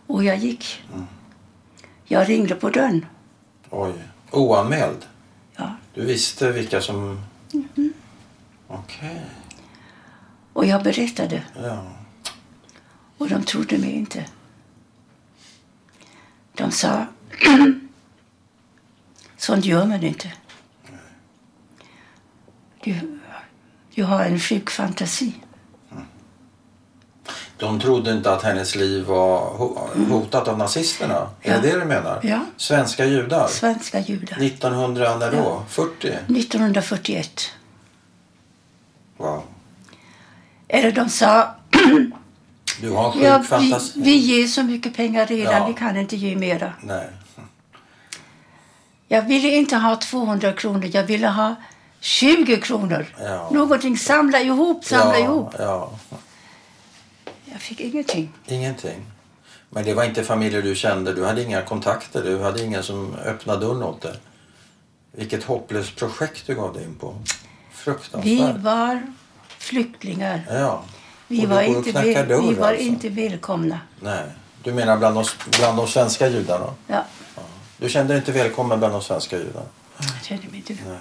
Och 0.07 0.23
jag 0.23 0.37
gick. 0.37 0.83
Jag 2.05 2.29
ringde 2.29 2.55
på 2.55 2.69
dörren. 2.69 3.05
Oj. 3.69 3.93
Oanmäld? 4.31 5.05
Ja. 5.55 5.75
Du 5.93 6.05
visste 6.05 6.51
vilka 6.51 6.81
som... 6.81 7.23
Mm-hmm. 7.51 7.89
Okej. 8.73 9.21
Och 10.53 10.65
jag 10.65 10.83
berättade. 10.83 11.43
Ja. 11.63 11.87
Och 13.17 13.29
de 13.29 13.43
trodde 13.43 13.77
mig 13.77 13.91
inte. 13.91 14.25
De 16.53 16.71
sa, 16.71 17.05
sånt 19.37 19.65
gör 19.65 19.85
man 19.85 20.03
inte. 20.03 20.31
Du, 22.83 23.19
du 23.95 24.03
har 24.03 24.25
en 24.25 24.39
sjuk 24.39 24.69
fantasi. 24.69 25.33
De 27.57 27.79
trodde 27.79 28.11
inte 28.11 28.31
att 28.33 28.43
hennes 28.43 28.75
liv 28.75 29.05
var 29.05 29.39
ho- 29.57 30.09
hotat 30.09 30.47
av 30.47 30.57
nazisterna? 30.57 31.29
Är 31.41 31.53
Ja. 31.55 31.61
det 31.61 31.71
det 31.71 31.79
du 31.79 31.85
menar? 31.85 32.19
Ja. 32.23 32.45
Svenska 32.57 33.05
judar? 33.05 33.47
Svenska 33.47 33.99
judar. 33.99 34.37
1900 34.37 35.17
när 35.17 35.31
då? 35.31 35.37
Ja. 35.37 35.63
40? 35.67 36.07
1941. 36.07 37.51
Wow. 39.21 39.43
Eller 40.67 40.91
de 40.91 41.09
sa, 41.09 41.55
Du 42.81 42.89
har 42.89 43.11
sjuk 43.11 43.23
ja, 43.23 43.43
vi, 43.59 43.75
vi 43.95 44.15
ger 44.15 44.47
så 44.47 44.63
mycket 44.63 44.95
pengar 44.95 45.25
redan, 45.25 45.53
Ja. 45.53 45.67
vi 45.67 45.73
kan 45.73 45.97
inte 45.97 46.15
ge 46.15 46.35
mera. 46.35 46.73
Nej. 46.81 47.07
Jag 49.07 49.21
ville 49.21 49.47
inte 49.47 49.75
ha 49.75 49.95
200 49.95 50.53
kronor, 50.53 50.89
jag 50.93 51.03
ville 51.03 51.27
ha 51.27 51.55
20 51.99 52.57
kronor. 52.61 53.05
Ja. 53.19 53.49
Någonting, 53.51 53.97
samla 53.97 54.41
ihop, 54.41 54.85
samla 54.85 55.19
ja, 55.19 55.25
ihop. 55.25 55.55
Ja. 55.59 55.91
Jag 57.45 57.61
fick 57.61 57.79
ingenting. 57.79 58.33
Ingenting. 58.47 59.05
Men 59.69 59.83
det 59.83 59.93
var 59.93 60.03
inte 60.03 60.23
familjer 60.23 60.61
du 60.61 60.75
kände. 60.75 61.13
Du 61.13 61.25
hade 61.25 61.43
inga 61.43 61.61
kontakter. 61.61 62.23
Du 62.23 62.39
hade 62.39 62.63
ingen 62.63 62.83
som 62.83 63.15
öppnade 63.15 63.65
dörren 63.65 63.83
åt 63.83 64.01
dig. 64.01 64.15
Vilket 65.11 65.43
hopplöst 65.43 65.95
projekt 65.95 66.47
du 66.47 66.55
gav 66.55 66.73
dig 66.73 66.83
in 66.83 66.95
på. 66.95 67.15
Vi 67.81 67.85
Fruktansvärt. 67.85 68.57
var 68.57 69.13
flyktingar. 69.47 70.41
Ja. 70.49 70.83
Vi 71.27 71.45
var, 71.45 71.61
inte, 71.61 71.91
dörr, 71.91 72.41
vi 72.41 72.53
var 72.53 72.67
alltså. 72.67 72.83
inte 72.83 73.09
välkomna. 73.09 73.79
Nej. 73.99 74.23
Du 74.63 74.73
menar 74.73 74.97
bland 74.97 75.15
de, 75.15 75.25
bland 75.57 75.77
de 75.77 75.87
svenska 75.87 76.27
judarna? 76.27 76.73
Ja, 76.87 77.03
Du 77.77 77.89
kände 77.89 78.13
dig 78.13 78.17
inte 78.19 78.31
välkommen 78.31 78.79
bland 78.79 78.93
de 78.93 79.01
svenska 79.01 79.37
judarna? 79.37 79.65
jag 79.97 80.23
kände 80.23 80.47
mig 80.47 80.57
inte... 80.57 80.73
Nej. 80.73 80.97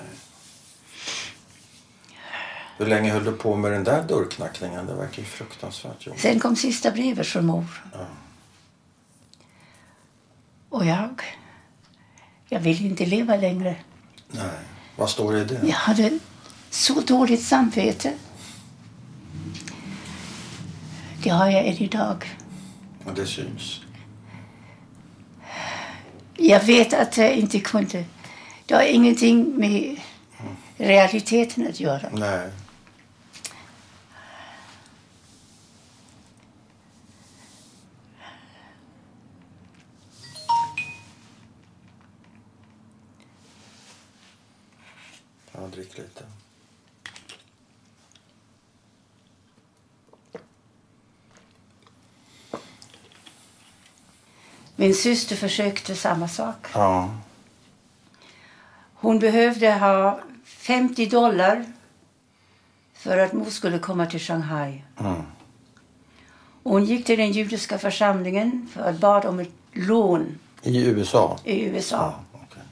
Hur 2.79 2.87
länge 2.87 3.13
höll 3.13 3.25
du 3.25 3.33
på 3.33 3.57
med 3.57 3.73
den 3.73 3.85
där 3.85 4.03
dörrknackningen? 4.03 4.87
Det 4.87 4.95
verkar 4.95 5.19
ju 5.23 5.25
fruktansvärt 5.29 6.07
jobbigt. 6.07 6.23
Sen 6.23 6.41
kom 6.41 6.57
sista 6.57 6.91
brevet 6.91 7.27
från 7.27 7.47
mor. 7.47 7.65
Ja. 7.93 8.07
Och 10.69 10.87
jag... 10.87 11.23
Jag 12.49 12.61
ville 12.61 12.85
inte 12.87 13.07
leva 13.07 13.37
längre. 13.37 13.77
Nej. 14.29 14.45
Vad 14.97 15.11
står 15.11 15.33
det 15.33 15.41
i 15.41 15.45
det? 15.45 15.61
Jag 15.67 15.75
hade 15.75 16.19
så 16.71 17.01
dåligt 17.01 17.43
samvete. 17.43 18.15
Det 21.23 21.31
har 21.31 21.51
jag 21.51 21.67
än 21.67 21.77
idag. 21.77 22.39
Ja, 23.07 23.13
det 23.13 23.27
syns. 23.27 23.81
Jag 26.37 26.65
vet 26.65 26.93
att 26.93 27.17
jag 27.17 27.35
inte 27.35 27.61
kunde. 27.61 28.05
Det 28.67 28.75
har 28.75 28.83
ingenting 28.83 29.57
med 29.57 30.01
realiteten 30.77 31.67
att 31.67 31.81
göra. 31.81 32.09
Nej. 32.13 32.51
Ja, 45.53 45.67
drick 45.73 45.99
lite. 45.99 46.10
Min 54.81 54.95
syster 54.95 55.37
försökte 55.37 55.95
samma 55.97 56.29
sak. 56.29 56.67
Ja. 56.75 57.11
Hon 58.95 59.19
behövde 59.19 59.73
ha 59.73 60.21
50 60.45 61.07
dollar 61.07 61.65
för 62.95 63.19
att 63.19 63.33
mor 63.33 63.51
skulle 63.51 63.79
komma 63.79 64.07
till 64.07 64.21
Shanghai. 64.21 64.85
Mm. 65.01 65.23
Hon 66.63 66.85
gick 66.85 67.07
till 67.07 67.19
den 67.19 67.33
judiska 67.33 67.79
församlingen 67.79 68.69
för 68.73 68.81
att 68.91 68.99
bad 68.99 69.25
om 69.25 69.41
ett 69.41 69.53
lån 69.73 70.39
I 70.63 70.85
USA? 70.87 71.39
i 71.45 71.65
USA. 71.65 72.15
Ja, 72.33 72.39
okej. 72.49 72.63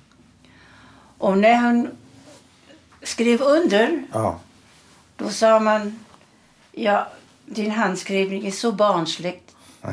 Och 1.18 1.38
när 1.38 1.60
hon 1.62 1.90
skrev 3.02 3.42
under, 3.42 4.02
Ja. 4.12 4.38
då 5.16 5.28
sa 5.30 5.60
man 5.60 5.98
ja, 6.72 7.06
din 7.46 7.70
handskrivning 7.70 8.46
är 8.46 8.50
så 8.50 8.72
barnslig, 8.72 9.42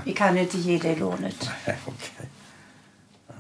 vi 0.06 0.14
kan 0.14 0.38
inte 0.38 0.58
ge 0.58 0.78
dig 0.78 0.96
lånet. 0.96 1.50
Nej, 1.68 1.78
okej. 1.86 2.30
Ja, 3.28 3.34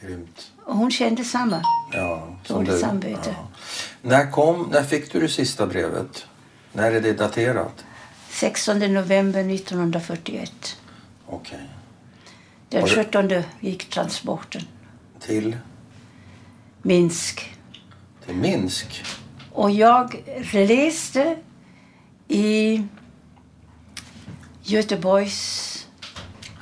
grymt. 0.00 0.52
Och 0.64 0.76
hon 0.76 0.90
kände 0.90 1.24
samma. 1.24 1.62
Ja, 1.92 2.36
Dåligt 2.48 2.80
samvete. 2.80 3.34
Ja. 3.38 3.48
När, 4.02 4.30
kom, 4.30 4.68
när 4.72 4.82
fick 4.84 5.12
du 5.12 5.20
det 5.20 5.28
sista 5.28 5.66
brevet? 5.66 6.26
När 6.72 6.92
är 6.92 7.00
det 7.00 7.12
daterat? 7.12 7.84
16 8.30 8.78
november 8.78 9.40
1941. 9.54 10.76
Okej. 11.26 11.58
Den 12.68 12.80
Har 12.80 12.88
du- 12.88 12.94
17 12.94 13.42
gick 13.60 13.90
transporten. 13.90 14.62
Till, 15.20 15.56
Minsk. 16.82 17.54
till 18.26 18.34
Minsk. 18.34 19.04
Och 19.52 19.70
jag 19.70 20.22
läste 20.52 21.36
i 22.28 22.82
Göteborgs 24.62 25.75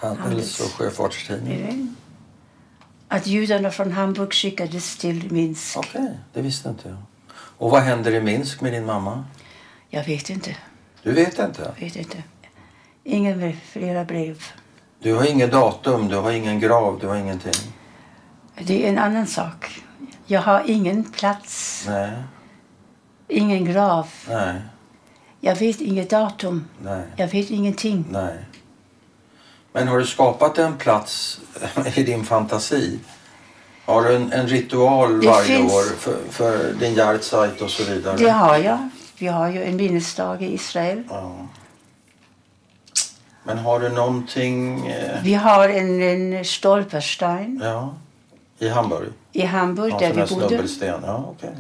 Handels 0.01 0.61
och 0.61 0.67
sjöfartstidning. 0.71 1.97
att 3.09 3.27
judarna 3.27 3.71
från 3.71 3.93
Hamburg 3.93 4.33
skickades 4.33 4.97
till 4.97 5.33
Minsk. 5.33 5.77
Okej, 5.77 6.19
det 6.33 6.43
visste 6.43 6.69
inte 6.69 6.89
jag. 6.89 6.99
Och 7.37 7.71
vad 7.71 7.83
händer 7.83 8.13
i 8.15 8.21
Minsk 8.21 8.61
med 8.61 8.73
din 8.73 8.87
mamma? 8.87 9.25
Jag 9.89 10.05
vet 10.05 10.31
inte. 10.31 10.57
Du 11.03 11.13
vet 11.13 11.39
inte? 11.39 11.73
vet 11.81 11.97
inte. 11.97 12.23
Ingen 13.05 13.57
flera 13.65 14.05
brev. 14.05 14.43
Du 15.01 15.15
har 15.15 15.25
inget 15.31 15.53
datum, 15.53 16.09
du 16.09 16.17
har 16.17 16.33
ingen 16.33 16.61
grav, 16.61 16.99
du 17.01 17.07
har 17.07 17.17
ingenting? 17.17 17.73
Det 18.59 18.85
är 18.85 18.89
en 18.89 18.99
annan 18.99 19.27
sak. 19.27 19.83
Jag 20.27 20.41
har 20.41 20.63
ingen 20.67 21.05
plats, 21.05 21.85
Nej, 21.89 22.13
ingen 23.29 23.65
grav. 23.65 24.09
nej, 24.29 24.61
Jag 25.41 25.57
vet 25.57 25.81
inget 25.81 26.11
datum. 26.11 26.65
nej, 26.83 27.03
Jag 27.17 27.29
vet 27.29 27.51
ingenting. 27.51 28.05
nej. 28.11 28.35
Men 29.77 29.89
har 29.89 29.99
du 29.99 30.07
skapat 30.07 30.59
en 30.59 30.77
plats 30.77 31.41
i 31.97 32.03
din 32.03 32.25
fantasi? 32.25 32.99
Har 33.85 34.03
du 34.03 34.17
en, 34.17 34.33
en 34.33 34.47
ritual 34.49 35.21
Det 35.21 35.27
varje 35.27 35.45
finns- 35.45 35.73
år 35.73 35.83
för, 35.99 36.19
för 36.31 36.73
din 36.73 36.95
Yahrzeit 36.95 37.61
och 37.61 37.71
så 37.71 37.85
vidare? 37.85 38.17
Det 38.17 38.31
har 38.31 38.57
jag. 38.57 38.89
Vi 39.19 39.27
har 39.27 39.49
ju 39.51 39.65
en 39.65 39.77
minnesdag 39.77 40.43
i 40.43 40.55
Israel. 40.55 41.03
Ja. 41.11 41.33
Men 43.43 43.59
har 43.59 43.81
du 43.81 43.89
någonting 43.89 44.87
eh, 44.87 45.23
Vi 45.23 45.35
har 45.35 45.69
en, 45.69 46.03
en 46.03 46.45
stolperstein 46.45 47.61
ja, 47.65 47.95
i 48.59 48.69
Hamburg? 48.69 49.09
i 49.33 49.43
Hamburg 49.43 49.93
Ja, 49.93 49.99
där 49.99 50.13
vi 50.13 50.35
bodde. 50.35 50.97
Ja, 51.07 51.25
okej. 51.31 51.51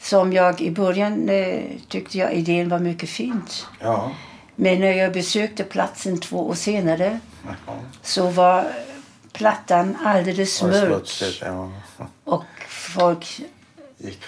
Som 0.00 0.32
jag 0.32 0.60
i 0.60 0.70
början 0.70 1.28
eh, 1.28 1.62
tyckte 1.88 2.18
jag 2.18 2.32
idén 2.32 2.68
var 2.68 2.78
mycket 2.78 3.08
fint. 3.08 3.66
Ja. 3.80 4.10
Men 4.56 4.80
när 4.80 4.92
jag 4.92 5.12
besökte 5.12 5.64
platsen 5.64 6.20
två 6.20 6.48
år 6.48 6.54
senare 6.54 7.20
Jaha. 7.44 7.78
så 8.02 8.30
var 8.30 8.72
plattan 9.32 9.96
alldeles 10.04 10.62
mörk. 10.62 11.40
Ja. 11.40 11.70
Och 12.24 12.44
folk 12.68 13.40
Gick. 13.98 14.20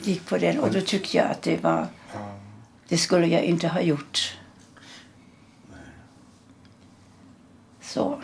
gick 0.00 0.26
på 0.26 0.38
den 0.38 0.60
och 0.60 0.70
då 0.70 0.80
tyckte 0.80 1.16
jag 1.16 1.30
att 1.30 1.42
det 1.42 1.62
var... 1.62 1.86
Det 2.88 2.98
skulle 2.98 3.26
jag 3.26 3.42
inte 3.42 3.68
ha 3.68 3.80
gjort. 3.80 4.36
Så. 7.80 8.20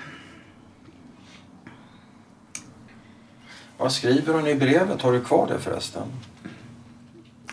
Vad 3.77 3.93
skriver 3.93 4.35
hon 4.35 4.47
i 4.47 4.55
brevet? 4.55 5.03
Har 5.03 5.13
du 5.13 5.25
kvar 5.25 5.47
det 5.47 5.59
förresten? 5.59 6.03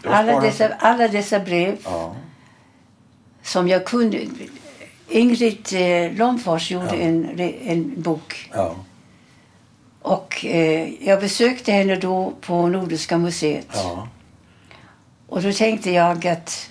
Alla 0.03 0.39
dessa, 0.39 0.67
alla 0.67 1.07
dessa 1.07 1.39
brev 1.39 1.77
Ja. 1.83 2.15
Som 3.47 3.67
jag 3.67 3.85
kunde... 3.85 4.25
Ingrid 5.09 5.67
eh, 5.73 6.13
Lomfors 6.17 6.71
gjorde 6.71 6.85
Ja. 6.85 6.95
en, 6.95 7.39
en 7.63 8.01
bok. 8.01 8.49
ja. 8.53 8.75
Och 10.01 10.45
eh, 10.45 10.89
jag 11.07 11.19
besökte 11.19 11.71
henne 11.71 11.95
då 11.95 12.33
på 12.41 12.67
Nordiska 12.67 13.17
museet. 13.17 13.67
ja. 13.73 14.07
Och 15.27 15.41
då 15.41 15.51
tänkte 15.53 15.91
jag 15.91 16.27
att 16.27 16.69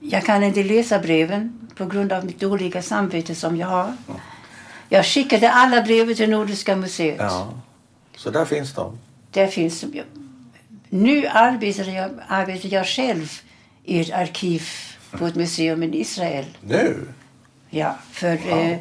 jag 0.00 0.24
kan 0.24 0.42
inte 0.42 0.62
läsa 0.62 0.98
breven 0.98 1.68
på 1.74 1.86
grund 1.86 2.12
av 2.12 2.24
mitt 2.24 2.40
dåliga 2.40 2.82
samvete 2.82 3.34
som 3.34 3.56
jag 3.56 3.66
har. 3.66 3.96
Jag 4.88 5.06
skickade 5.06 5.50
alla 5.50 5.82
brev 5.82 6.14
till 6.14 6.30
Nordiska 6.30 6.76
museet. 6.76 7.16
ja. 7.18 7.48
Så 8.16 8.30
där 8.30 8.44
finns 8.44 8.74
de. 8.74 8.98
Där 9.32 9.46
finns 9.46 9.84
Nu 10.88 11.26
arbetar 11.26 11.84
jag, 11.84 12.10
arbetar 12.28 12.68
jag 12.68 12.86
själv 12.86 13.40
i 13.84 14.00
ett 14.00 14.12
arkiv 14.12 14.62
på 15.18 15.26
ett 15.26 15.34
museum 15.34 15.82
i 15.82 16.00
Israel. 16.00 16.44
Nu? 16.60 16.96
Ja, 17.70 17.96
för 18.12 18.32
eh, 18.48 18.76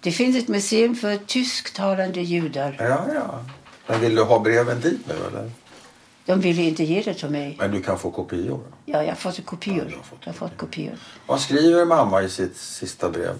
det 0.00 0.12
finns 0.12 0.36
ett 0.36 0.48
museum 0.48 0.94
för 0.96 1.16
tysktalande 1.16 2.20
judar. 2.20 2.76
Ja, 2.78 3.06
ja. 3.14 3.44
Men 3.86 4.00
vill 4.00 4.14
du 4.14 4.22
ha 4.22 4.38
breven 4.38 4.80
dit 4.80 5.00
nu 5.08 5.14
eller? 5.28 5.50
De 6.26 6.40
ville 6.40 6.62
inte 6.62 6.84
ge 6.84 7.02
det 7.02 7.14
till 7.14 7.28
mig. 7.30 7.56
Men 7.58 7.70
du 7.70 7.82
kan 7.82 7.98
få 7.98 8.10
kopior. 8.10 8.60
Ja, 8.84 9.02
jag 9.02 9.08
har 9.10 9.14
fått 9.14 9.46
kopior. 9.46 9.86
Ja, 9.90 9.96
har 9.96 10.02
fått 10.02 10.18
Jag 10.24 10.32
har 10.32 10.38
fått 10.38 10.56
kopior. 10.56 10.94
Vad 11.26 11.40
skriver 11.40 11.84
mamma 11.84 12.22
i 12.22 12.28
sitt 12.28 12.56
sista 12.56 13.10
brev? 13.10 13.34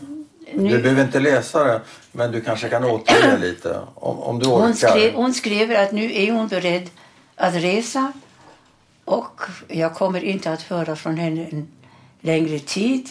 Nu- 0.55 0.69
Du 0.77 0.83
behöver 0.83 1.05
inte 1.05 1.21
läsa 1.21 1.65
det, 1.65 1.81
men 2.13 2.33
du 2.33 2.41
kanske 2.41 2.69
kan 2.69 2.85
återge 2.85 3.39
lite 3.41 3.81
om, 3.95 4.19
om 4.19 4.39
du 4.39 4.47
orkar. 4.47 4.61
Hon, 4.67 4.75
skrev, 4.75 5.15
hon 5.15 5.35
skriver 5.35 5.85
att 5.85 5.93
nu 5.93 6.13
är 6.15 6.33
hon 6.33 6.49
beredd 6.49 6.91
att 7.37 7.55
resa 7.55 8.13
och 9.05 9.41
jag 9.69 9.95
kommer 9.95 10.25
inte 10.25 10.53
att 10.53 10.63
höra 10.63 10.97
från 10.97 11.17
henne 11.19 11.47
en 11.53 11.69
längre 12.21 12.59
tid. 12.59 13.11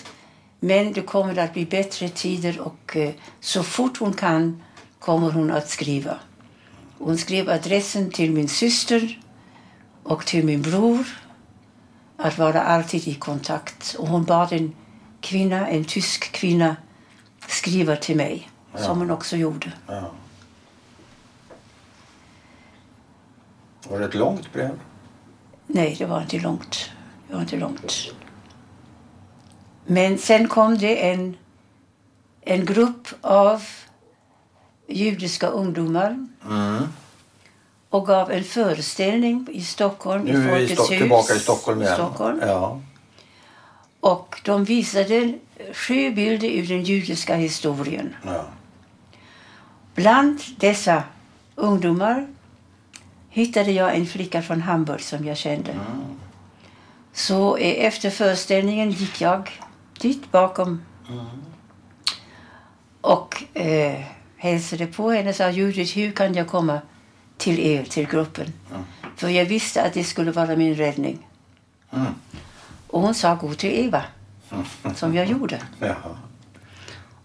Men 0.60 0.94
det 0.94 1.02
kommer 1.02 1.38
att 1.40 1.54
bli 1.54 1.66
bättre 1.66 2.10
tider 2.10 2.60
och 2.60 2.98
eh, 2.98 3.12
så 3.40 3.64
fort 3.64 3.98
hon 3.98 4.14
kan 4.14 4.64
kommer 5.00 5.32
hon 5.32 5.52
att 5.52 5.70
skriva. 5.70 6.18
Hon 6.98 7.18
skrev 7.18 7.50
adressen 7.50 8.12
till 8.12 8.32
min 8.32 8.48
syster 8.48 9.20
och 10.04 10.26
till 10.26 10.46
min 10.46 10.62
bror 10.62 11.06
att 12.18 12.38
vara 12.38 12.62
alltid 12.62 13.08
i 13.08 13.16
kontakt. 13.16 13.96
Och 14.00 14.08
hon 14.08 14.24
bad 14.24 14.54
en 14.54 14.76
kvinna, 15.22 15.68
en 15.68 15.86
tysk 15.86 16.32
kvinna, 16.32 16.76
skriva 17.48 17.96
till 17.96 18.18
mig, 18.18 18.50
Ja. 18.74 18.80
som 18.80 18.98
hon 19.00 19.12
också 19.12 19.38
gjorde. 19.38 19.72
Ja. 19.88 20.12
Var 23.90 24.00
det 24.00 24.06
ett 24.06 24.16
långt 24.16 24.54
brev? 24.54 24.80
Nej, 25.68 25.96
det 26.00 26.06
var 26.06 26.22
inte 26.22 26.40
långt. 26.40 26.90
Det 27.28 27.34
var 27.34 27.42
inte 27.42 27.58
långt. 27.58 28.14
Men 29.90 30.18
sen 30.18 30.48
kom 30.48 30.78
det 30.78 31.10
en, 31.12 31.38
en 32.42 32.66
grupp 32.66 33.08
av 33.22 33.64
judiska 34.88 35.48
ungdomar 35.48 36.28
Mm. 36.46 36.84
och 37.90 38.08
gav 38.08 38.32
en 38.32 38.44
föreställning 38.44 39.48
i 39.52 39.62
Stockholm, 39.64 40.28
i 40.28 40.32
Nu 40.32 40.50
är 40.52 40.56
vi 40.56 40.64
i 40.64 40.68
Sto- 40.76 40.80
hus. 40.80 40.88
tillbaka 40.88 41.34
i 41.36 41.40
Stockholm 41.40 41.82
igen. 41.82 41.94
Stockholm. 41.96 42.40
Ja. 42.42 42.82
Och 44.00 44.42
de 44.46 44.64
visade 44.64 45.34
sju 45.74 46.12
bilder 46.12 46.48
ur 46.50 46.68
den 46.68 46.84
judiska 46.84 47.36
historien. 47.36 48.16
ja. 48.26 48.46
Bland 49.96 50.40
dessa 50.58 51.04
ungdomar 51.56 52.28
hittade 53.30 53.72
jag 53.72 53.96
en 53.96 54.06
flicka 54.06 54.42
från 54.42 54.62
Hamburg 54.62 55.02
som 55.02 55.26
jag 55.26 55.38
kände. 55.38 55.72
Så 57.14 57.58
eh, 57.58 57.86
efter 57.86 58.10
föreställningen 58.10 58.92
gick 58.92 59.22
jag 59.22 59.50
dit 60.00 60.32
bakom 60.32 60.82
och 63.02 63.44
eh, 63.54 64.04
hälsade 64.38 64.88
på 64.88 65.12
henne 65.12 65.30
och 65.30 65.36
sa 65.36 65.50
Judith, 65.50 65.98
hur 65.98 66.12
kan 66.12 66.34
jag 66.34 66.48
komma 66.48 66.82
till 67.38 67.60
er, 67.60 67.84
till 67.84 68.08
gruppen? 68.08 68.54
För 69.16 69.30
jag 69.30 69.46
visste 69.46 69.84
att 69.84 69.94
det 69.94 70.04
skulle 70.04 70.32
vara 70.32 70.56
min 70.56 70.76
räddning. 70.76 71.28
Mm. 71.92 72.06
Och 72.88 73.02
hon 73.02 73.16
sa 73.16 73.36
gå 73.36 73.54
till 73.54 73.86
Eva, 73.86 74.04
som 74.96 75.16
jag 75.16 75.26
gjorde. 75.26 75.62
Jaha. 75.80 76.18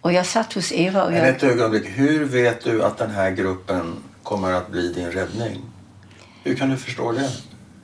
Och 0.00 0.12
jag 0.12 0.26
satt 0.26 0.52
hos 0.52 0.72
Eva 0.72 1.04
och 1.04 1.10
Men 1.10 1.20
jag... 1.20 1.28
ett 1.28 1.42
ögonblick. 1.42 1.86
Hur 1.86 2.24
vet 2.24 2.64
du 2.64 2.82
att 2.82 2.98
den 2.98 3.10
här 3.10 3.30
gruppen 3.30 3.96
kommer 4.22 4.52
att 4.52 4.70
bli 4.70 4.92
din 4.92 5.10
räddning? 5.10 5.62
Hur 6.42 6.56
kan 6.56 6.70
du 6.70 6.76
förstå 6.76 7.12
det? 7.12 7.30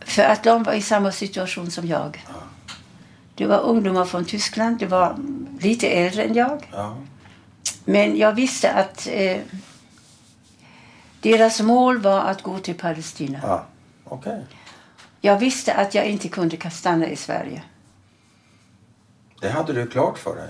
För 0.00 0.22
att 0.22 0.44
de 0.44 0.62
var 0.62 0.72
i 0.72 0.82
samma 0.82 1.12
situation 1.12 1.70
som 1.70 1.86
jag. 1.86 2.24
Det 3.40 3.46
var 3.46 3.60
ungdomar 3.60 4.04
från 4.04 4.24
Tyskland, 4.24 4.78
det 4.78 4.86
var 4.86 5.16
lite 5.60 5.88
äldre 5.88 6.22
än 6.24 6.34
jag. 6.34 6.68
Ja. 6.72 6.96
Men 7.84 8.16
jag 8.16 8.32
visste 8.32 8.72
att 8.72 9.08
eh, 9.12 9.40
deras 11.20 11.60
mål 11.60 11.98
var 11.98 12.20
att 12.20 12.42
gå 12.42 12.58
till 12.58 12.74
Palestina. 12.74 13.40
ja. 13.42 13.64
Okej. 14.04 14.44
Jag 15.20 15.38
visste 15.38 15.74
att 15.74 15.94
jag 15.94 16.06
inte 16.06 16.28
kunde 16.28 16.70
stanna 16.70 17.06
i 17.06 17.16
Sverige. 17.16 17.62
Det 19.40 19.50
hade 19.50 19.72
du 19.72 19.86
klart 19.86 20.18
för 20.18 20.36
dig. 20.36 20.48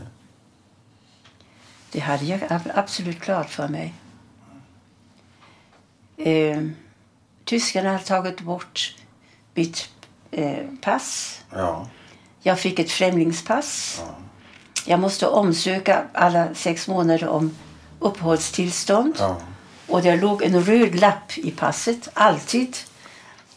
Det 1.92 2.00
hade 2.00 2.24
jag 2.24 2.40
ab- 2.52 2.70
absolut 2.74 3.20
klart 3.20 3.50
för 3.50 3.68
mig. 3.68 3.94
Eh, 6.16 6.62
tyskarna 7.44 7.92
hade 7.92 8.04
tagit 8.04 8.40
bort 8.40 8.96
mitt 9.54 9.88
eh, 10.30 10.66
pass. 10.82 11.40
Ja. 11.50 11.88
Jag 12.42 12.60
fick 12.60 12.78
ett 12.78 12.90
främlingspass. 12.90 14.00
Ja. 14.06 14.14
Jag 14.86 15.00
måste 15.00 15.26
omsöka 15.26 16.04
alla 16.12 16.54
sex 16.54 16.88
månader 16.88 17.28
om 17.28 17.56
uppehållstillstånd. 17.98 19.14
Ja. 19.18 19.36
Och 19.86 20.02
det 20.02 20.16
låg 20.16 20.42
en 20.42 20.64
röd 20.64 20.94
lapp 20.94 21.38
i 21.38 21.50
passet, 21.50 22.08
alltid, 22.14 22.76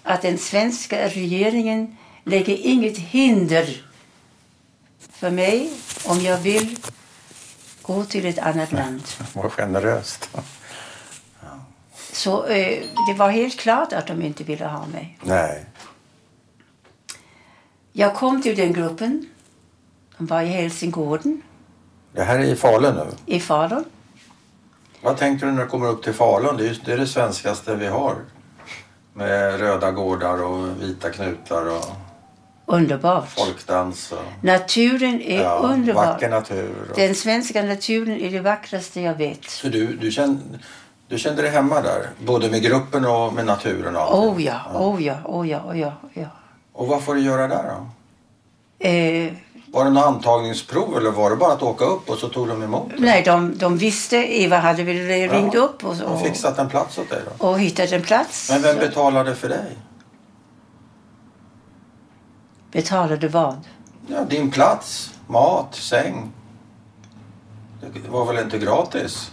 att 0.04 0.22
den 0.22 0.38
svenska 0.38 1.08
regeringen 1.08 1.98
lägger 2.24 2.58
inget 2.58 2.98
hinder 2.98 3.84
för 5.12 5.30
mig 5.30 5.70
om 6.06 6.22
jag 6.22 6.38
vill 6.38 6.80
gå 7.82 8.06
till 8.06 8.26
ett 8.26 8.40
annat 8.40 8.72
land. 8.80 9.04
Vad 9.34 9.52
generöst. 9.52 10.30
Så 12.12 12.46
eh, 12.46 12.84
det 13.08 13.14
var 13.14 13.30
helt 13.30 13.60
klart 13.60 13.94
att 13.94 14.08
de 14.08 14.22
inte 14.22 14.44
ville 14.44 14.66
ha 14.66 14.86
mig. 14.86 15.18
Nej. 15.24 15.66
Jag 17.96 18.16
kom 18.16 18.42
till 18.42 18.56
den 18.56 18.74
gruppen. 18.74 19.26
De 20.18 20.26
var 20.28 20.42
i 20.42 20.46
Helsingården 20.46 21.42
Det 22.14 22.24
här 22.24 22.40
är 22.40 22.44
i 22.44 22.56
Falun 22.56 22.96
nu. 22.96 23.06
i 23.36 23.40
Falun. 23.40 23.84
Vad 25.02 25.18
tänker 25.18 25.46
du 25.46 25.52
när 25.52 25.64
du 25.64 25.70
kommer 25.70 25.88
upp 25.90 26.04
till 26.04 26.14
Falun? 26.14 26.58
Det 26.58 26.64
är, 26.64 26.68
just, 26.68 26.86
det 26.86 26.94
är 26.94 26.98
det 26.98 27.08
svenskaste 27.08 27.76
vi 27.76 27.88
har. 27.88 28.16
Med 29.14 29.60
röda 29.60 29.92
gårdar 29.92 30.44
och 30.44 30.82
vita 30.82 31.10
knutar 31.10 31.66
och 31.70 31.86
Underbart. 32.66 33.30
folkdans. 33.30 34.12
Och, 34.12 34.44
Naturen 34.44 35.22
är 35.22 35.64
underbar. 35.64 36.06
vacker 36.06 36.30
natur. 36.30 36.76
Och, 36.90 36.96
Den 36.96 37.16
svenska 37.16 37.64
naturen 37.64 38.18
är 38.22 38.32
det 38.32 38.40
vackraste 38.40 39.02
jag 39.02 39.16
vet. 39.16 39.44
Så 39.44 39.68
du, 39.68 39.96
du, 39.98 40.12
kände, 40.12 40.42
du 41.08 41.18
kände 41.18 41.42
dig 41.42 41.52
hemma 41.52 41.82
där? 41.82 42.10
Både 42.26 42.50
med 42.50 42.62
gruppen 42.62 43.06
och 43.06 43.34
med 43.34 43.46
naturen 43.46 43.96
och 43.96 44.02
allting? 44.02 44.30
Oh 44.30 44.44
ja, 44.44 44.62
oh 44.80 45.04
ja, 45.04 45.16
oh 45.26 45.50
ja, 45.50 45.62
oh 45.68 45.80
ja. 45.80 45.88
Oh 46.04 46.10
ja. 46.14 46.28
Och 46.74 46.88
vad 46.88 47.04
får 47.04 47.16
du 47.16 47.22
göra 47.22 47.48
där 47.48 47.64
då? 47.64 47.86
Eh, 48.88 49.34
Var 49.74 49.84
det 49.86 49.90
något 49.92 50.06
antagningsprov 50.06 50.98
eller 50.98 51.12
var 51.12 51.30
det 51.30 51.36
bara 51.36 51.54
att 51.54 51.64
åka 51.64 51.86
upp 51.86 52.10
och 52.10 52.18
så 52.18 52.30
tog 52.30 52.48
de 52.48 52.64
emot 52.64 52.90
dig? 52.90 52.98
nej, 53.02 53.24
de, 53.24 53.58
de 53.58 53.78
visste. 53.78 54.16
Eva 54.18 54.58
hade 54.58 54.84
väl 54.84 55.30
ringt 55.30 55.56
upp 55.56 55.84
och, 55.84 56.02
Och 56.02 56.12
och, 56.14 56.22
fixat 56.22 56.60
en 56.60 56.70
plats 56.70 56.98
åt 56.98 57.10
dig 57.10 57.22
då? 57.40 57.48
och 57.48 57.60
hittat 57.60 57.92
en 57.92 58.02
plats. 58.02 58.50
Men 58.52 58.62
vem 58.62 58.74
Så 58.76 58.80
betalade 58.80 59.36
för 59.36 59.50
dig? 59.50 59.78
betalade 62.72 63.28
vad? 63.28 63.60
Ja, 64.08 64.24
din 64.24 64.52
plats, 64.52 65.14
mat, 65.28 65.76
säng. 65.76 66.32
Det 68.04 68.10
var 68.10 68.26
väl 68.26 68.44
inte 68.44 68.58
gratis? 68.60 69.32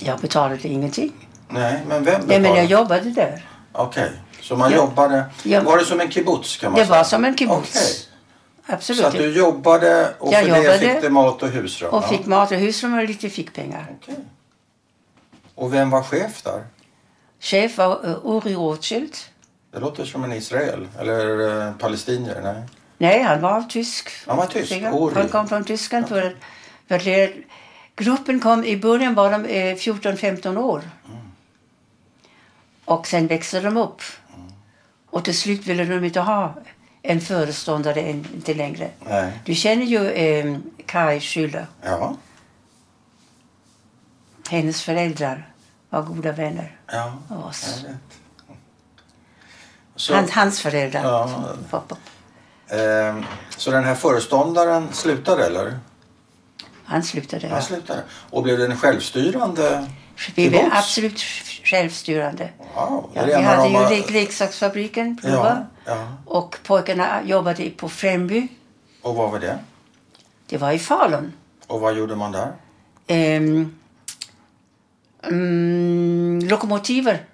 Jag 0.00 0.18
betalade 0.20 0.68
ingenting. 0.68 1.12
Nej, 1.48 1.84
men 1.88 2.04
vem 2.04 2.04
betalade? 2.04 2.26
Nej, 2.26 2.40
men 2.40 2.54
jag 2.54 2.64
jobbade 2.64 3.10
där. 3.10 3.44
Okej, 3.72 4.10
så 4.42 4.56
man 4.56 4.70
Ja. 4.70 4.76
jobbade... 4.76 5.24
Ja. 5.42 5.62
Var 5.62 5.78
det 5.78 5.84
som 5.84 6.00
en 6.00 6.10
kibbutz 6.10 6.56
kan 6.56 6.72
man 6.72 6.80
Det 6.80 6.86
säga? 6.86 6.96
var 6.98 7.04
som 7.04 7.24
en 7.24 7.36
kibbutz. 7.36 7.76
Okej. 7.76 8.74
Absolut. 8.74 9.00
Så 9.00 9.06
att 9.06 9.12
du 9.12 9.36
jobbade 9.36 10.14
och 10.18 10.32
Jag 10.32 10.40
för 10.44 10.50
det 10.50 10.56
jobbade 10.58 10.78
fick 10.78 11.02
du 11.02 11.08
mat 11.10 11.42
och 11.42 11.48
husrum? 11.48 11.90
Och 11.90 12.04
fick 12.08 12.26
mat 12.26 12.52
och 12.52 12.58
husrum 12.58 12.98
och 12.98 13.04
lite 13.04 13.30
fickpengar. 13.30 13.86
Okej. 14.02 14.14
Och 15.54 15.74
vem 15.74 15.90
var 15.90 16.02
chef 16.02 16.42
där? 16.42 16.64
Chef 17.40 17.78
var 17.78 18.06
uh, 18.06 18.16
Uri 18.36 18.54
Rothschild. 18.54 19.14
Det 19.72 19.78
låter 19.78 20.04
som 20.04 20.24
en 20.24 20.32
Israel. 20.32 20.88
Eller 20.98 21.40
uh, 21.40 21.72
palestinier? 21.78 22.40
Nej. 22.42 22.62
Nej, 22.98 23.22
han 23.22 23.40
var 23.40 23.62
tysk. 23.62 24.10
Han 24.26 24.36
var 24.36 24.46
tysk. 24.46 24.72
Uri. 24.72 25.14
Han 25.14 25.28
kom 25.28 25.48
från 25.48 25.64
Tyskland. 25.64 26.08
För, 26.08 26.36
för 26.88 26.98
lära- 26.98 27.32
gruppen 27.96 28.40
kom, 28.40 28.64
i 28.64 28.76
början 28.76 29.14
var 29.14 29.30
de 29.30 29.44
eh, 29.44 29.74
14-15 29.76 30.56
år. 30.58 30.82
Och 32.84 33.06
sen 33.06 33.26
växte 33.26 33.60
de 33.60 33.76
upp. 33.76 34.02
Och 35.10 35.24
till 35.24 35.38
slut 35.38 35.66
ville 35.66 35.84
de 35.84 36.04
inte 36.04 36.20
ha 36.20 36.54
en 37.02 37.20
föreståndare 37.20 38.00
en, 38.00 38.26
inte 38.34 38.54
längre. 38.54 38.90
Nej. 39.08 39.40
Du 39.44 39.54
känner 39.54 39.84
ju 39.84 40.10
eh, 40.10 40.56
Kai 40.86 41.18
Schüller. 41.20 41.66
Ja. 41.82 42.16
Hennes 44.50 44.82
föräldrar 44.82 45.52
var 45.90 46.02
goda 46.02 46.32
vänner 46.32 46.76
Ja, 46.86 47.12
av 47.28 47.44
oss. 47.46 47.84
Så, 49.96 50.14
Hans, 50.14 50.30
hans 50.30 50.60
föräldrar. 50.60 51.02
Ja. 51.04 51.44
Pappa. 51.70 51.96
ehm, 52.68 53.24
så 53.56 53.70
den 53.70 53.84
här 53.84 53.94
föreståndaren 53.94 54.88
slutade 54.92 55.46
eller? 55.46 55.78
Han 56.90 57.02
slutade. 57.02 57.46
Han 57.48 57.56
Ja. 57.56 57.62
slutade. 57.62 58.02
Och 58.30 58.42
blev 58.42 58.58
den 58.58 58.76
självstyrande? 58.76 59.86
Vi 60.34 60.48
var 60.48 60.58
kibbutz? 60.58 60.74
absolut 60.76 61.20
självstyrande. 61.64 62.50
Wow. 62.74 63.10
Ja, 63.14 63.24
vi 63.24 63.32
hade 63.32 63.62
de 63.62 63.68
ju 63.68 63.74
var- 63.78 63.90
lek 63.90 64.10
leksaksfabriken, 64.10 65.18
Ja, 65.22 65.28
Prova. 65.30 65.66
ja. 65.84 66.08
Och 66.26 66.58
pojkarna 66.64 67.22
jobbade 67.24 67.70
på 67.70 67.88
Främby. 67.88 68.48
Och 69.02 69.14
vad 69.14 69.30
var 69.30 69.38
det? 69.38 69.58
Det 70.46 70.58
var 70.58 70.72
i 70.72 70.78
Falun. 70.78 71.32
Och 71.66 71.80
vad 71.80 71.96
gjorde 71.96 72.16
man 72.16 72.32
där? 72.32 72.52
Ehm, 73.06 73.74
mm, 75.22 76.38
lokomotiver. 76.48 77.24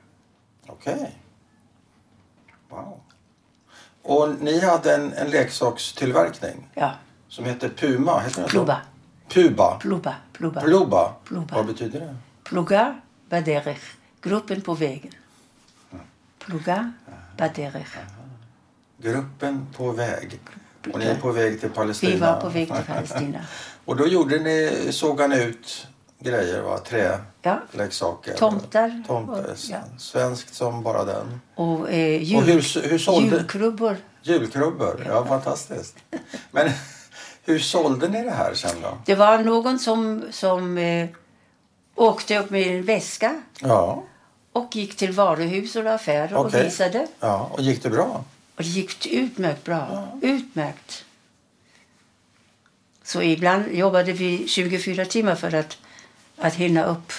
Okej. 0.66 1.16
Wow. 2.68 3.00
Och 4.02 4.28
ni 4.40 4.60
hade 4.64 4.94
en, 4.94 5.12
en 5.12 5.30
leksakstillverkning 5.30 6.68
Ja, 6.74 6.92
som 7.28 7.44
hette 7.44 7.68
Puma? 7.68 8.20
Heter? 8.20 8.48
Pluba. 8.48 8.80
Puba? 9.36 9.78
Pluba. 9.80 10.14
Pluba. 10.32 10.60
Pluba? 10.60 11.14
Pluba. 11.24 11.56
Vad 11.56 11.66
betyder 11.66 12.00
det? 12.00 12.16
Pluga 12.44 13.00
Baderech. 13.28 13.82
Gruppen 14.22 14.60
på 14.60 14.74
vägen. 14.74 15.12
Pluga 16.38 16.92
Baderech. 17.38 17.96
Gruppen 18.98 19.66
på 19.76 19.92
väg. 19.92 20.40
Och 20.92 20.98
ni 20.98 21.04
är 21.04 21.14
på 21.16 21.32
väg 21.32 21.60
till 21.60 21.70
Palestina? 21.70 22.12
Vi 22.14 22.20
var 22.20 22.40
på 22.40 22.48
väg 22.48 22.66
till 22.74 22.84
Palestina. 22.86 23.38
Och 23.84 23.96
då 23.96 24.06
gjorde 24.06 24.38
ni, 24.38 24.88
ni 25.28 25.42
ut 25.42 25.86
grejer, 26.18 26.62
va? 26.62 26.78
Ja. 27.42 27.60
Träleksaker? 27.72 28.34
Tomtar. 28.34 29.02
Tomtar. 29.06 29.50
Och- 29.50 29.56
ja. 29.70 29.78
Svenskt 29.98 30.54
som 30.54 30.82
bara 30.82 31.04
den. 31.04 31.40
Och, 31.54 31.90
eh, 31.90 32.22
jul, 32.22 32.36
Och 32.38 32.42
hur, 32.42 32.88
hur 32.88 32.98
sålde... 32.98 33.36
julkrubbor. 33.36 33.96
Julkrubbor, 34.22 35.04
ja 35.08 35.26
fantastiskt. 35.26 35.96
Men 36.50 36.70
hur 37.46 37.58
sålde 37.58 38.08
ni 38.08 38.24
det 38.24 38.30
här 38.30 38.54
sen 38.54 38.76
då? 38.82 38.98
Det 39.04 39.14
var 39.14 39.38
någon 39.38 39.78
som, 39.78 40.24
som 40.30 40.78
eh, 40.78 41.08
åkte 41.94 42.38
upp 42.38 42.50
med 42.50 42.66
en 42.66 42.82
väska 42.82 43.42
Ja, 43.60 44.02
och 44.52 44.76
gick 44.76 44.96
till 44.96 45.12
varuhus 45.12 45.76
och 45.76 45.86
affärer 45.86 46.34
och 46.34 46.46
Okej. 46.46 46.64
visade. 46.64 47.06
ja. 47.20 47.50
och 47.52 47.62
gick 47.62 47.82
det 47.82 47.90
bra? 47.90 48.24
Och 48.56 48.62
det 48.62 48.68
gick 48.68 49.06
utmärkt 49.06 49.64
bra. 49.64 50.08
Utmärkt. 50.22 51.04
Så 53.02 53.22
ibland 53.22 53.72
jobbade 53.72 54.12
vi 54.12 54.48
24 54.48 55.04
timmar 55.04 55.34
för 55.34 55.54
att, 55.54 55.78
att 56.38 56.54
hinna 56.54 56.84
upp. 56.84 57.12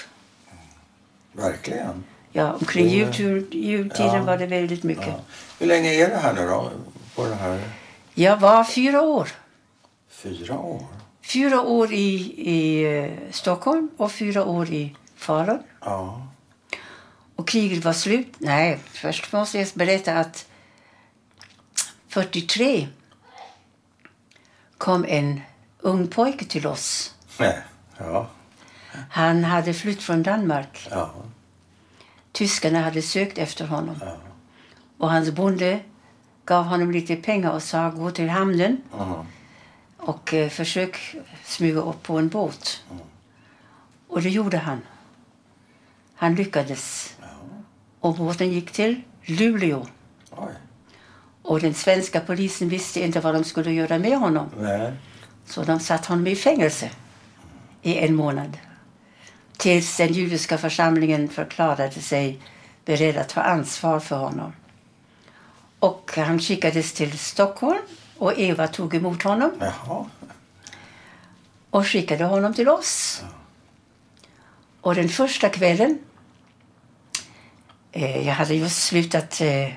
Verkligen. 1.31 2.03
Ja, 2.31 2.53
omkring 2.53 2.87
jultur, 2.87 3.47
jultiden 3.51 4.15
Ja. 4.15 4.23
var 4.23 4.37
det 4.37 4.45
väldigt 4.45 4.83
mycket. 4.83 5.07
Ja. 5.07 5.19
Hur 5.59 5.67
länge 5.67 5.89
är 5.93 6.09
det 6.09 6.17
här 6.17 6.33
nu 6.33 6.47
då? 6.47 6.69
På 7.15 7.25
det 7.25 7.35
här? 7.35 7.61
Jag 8.13 8.37
var 8.37 8.63
fyra 8.63 9.01
år. 9.01 9.29
Fyra 10.17 10.59
år? 10.59 10.85
Fyra 11.21 11.61
år 11.61 11.93
i, 11.93 12.33
i 12.51 12.83
eh, 12.97 13.31
Stockholm 13.31 13.89
och 13.97 14.11
fyra 14.11 14.45
år 14.45 14.69
i 14.69 14.95
Falun. 15.15 15.59
Ja. 15.81 16.27
Och 17.35 17.47
kriget 17.47 17.85
var 17.85 17.93
slut. 17.93 18.35
Nej, 18.37 18.79
först 18.85 19.31
måste 19.33 19.57
jag 19.57 19.67
berätta 19.73 20.13
att 20.13 20.47
43 22.07 22.87
kom 24.77 25.05
en 25.07 25.41
ung 25.79 26.07
pojke 26.07 26.45
till 26.45 26.67
oss. 26.67 27.15
Nej. 27.39 27.61
Ja. 27.97 28.27
Han 29.09 29.43
hade 29.43 29.73
flytt 29.73 30.03
från 30.03 30.23
Danmark. 30.23 30.87
Ja. 30.91 31.11
Tyskarna 32.31 32.81
hade 32.81 33.01
sökt 33.01 33.37
efter 33.37 33.65
honom. 33.65 33.95
Ja. 34.01 34.17
Och 34.97 35.11
hans 35.11 35.31
bonde 35.31 35.79
gav 36.45 36.63
honom 36.63 36.91
lite 36.91 37.15
pengar 37.15 37.51
och 37.51 37.63
sa 37.63 37.89
gå 37.89 38.11
till 38.11 38.29
hamnen 38.29 38.81
Mhm. 38.97 39.25
Och 40.07 40.33
eh, 40.33 40.49
försök 40.49 41.15
smyga 41.45 41.79
upp 41.79 42.03
på 42.03 42.17
en 42.17 42.29
båt. 42.29 42.83
Och 44.07 44.21
det 44.21 44.29
gjorde 44.29 44.57
han. 44.57 44.81
Han 46.15 46.35
lyckades. 46.35 47.15
Och 47.99 48.15
båten 48.15 48.51
gick 48.51 48.71
till 48.71 49.01
Luleå. 49.25 49.87
Oj. 50.31 50.53
Och 51.41 51.59
den 51.59 51.73
svenska 51.73 52.19
polisen 52.19 52.69
visste 52.69 53.03
inte 53.03 53.19
vad 53.19 53.33
de 53.33 53.43
skulle 53.43 53.71
göra 53.71 53.97
med 53.97 54.17
honom. 54.17 54.49
Nej. 54.59 54.93
Så 55.45 55.63
de 55.63 55.79
satte 55.79 56.07
honom 56.07 56.27
i 56.27 56.35
fängelse 56.35 56.89
i 57.81 57.97
en 57.97 58.15
månad. 58.15 58.57
Tills 59.57 59.97
den 59.97 60.13
judiska 60.13 60.57
församlingen 60.57 61.29
förklarade 61.29 61.91
sig 61.91 62.39
beredd 62.85 63.17
att 63.17 63.29
ta 63.29 63.41
ansvar 63.41 63.99
för 63.99 64.17
honom. 64.17 64.53
Och 65.79 66.11
han 66.15 66.39
skickades 66.39 66.93
till 66.93 67.19
Stockholm 67.19 67.81
och 68.17 68.39
Eva 68.39 68.67
tog 68.67 68.95
emot 68.95 69.23
honom 69.23 69.51
Jaha. 69.59 70.05
och 71.69 71.87
skickade 71.87 72.23
honom 72.23 72.53
till 72.53 72.69
oss. 72.69 73.21
Och 74.81 74.95
den 74.95 75.09
första 75.09 75.49
kvällen... 75.49 75.99
Eh, 77.91 78.27
jag 78.27 78.33
hade 78.33 78.53
just 78.55 78.83
slutat... 78.83 79.41
Eh, 79.41 79.69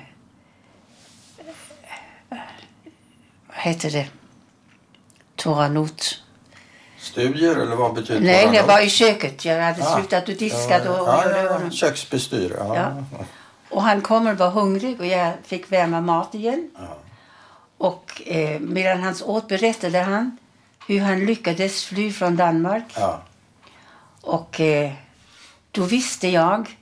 vad 3.47 3.57
heter 3.57 3.91
det? 3.91 4.07
Toranot. 5.35 6.23
Studier 6.97 7.55
eller 7.55 7.75
vad 7.75 7.93
betyder 7.93 8.21
Nej, 8.21 8.47
det? 8.47 8.55
jag 8.55 8.67
var 8.67 8.79
i 8.79 8.89
köket. 8.89 9.45
Jag 9.45 9.61
hade 9.61 9.83
Ah. 9.87 9.95
slutat 9.97 10.29
och 10.29 10.35
diskat 10.35 10.87
och, 10.87 10.99
och 10.99 11.07
ja, 11.07 11.29
ja, 11.43 11.53
honom. 11.53 11.71
Köksbestyr. 11.71 12.55
Ja. 12.57 12.75
Ja. 12.75 13.03
Och 13.69 13.81
han 13.83 14.01
kommer 14.01 14.33
var 14.33 14.49
hungrig 14.49 14.99
och 14.99 15.05
jag 15.05 15.33
fick 15.43 15.71
värma 15.71 16.01
mat 16.01 16.35
igen. 16.35 16.71
Ja. 16.77 16.97
Och 17.81 18.21
eh, 18.25 18.59
medan 18.59 19.01
han 19.03 19.15
åt 19.23 19.47
berättade 19.47 19.99
han 19.99 20.37
hur 20.87 20.99
han 20.99 21.25
lyckades 21.25 21.83
fly 21.85 22.11
från 22.13 22.35
Danmark. 22.35 22.83
Ja. 22.95 23.21
Och 24.21 24.59
eh, 24.59 24.91
då 25.71 25.83
visste 25.83 26.27
jag 26.27 26.77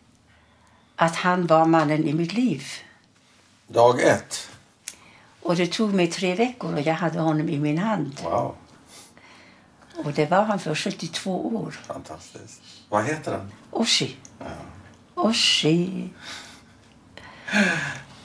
att 0.95 1.15
han 1.15 1.47
var 1.47 1.65
mannen 1.65 2.03
i 2.03 2.13
mitt 2.13 2.33
liv. 2.33 2.63
Dag 3.67 4.01
ett. 4.01 4.49
Och 5.41 5.55
det 5.55 5.67
tog 5.67 5.93
mig 5.93 6.07
tre 6.07 6.35
veckor 6.35 6.73
och 6.73 6.81
jag 6.81 6.93
hade 6.93 7.19
honom 7.19 7.49
i 7.49 7.59
min 7.59 7.77
hand. 7.77 8.19
Wow, 8.23 8.55
Och 10.05 10.13
det 10.13 10.25
var 10.31 10.43
han 10.43 10.59
för 10.59 10.75
72 10.75 11.55
år. 11.55 11.71
fantastiskt. 11.71 12.61
Vad 12.89 13.05
heter 13.05 13.31
den? 13.31 13.51
Oshi. 13.71 14.15
Oshi. 15.15 16.09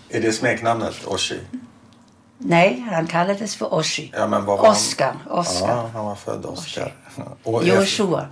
Är 0.09 0.21
det 0.21 0.33
smeknamnet 0.33 1.05
Oshi? 1.07 1.41
Nej, 2.47 2.87
han 2.91 3.07
kallades 3.07 3.57
för 3.57 3.75
Oshi. 3.75 4.13
Ja, 4.17 4.27
men 4.27 4.45
vad 4.45 4.59
var 4.59 4.67
han? 4.67 4.77
Oscar. 4.77 5.15
Oscar. 5.31 5.69
Ja, 5.69 5.91
han 5.95 6.05
var 6.05 6.15
född 6.15 6.47
Oscar. 6.47 6.95
Och 7.43 7.65
Joshua. 7.65 8.27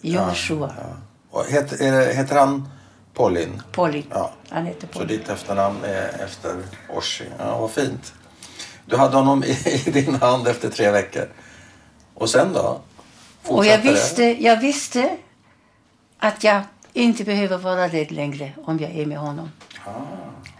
Joshua. 0.00 0.72
Ja. 0.78 0.96
Och 1.30 1.44
heter, 1.46 2.14
heter 2.14 2.36
han 2.38 2.68
Paulin? 3.14 3.62
Polly. 3.72 4.02
Ja. 4.10 4.32
Han 4.48 4.66
heter 4.66 4.88
Så 4.92 4.98
Polly. 4.98 5.16
ditt 5.16 5.28
efternamn 5.28 5.84
är 5.84 6.24
efter 6.24 6.56
Oshi. 6.96 7.24
Ja, 7.38 7.58
vad 7.58 7.70
fint. 7.70 8.14
Du 8.86 8.96
hade 8.96 9.16
honom 9.16 9.44
i, 9.44 9.82
i 9.86 9.90
din 9.90 10.14
hand 10.14 10.48
efter 10.48 10.68
tre 10.70 10.90
veckor. 10.90 11.28
Och 12.14 12.30
sen 12.30 12.52
då? 12.52 12.80
Och 13.46 13.66
jag 13.66 13.78
visste, 13.78 14.22
jag 14.24 14.60
visste 14.60 15.16
att 16.18 16.44
jag 16.44 16.62
inte 16.92 17.24
behöver 17.24 17.58
vara 17.58 17.88
rädd 17.88 18.10
längre 18.12 18.52
om 18.64 18.78
jag 18.78 18.90
är 18.90 19.06
med 19.06 19.18
honom. 19.18 19.50
Ah. 19.84 19.90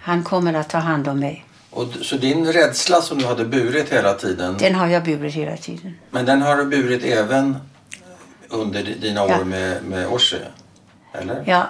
Han 0.01 0.25
kommer 0.25 0.55
att 0.55 0.69
ta 0.69 0.79
hand 0.79 1.09
om 1.09 1.21
mig. 1.21 1.45
Och, 1.75 1.87
så 2.03 2.17
din 2.17 2.53
rädsla 2.53 3.03
som 3.03 3.19
du 3.19 3.27
hade 3.27 3.45
burit 3.45 3.93
hela 3.93 4.15
tiden, 4.15 4.57
Den 4.59 4.75
har 4.75 4.87
jag 4.87 5.05
burit 5.05 5.35
hela 5.35 5.57
tiden. 5.57 5.95
men 6.11 6.25
den 6.25 6.43
har 6.43 6.57
du 6.57 6.65
burit 6.65 7.05
även 7.05 7.57
under 8.49 8.83
di- 8.83 8.95
dina 8.99 9.21
Ja. 9.29 9.41
år 9.41 9.45
med, 9.45 9.85
med 9.85 10.07
Oshi? 10.09 10.37
Eller? 11.13 11.45
Ja, 11.47 11.67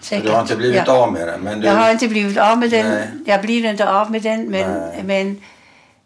säkert. 0.00 0.26
du 0.26 0.32
har 0.32 0.40
inte 0.40 0.56
blivit 0.56 0.82
ja. 0.86 0.92
av 1.02 1.12
med 1.12 1.26
den? 1.28 1.40
Men 1.40 1.60
du, 1.60 1.66
Jag 1.66 1.74
har 1.74 1.90
inte 1.90 2.08
blivit 2.08 2.38
av 2.38 2.58
med 2.58 2.70
den. 2.70 2.90
Nej. 2.90 3.08
Jag 3.26 3.40
blir 3.42 3.64
inte 3.64 3.90
av 3.90 4.10
med 4.10 4.22
den. 4.22 4.42
Men, 4.50 4.70
Nej. 4.70 5.02
men 5.04 5.40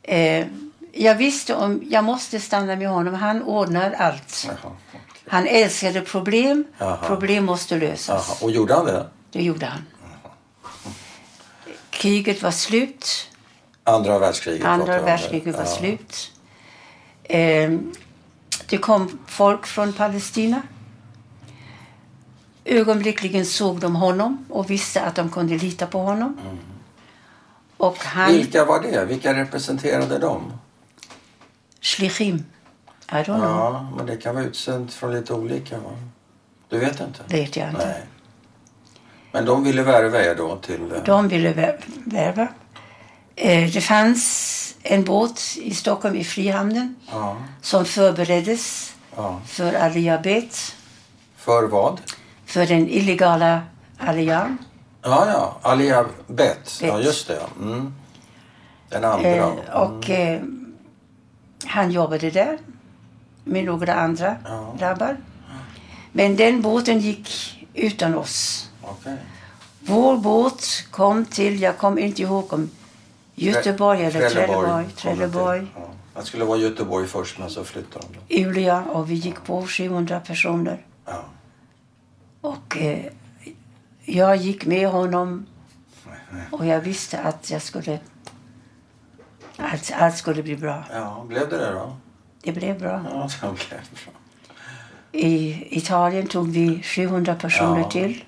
eh, 0.03 0.47
jag 0.93 1.14
visste 1.14 1.55
om 1.55 1.82
jag 1.91 2.05
måste 2.05 2.41
stanna 2.41 2.76
med 2.76 2.89
honom. 2.89 3.14
Han 3.14 3.43
ordnar 3.43 3.93
allt. 3.99 4.45
Jaha, 4.47 4.57
okej. 4.89 5.01
Han 5.28 5.47
älskade 5.47 6.01
problem. 6.01 6.64
Jaha. 6.78 6.97
Problem 7.07 7.45
måste 7.45 7.76
lösas. 7.76 8.26
Jaha. 8.28 8.37
Och 8.41 8.51
gjorde 8.51 8.74
han 8.74 8.87
det? 8.87 9.07
Det 9.32 9.43
gjorde 9.43 9.66
han. 9.66 9.80
Kriget 12.05 12.43
var 12.43 12.51
slut. 12.51 13.31
Andra 13.85 14.19
världskriget? 14.19 14.65
Andra 14.67 15.03
världskriget 15.03 15.55
var 15.57 15.63
Ja. 15.63 15.67
slut. 15.67 16.33
Eh, 17.23 17.73
det 18.69 18.79
kom 18.79 19.19
folk 19.27 19.67
från 19.67 19.93
Palestina. 19.93 20.63
Ögonblickligen 22.65 23.47
såg 23.47 23.81
de 23.81 23.97
honom 23.97 24.45
och 24.49 24.71
visste 24.71 25.03
att 25.03 25.15
de 25.15 25.31
kunde 25.31 25.55
lita 25.59 25.87
på 25.87 25.99
honom. 25.99 26.37
Och 27.77 27.99
han... 27.99 28.33
Vilka 28.33 28.65
var 28.65 28.83
det? 28.83 29.05
Vilka 29.05 29.35
representerade 29.35 30.19
dem? 30.19 30.53
Shlichim. 31.81 32.37
I 33.09 33.15
don't 33.15 33.25
know. 33.25 33.41
Ja, 33.41 33.91
men 33.97 34.07
det 34.07 34.17
kan 34.17 34.35
vara 34.35 34.45
utsänt 34.45 34.93
från 34.93 35.13
lite 35.13 35.35
olika. 35.35 35.79
Va? 35.79 35.91
Du 36.69 36.79
vet 36.79 37.01
inte? 37.01 37.23
Vet 37.29 37.57
jag 37.57 37.69
inte. 37.69 37.87
Nej. 37.87 38.03
Men 39.35 39.45
de 39.45 39.64
ville 39.64 39.82
värva 39.82 40.22
er 40.24 40.35
då 40.35 40.57
till... 40.57 40.93
eh, 40.95 41.03
De 41.05 41.28
ville 41.28 41.53
vär- 41.53 41.78
värva. 42.05 42.49
Eh, 43.37 43.70
det 43.72 43.80
fanns 43.80 44.74
en 44.82 45.05
båt 45.05 45.41
i 45.62 45.74
Stockholm 45.74 46.16
i 46.16 46.24
Frihamnen 46.24 46.97
Ja, 47.12 47.37
som 47.61 47.85
förbereddes 47.85 48.95
ja. 49.16 49.41
för 49.47 49.72
Aliyabet, 49.74 50.74
För 51.37 51.62
vad? 51.68 52.01
för 52.47 52.66
den 52.66 52.89
illegala 52.89 53.61
Aliyan. 53.99 54.59
Ja, 55.03 55.26
ja. 55.28 55.59
Alia 55.70 56.05
Bet. 56.26 56.80
Ja, 56.82 57.01
just 57.01 57.28
det. 57.28 57.41
Mm. 57.61 57.95
Den 58.89 59.05
andra. 59.05 59.28
Eh, 59.28 59.45
Mm. 59.45 59.59
och 59.72 60.11
eh, 60.11 60.41
han 61.66 61.91
jobbade 61.91 62.30
där 62.30 62.59
med 63.45 63.64
några 63.64 63.95
andra 63.95 64.37
Ja. 64.45 64.74
grabbar. 64.78 65.16
Men 66.12 66.37
den 66.37 66.62
båten 66.62 67.01
gick 67.01 67.28
utan 67.74 68.14
oss. 68.14 68.70
Okej. 68.91 69.16
Vår 69.80 70.16
båt 70.16 70.64
kom 70.91 71.24
till, 71.24 71.61
jag 71.61 71.78
kommer 71.78 72.01
inte 72.03 72.22
ihåg 72.22 72.53
om 72.53 72.70
Göteborg 73.35 74.05
eller 74.05 74.30
Trelleborg. 74.30 74.87
Trelleborg. 74.97 75.66
Ja. 75.74 75.80
Det 76.20 76.26
skulle 76.26 76.45
vara 76.45 76.59
Göteborg 76.59 77.07
först, 77.07 77.39
men 77.39 77.51
så 77.51 77.64
flyttade 77.64 78.07
de. 78.12 78.18
då. 78.18 78.41
Julia 78.43 78.82
och 78.85 79.11
vi 79.11 79.14
gick 79.14 79.45
på 79.45 79.66
700 79.66 80.20
personer. 80.20 80.85
Ja. 81.07 81.24
Och 82.41 82.76
eh, 82.76 82.99
jag 84.05 84.37
gick 84.37 84.66
med 84.66 84.89
honom 84.89 85.47
och 86.51 86.66
jag 86.66 86.80
visste 86.80 87.18
att 87.20 87.51
jag 87.51 87.62
skulle... 87.62 87.99
Allt, 89.57 89.93
allt 89.99 90.16
skulle 90.16 90.43
bli 90.43 90.57
bra. 90.57 90.85
ja, 90.93 91.24
blev 91.28 91.49
det 91.49 91.57
det 91.59 91.70
då? 91.72 91.97
Det 92.43 92.53
blev 92.53 92.78
bra. 92.78 93.05
Ja, 93.12 93.28
det 93.41 93.47
blev 93.47 93.80
bra. 94.05 94.12
I 95.12 95.64
Italien 95.78 96.26
tog 96.26 96.49
vi 96.51 96.82
700 96.82 97.35
personer 97.35 97.78
Ja. 97.78 97.91
till. 97.91 98.24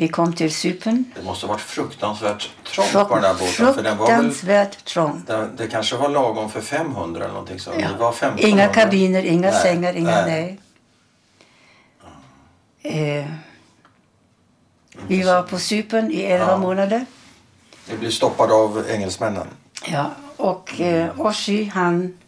Vi 0.00 0.08
kom 0.08 0.32
till 0.32 0.54
Cypern. 0.54 1.04
Det 1.16 1.22
måste 1.22 1.46
ha 1.46 1.52
varit 1.52 1.60
fruktansvärt 1.62 2.50
trångt 2.64 2.92
på 3.08 3.14
den 3.14 3.24
här 3.24 3.34
båten. 3.34 3.74
För 3.74 3.82
den 3.82 3.96
var 3.98 4.06
väl, 4.06 5.24
det, 5.26 5.48
det 5.56 5.66
kanske 5.66 5.96
var 5.96 6.08
lagom 6.08 6.50
för 6.50 6.60
500 6.60 7.24
eller 7.24 7.32
någonting 7.32 7.60
så. 7.60 7.70
Det 7.70 7.76
var 7.98 8.10
1500. 8.12 8.48
Inga 8.48 8.68
kabiner, 8.68 9.22
inga 9.22 9.50
Nej, 9.50 9.62
sängar, 9.62 9.96
inga 9.96 10.10
nej. 10.10 10.58
nej. 12.82 13.20
Eh, 13.20 13.26
vi 15.06 15.22
var 15.22 15.42
på 15.42 15.58
Cypern 15.58 16.10
i 16.10 16.20
elva 16.20 16.50
Ja. 16.50 16.56
månader. 16.56 17.06
Vi 17.90 17.96
blev 17.96 18.10
stoppade 18.10 18.54
av 18.54 18.84
engelsmännen. 18.90 19.46
Ja, 19.86 20.10
och 20.36 20.80
eh, 20.80 21.20
Oshi 21.20 21.64
han 21.64 22.18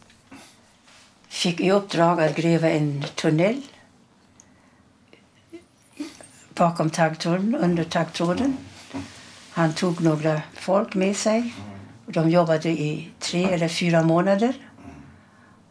fick 1.28 1.60
i 1.60 1.70
uppdrag 1.70 2.20
att 2.20 2.36
gräva 2.36 2.70
en 2.70 3.04
tunnel 3.14 3.62
bakom 6.60 6.90
taggtråden, 6.90 7.54
under 7.54 7.84
taggtråden. 7.84 8.56
Han 9.50 9.72
tog 9.72 10.00
några 10.00 10.42
folk 10.54 10.94
med 10.94 11.16
sig. 11.16 11.54
De 12.06 12.30
jobbade 12.30 12.68
i 12.68 13.08
tre 13.18 13.44
eller 13.44 13.68
fyra 13.68 14.02
månader. 14.02 14.54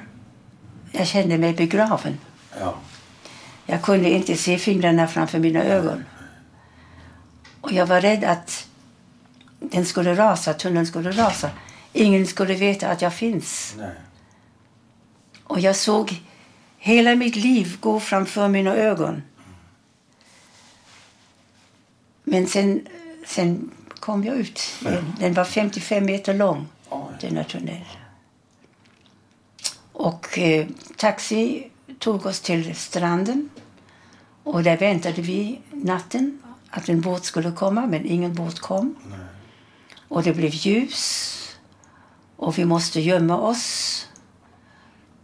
jag 0.92 1.08
kände 1.08 1.38
mig 1.38 1.54
begraven. 1.54 2.20
Ja. 2.60 2.76
Jag 3.66 3.82
kunde 3.82 4.10
inte 4.10 4.36
se 4.36 4.58
fingrarna 4.58 5.08
framför 5.08 5.40
mina 5.40 5.64
ögon. 5.64 6.04
Och 7.62 7.72
jag 7.72 7.86
var 7.86 8.02
rädd 8.02 8.24
att 8.24 8.68
den 9.60 9.86
skulle 9.86 10.16
rasa, 10.16 10.54
tunneln 10.54 10.86
skulle 10.86 11.12
rasa. 11.12 11.50
Ingen 11.94 12.28
skulle 12.28 12.54
veta 12.54 12.88
att 12.88 13.02
jag 13.02 13.14
finns. 13.14 13.76
Nej. 13.78 13.92
Och 15.44 15.60
jag 15.60 15.76
såg 15.76 16.22
hela 16.78 17.16
mitt 17.16 17.36
liv 17.36 17.78
gå 17.80 18.00
framför 18.00 18.48
mina 18.48 18.76
ögon. 18.76 19.22
Men 22.26 22.48
sen, 22.48 22.88
sen 23.26 23.72
kom 24.00 24.24
jag 24.24 24.36
ut. 24.36 24.62
Den, 24.80 25.16
den 25.20 25.34
var 25.34 25.46
55 25.46 26.06
meter 26.06 26.34
lång, 26.34 26.68
denna 27.22 27.44
tunnel. 27.44 27.82
Och 29.92 30.38
eh, 30.38 30.68
taxi 30.98 31.70
tog 32.00 32.26
oss 32.26 32.40
till 32.40 32.76
stranden. 32.76 33.50
Och 34.44 34.64
där 34.64 34.78
väntade 34.78 35.22
vi 35.22 35.60
natten 35.72 36.42
att 36.70 36.90
en 36.90 37.02
båt 37.02 37.26
skulle 37.26 37.52
komma, 37.52 37.86
men 37.86 38.06
ingen 38.06 38.34
båt 38.34 38.60
kom. 38.60 38.96
Och 40.08 40.24
det 40.24 40.34
blev 40.34 40.52
ljus. 40.54 41.32
Och 42.36 42.58
vi 42.58 42.66
måste 42.66 43.02
gömma 43.02 43.38
oss. 43.38 44.08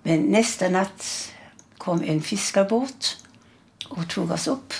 Men 0.03 0.19
nästa 0.19 0.69
natt 0.69 1.31
kom 1.77 2.03
en 2.03 2.21
fiskarbåt 2.21 3.17
och 3.89 4.09
tog 4.09 4.31
oss 4.31 4.47
upp. 4.47 4.73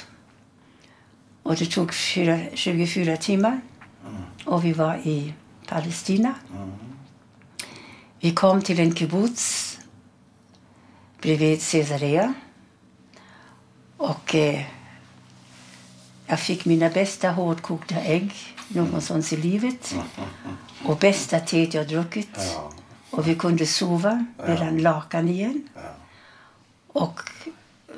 Och 1.43 1.55
det 1.55 1.65
tog 1.65 1.93
fyra, 1.93 2.39
24 2.53 3.17
timmar. 3.17 3.61
Och 4.45 4.65
vi 4.65 4.73
var 4.73 4.95
i 4.95 5.33
Palestina. 5.67 6.33
Vi 8.19 8.33
kom 8.33 8.61
till 8.61 8.79
en 8.79 8.95
kibbutz 8.95 9.79
bredvid 11.21 11.61
Caesarea. 11.61 12.33
Och 13.97 14.35
eh, 14.35 14.61
jag 16.27 16.39
fick 16.39 16.65
mina 16.65 16.89
bästa 16.89 17.31
hårdkokta 17.31 17.95
ägg 17.95 18.33
någonstans 18.67 19.33
i 19.33 19.37
livet. 19.37 19.95
Och 20.85 20.97
bästa 20.97 21.39
teet 21.39 21.73
jag 21.73 21.87
druckit. 21.87 22.37
Och 23.09 23.27
vi 23.27 23.35
kunde 23.35 23.65
sova 23.65 24.25
mellan 24.37 24.77
lakan 24.77 25.29
igen. 25.29 25.69
Och 26.87 27.19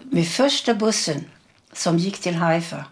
med 0.03 0.27
första 0.27 0.73
bussen 0.73 1.25
som 1.73 1.97
gick 1.97 2.19
till 2.19 2.35
Haifa, 2.35 2.85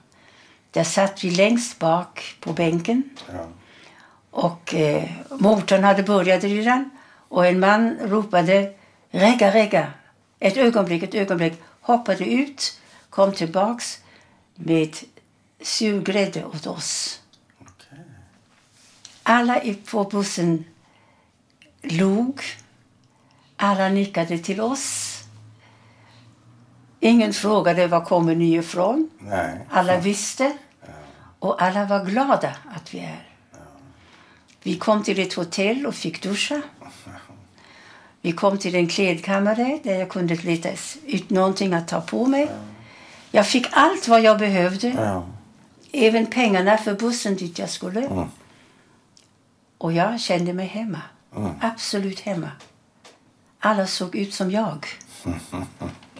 där 0.71 0.83
satt 0.83 1.23
vi 1.23 1.31
längst 1.31 1.79
bak 1.79 2.35
på 2.39 2.53
bänken. 2.53 3.03
Ja. 3.33 3.47
Och 4.31 4.75
eh, 4.75 5.09
motorn 5.29 5.83
hade 5.83 6.03
börjat 6.03 6.43
redan. 6.43 6.89
Och 7.27 7.45
en 7.47 7.59
man 7.59 7.97
ropade 8.01 8.73
regga, 9.11 9.53
regga. 9.53 9.93
Ett 10.39 10.57
ögonblick, 10.57 11.03
ett 11.03 11.15
ögonblick. 11.15 11.53
Hoppade 11.81 12.25
ut, 12.25 12.79
kom 13.09 13.33
tillbaks 13.33 13.99
med 14.55 14.95
surgrädde 15.61 16.45
åt 16.45 16.67
oss. 16.67 17.19
Okej. 17.61 17.99
Alla 19.23 19.63
i- 19.63 19.73
på 19.73 20.03
bussen 20.03 20.65
log. 21.81 22.41
Alla 23.55 23.89
nickade 23.89 24.37
till 24.37 24.61
oss. 24.61 25.10
Ingen 27.03 27.33
frågade 27.33 27.87
var 27.87 28.05
kommer 28.05 28.35
ni 28.35 28.55
ifrån. 28.55 29.09
Nej. 29.19 29.59
Alla 29.69 29.97
visste. 29.97 30.57
Och 31.39 31.61
alla 31.61 31.85
var 31.85 32.05
glada 32.05 32.55
att 32.75 32.93
vi 32.93 32.99
är. 32.99 33.27
Vi 34.63 34.77
kom 34.77 35.03
till 35.03 35.19
ett 35.19 35.33
hotell 35.33 35.85
och 35.85 35.95
fick 35.95 36.23
duscha. 36.23 36.61
Vi 38.21 38.31
kom 38.31 38.57
till 38.57 38.75
en 38.75 38.87
klädkammare 38.87 39.79
där 39.83 39.95
jag 39.99 40.09
kunde 40.09 40.35
leta 40.35 40.69
ut 41.05 41.29
någonting 41.29 41.73
att 41.73 41.87
ta 41.87 42.01
på 42.01 42.25
mig. 42.25 42.51
Jag 43.31 43.47
fick 43.47 43.67
allt 43.71 44.07
vad 44.07 44.21
jag 44.21 44.39
behövde. 44.39 45.21
Även 45.91 46.25
pengarna 46.25 46.77
för 46.77 46.93
bussen 46.93 47.35
dit 47.35 47.59
jag 47.59 47.69
skulle. 47.69 48.27
Och 49.77 49.93
jag 49.93 50.19
kände 50.19 50.53
mig 50.53 50.67
hemma. 50.67 51.01
Absolut 51.61 52.19
hemma. 52.19 52.51
Alla 53.59 53.87
såg 53.87 54.15
ut 54.15 54.33
som 54.33 54.51
jag. 54.51 54.85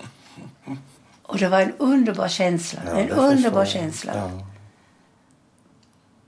Och 1.32 1.38
det 1.38 1.48
var 1.48 1.62
en 1.62 1.74
underbar 1.78 2.28
känsla. 2.28 2.80
Ja, 2.86 2.92
en 2.92 3.10
underbar 3.10 3.66
känsla. 3.66 4.14
Ja. 4.16 4.30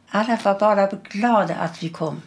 Alla 0.10 0.38
var 0.44 0.60
bara 0.60 0.88
glada 1.10 1.56
att 1.56 1.84
vi 1.84 1.90
kom. 1.90 2.22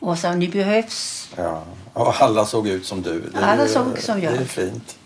Och 0.00 0.18
sa 0.18 0.34
ni 0.34 0.48
behövs. 0.48 1.30
Ja. 1.36 1.62
Och 1.92 2.20
alla 2.22 2.44
såg 2.46 2.68
ut 2.68 2.86
som 2.86 3.02
du. 3.02 3.20
Det 3.20 3.44
Alla 3.44 3.62
ju- 3.62 3.68
såg 3.68 3.98
som 3.98 4.20
jag. 4.20 4.32
Det 4.32 4.38
är 4.38 4.44
fint. 4.44 4.98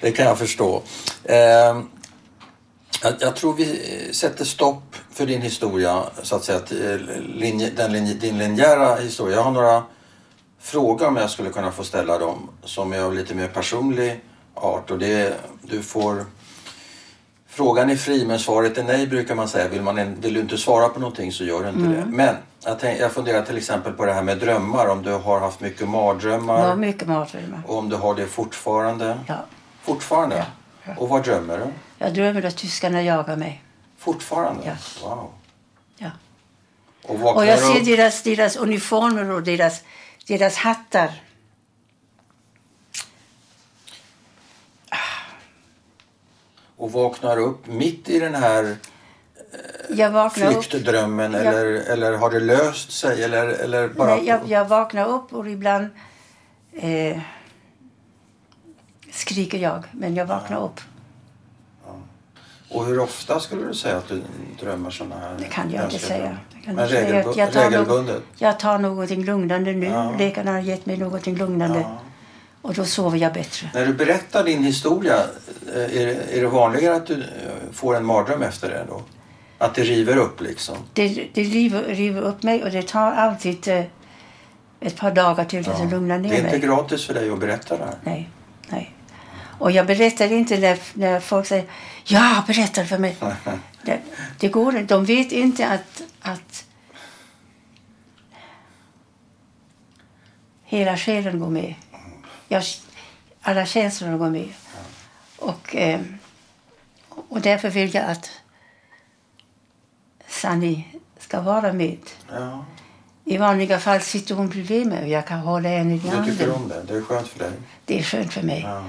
Det 0.00 0.10
kan 0.12 0.26
jag 0.26 0.38
förstå. 0.38 0.82
Eh, 1.24 1.36
jag, 3.02 3.14
jag 3.20 3.36
tror 3.36 3.54
vi 3.54 4.10
sätter 4.12 4.44
stopp 4.44 4.96
för 5.10 5.26
din 5.26 5.42
historia, 5.42 6.02
så 6.22 6.36
att 6.36 6.44
säga. 6.44 6.60
till 6.60 7.10
Linje, 7.34 7.70
den 7.76 7.92
linje, 7.92 8.14
din 8.14 8.38
linjära 8.38 8.96
historia. 8.96 9.36
Jag 9.36 9.42
har 9.42 9.50
några 9.50 9.82
frågor 10.60 11.06
om 11.08 11.16
jag 11.16 11.30
skulle 11.30 11.50
kunna 11.50 11.72
få 11.72 11.84
ställa 11.84 12.18
dem 12.18 12.48
som 12.64 12.92
är 12.92 13.00
av 13.02 13.14
lite 13.14 13.34
mer 13.34 13.48
personlig 13.48 14.20
art. 14.54 14.90
Och 14.90 14.98
det 14.98 15.34
du 15.62 15.82
får... 15.82 16.24
Frågan 17.48 17.90
är 17.90 17.96
fri 17.96 18.26
men 18.26 18.38
svaret 18.38 18.78
är 18.78 18.84
nej 18.84 19.06
brukar 19.06 19.34
man 19.34 19.48
säga. 19.48 19.68
Vill, 19.68 19.82
man, 19.82 20.14
vill 20.20 20.34
du 20.34 20.40
inte 20.40 20.58
svara 20.58 20.88
på 20.88 21.00
någonting 21.00 21.32
så 21.32 21.44
gör 21.44 21.62
du 21.62 21.68
inte 21.68 22.00
det. 22.00 22.04
Men 22.06 22.36
jag, 22.64 22.78
tänk, 22.80 23.00
jag 23.00 23.12
funderar 23.12 23.42
till 23.42 23.56
exempel 23.56 23.92
på 23.92 24.06
det 24.06 24.12
här 24.12 24.22
med 24.22 24.38
drömmar. 24.38 24.86
Om 24.88 25.02
du 25.02 25.12
har 25.12 25.40
haft 25.40 25.60
mycket 25.60 25.88
mardrömmar. 25.88 26.68
var 26.68 26.76
mycket 26.76 27.08
mardrömmar. 27.08 27.62
Och 27.66 27.78
om 27.78 27.88
du 27.88 27.96
har 27.96 28.14
det 28.14 28.26
fortfarande? 28.26 29.18
Ja. 29.26 29.36
Fortfarande? 29.82 30.36
Ja, 30.36 30.44
ja. 30.84 30.92
Och 30.98 31.08
vad 31.08 31.24
drömmer 31.24 31.58
du? 31.58 31.64
Jag 31.98 32.14
drömmer 32.14 32.44
att 32.44 32.56
tyskarna 32.56 33.02
jagar 33.02 33.36
mig. 33.36 33.62
Fortfarande? 33.98 34.62
Ja. 35.02 35.08
Wow. 35.08 35.30
Ja. 35.96 36.10
Och 37.02 37.36
Och 37.36 37.46
jag 37.46 37.58
ser 37.58 37.78
upp? 37.80 37.84
deras, 37.84 38.22
deras 38.22 38.56
uniformer 38.56 39.30
och 39.30 39.42
deras, 39.42 39.82
deras 40.26 40.56
hattar. 40.56 41.10
Och 46.82 46.92
vaknar 46.92 47.38
upp 47.38 47.66
mitt 47.66 48.08
i 48.08 48.18
den 48.20 48.34
här 48.34 48.76
Jag 49.88 50.26
upp. 50.26 50.32
flyktdrömmen 50.32 51.32
Ja. 51.32 51.38
eller, 51.38 51.64
eller 51.92 52.12
har 52.12 52.30
det 52.30 52.40
löst 52.40 52.92
sig? 52.92 53.24
Eller, 53.24 53.46
eller 53.48 53.88
bara... 53.88 54.14
Nej, 54.16 54.26
jag, 54.26 54.40
jag 54.46 54.64
vaknar 54.64 55.08
upp 55.08 55.32
och 55.32 55.48
ibland 55.48 55.86
eh, 56.72 57.18
skriker 59.12 59.58
jag. 59.58 59.84
Men 59.92 60.14
jag 60.14 60.26
vaknar 60.26 60.64
upp. 60.64 60.80
Och 62.70 62.86
hur 62.86 62.98
ofta 63.00 63.40
skulle 63.40 63.66
du 63.66 63.74
säga 63.74 63.96
att 63.96 64.08
du 64.08 64.22
drömmer 64.60 64.90
sådana 64.90 65.18
här 65.18 65.34
Det 65.38 65.44
kan 65.44 65.70
jag 65.70 65.84
inte 65.84 65.98
säga. 65.98 66.36
Men 66.66 66.76
jag 66.76 66.88
säga. 66.90 67.22
regelbu- 67.22 67.38
Jag 67.38 67.52
tar 67.52 67.70
regelbundet? 67.70 68.14
Något, 68.14 68.24
jag 68.40 68.58
tar 68.58 68.78
någonting 68.78 69.24
lugnande 69.24 69.72
nu. 69.72 69.86
Ja. 69.86 70.14
Läkarna 70.18 70.52
har 70.52 70.60
gett 70.60 70.86
mig 70.86 70.96
någonting 70.96 71.36
lugnande. 71.36 71.80
Ja. 71.80 71.98
Och 72.62 72.74
då 72.74 72.84
sover 72.84 73.18
jag 73.18 73.32
bättre. 73.32 73.70
När 73.74 73.86
du 73.86 73.94
berättar 73.94 74.44
din 74.44 74.64
historia, 74.64 75.16
eh, 75.74 75.82
är, 75.82 76.06
det- 76.06 76.36
är 76.36 76.40
det 76.40 76.46
vanligare 76.48 76.96
att 76.96 77.06
du 77.06 77.14
eh, 77.22 77.28
får 77.72 77.96
en 77.96 78.04
mardröm 78.04 78.42
efter 78.42 78.68
det 78.68 78.84
då? 78.88 79.02
Att 79.58 79.74
det 79.74 79.82
river 79.82 80.16
upp 80.16 80.40
liksom? 80.40 80.76
Det, 80.92 81.28
det 81.34 81.42
river, 81.42 81.82
river 81.82 82.20
upp 82.22 82.42
mig 82.42 82.64
och 82.64 82.70
det 82.70 82.82
tar 82.88 83.12
alltid 83.12 83.68
eh, 83.68 83.84
ett 84.80 84.96
par 84.96 85.10
dagar 85.10 85.44
till 85.44 85.70
att 85.70 85.78
det 85.78 85.90
lugnar 85.90 86.18
ner 86.18 86.28
Det 86.30 86.36
är 86.38 86.42
mig. 86.42 86.54
inte 86.54 86.66
gratis 86.66 87.06
för 87.06 87.14
dig 87.14 87.30
att 87.30 87.38
berätta 87.40 87.76
det 87.76 87.84
här. 87.84 87.94
Nej, 88.04 88.30
nej. 88.68 88.94
Och 89.58 89.70
jag 89.70 89.86
berättar 89.86 90.32
inte 90.32 90.58
när, 90.58 90.78
när 90.94 91.20
folk 91.20 91.46
säger 91.46 91.64
ja, 92.04 92.44
berätta 92.46 92.84
för 92.84 92.98
mig. 92.98 93.16
Det, 93.84 93.98
det 94.40 94.48
går 94.48 94.76
inte. 94.76 94.94
De 94.94 95.04
vet 95.04 95.32
inte 95.32 95.68
att, 95.68 96.02
att 96.20 96.64
hela 100.64 100.96
själen 100.96 101.40
går 101.40 101.50
med. 101.50 101.74
Jag, 102.52 102.62
alla 103.42 103.66
känslorna 103.66 104.16
går 104.16 104.30
med. 104.30 104.48
Och, 105.38 105.76
eh, 105.76 106.00
och 107.28 107.40
därför 107.40 107.70
vill 107.70 107.94
jag 107.94 108.04
att 108.04 108.30
Sanni 110.28 110.86
ska 111.18 111.40
vara 111.40 111.72
med. 111.72 111.98
Ja, 112.32 112.64
I 113.24 113.36
vanliga 113.38 113.78
fall 113.78 114.00
sitter 114.00 114.34
hon 114.34 114.48
bredvid 114.48 114.86
mig 114.86 115.02
och 115.02 115.08
jag 115.08 115.26
kan 115.26 115.38
hålla 115.40 115.68
henne 115.68 115.94
i 115.94 115.98
du 115.98 116.02
tycker 116.08 116.16
handen. 116.16 116.50
om 116.52 116.68
det. 116.68 116.82
Det 116.88 116.94
är 116.96 117.02
skönt 117.02 117.28
för 117.28 117.38
dig. 117.38 117.50
Det 117.84 117.98
är 117.98 118.02
skönt 118.02 118.32
för 118.32 118.42
mig. 118.42 118.60
Ja. 118.68 118.82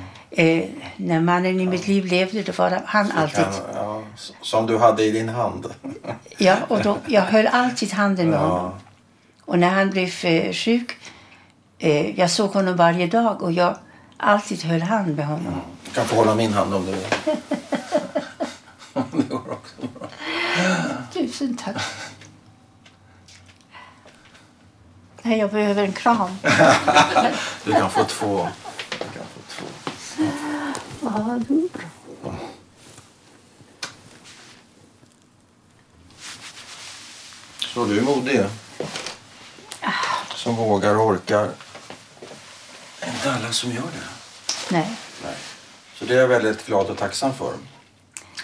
Eh, 0.43 0.69
när 0.97 1.19
mannen 1.21 1.59
i 1.59 1.65
mitt 1.65 1.87
liv 1.87 2.05
levde, 2.05 2.43
då 2.43 2.51
var 2.51 2.81
han 2.85 3.07
Det 3.07 3.13
alltid... 3.13 3.45
Kan, 3.45 3.53
ja, 3.73 4.03
som 4.41 4.65
du 4.67 4.77
hade 4.77 5.03
i 5.03 5.11
din 5.11 5.29
hand. 5.29 5.73
Ja, 6.37 6.55
och 6.67 6.81
då, 6.83 6.97
jag 7.07 7.21
höll 7.21 7.47
alltid 7.47 7.91
handen 7.93 8.29
med 8.29 8.39
Ja. 8.39 8.47
honom. 8.47 8.71
Och 9.45 9.59
när 9.59 9.69
han 9.69 9.89
blev 9.89 10.25
eh, 10.25 10.53
sjuk, 10.53 10.97
eh, 11.79 12.19
jag 12.19 12.31
såg 12.31 12.53
honom 12.53 12.75
varje 12.75 13.07
dag 13.07 13.41
och 13.41 13.51
jag 13.51 13.77
alltid 14.17 14.63
höll 14.63 14.81
hand 14.81 15.15
med 15.15 15.27
honom. 15.27 15.61
Du 15.85 15.91
kan 15.91 16.05
få 16.05 16.15
hålla 16.15 16.35
min 16.35 16.53
hand 16.53 16.73
om 16.73 16.85
du 16.85 16.91
vill. 16.91 17.05
det 19.11 19.29
går 19.29 19.51
också 19.51 19.75
bra. 19.99 20.07
Tusen 21.13 21.57
tack. 21.57 21.75
Nej, 25.21 25.39
jag 25.39 25.51
behöver 25.51 25.83
en 25.83 25.93
kram. 25.93 26.29
Du 27.65 27.71
kan 27.73 27.89
få 27.89 28.03
två. 28.03 28.47
Du 28.91 28.97
kan 28.97 29.25
få 29.33 29.39
två. 29.49 29.65
Ja, 31.01 31.39
du. 31.47 31.69
Så 37.59 37.85
du 37.85 37.97
är 37.97 38.01
modig. 38.01 38.41
Som 40.35 40.55
vågar 40.55 40.95
och 40.95 41.05
orkar. 41.05 41.49
Det 42.99 43.05
är 43.05 43.09
inte 43.13 43.33
alla 43.33 43.51
som 43.53 43.71
gör 43.71 43.81
det. 43.81 44.07
Nej. 44.71 44.89
Nej. 45.23 45.35
Så 45.95 46.05
det 46.05 46.13
är 46.13 46.17
jag 46.19 46.27
väldigt 46.27 46.65
glad 46.65 46.89
och 46.89 46.97
tacksam 46.97 47.33
för. 47.33 47.53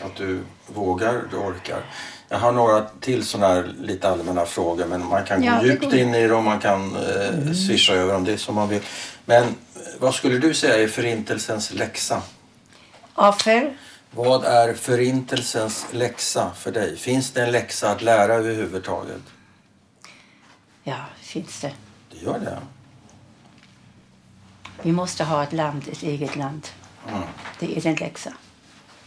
Att 0.02 0.16
du 0.16 0.44
vågar, 0.68 1.22
du 1.32 1.38
orkar. 1.38 1.82
Jag 2.30 2.38
har 2.40 2.52
några 2.52 2.86
till 3.02 3.26
sådana 3.26 3.54
här 3.54 3.64
lite 3.80 4.10
allmänna 4.10 4.46
frågor 4.46 4.86
men 4.86 5.06
man 5.06 5.26
kan 5.26 5.44
Ja, 5.44 5.58
gå 5.60 5.66
djupt. 5.66 5.84
Mm. 5.84 5.98
in 6.00 6.16
i 6.16 6.28
dem, 6.28 6.46
man 6.46 6.60
kan 6.60 6.96
eh, 6.96 7.54
swisha 7.68 7.94
över 7.94 8.14
dem, 8.14 8.24
det 8.26 8.38
som 8.38 8.56
man 8.56 8.70
vill. 8.70 8.82
Men 9.26 9.44
eh, 9.44 9.50
vad 10.00 10.16
skulle 10.16 10.38
du 10.38 10.54
säga 10.54 10.84
är 10.84 10.88
förintelsens 10.88 11.72
läxa? 11.72 12.22
Offer? 13.16 13.78
Vad 14.12 14.46
är 14.46 14.74
förintelsens 14.74 15.86
läxa 15.92 16.52
för 16.58 16.72
dig? 16.72 16.98
Finns 16.98 17.32
det 17.32 17.42
en 17.44 17.52
läxa 17.52 17.92
att 17.92 18.02
lära 18.02 18.34
överhuvudtaget? 18.34 19.22
Ja, 20.84 20.96
finns 21.30 21.62
det. 21.62 21.72
Det 22.12 22.18
gör 22.18 22.40
det. 22.40 22.60
Vi 24.82 24.92
måste 24.92 25.24
ha 25.24 25.44
ett 25.44 25.54
land, 25.54 25.88
ett 25.92 26.04
eget 26.04 26.36
land. 26.36 26.68
Mm. 27.08 27.22
Det 27.60 27.78
är 27.78 27.88
en 27.88 27.96
läxa. 27.96 28.34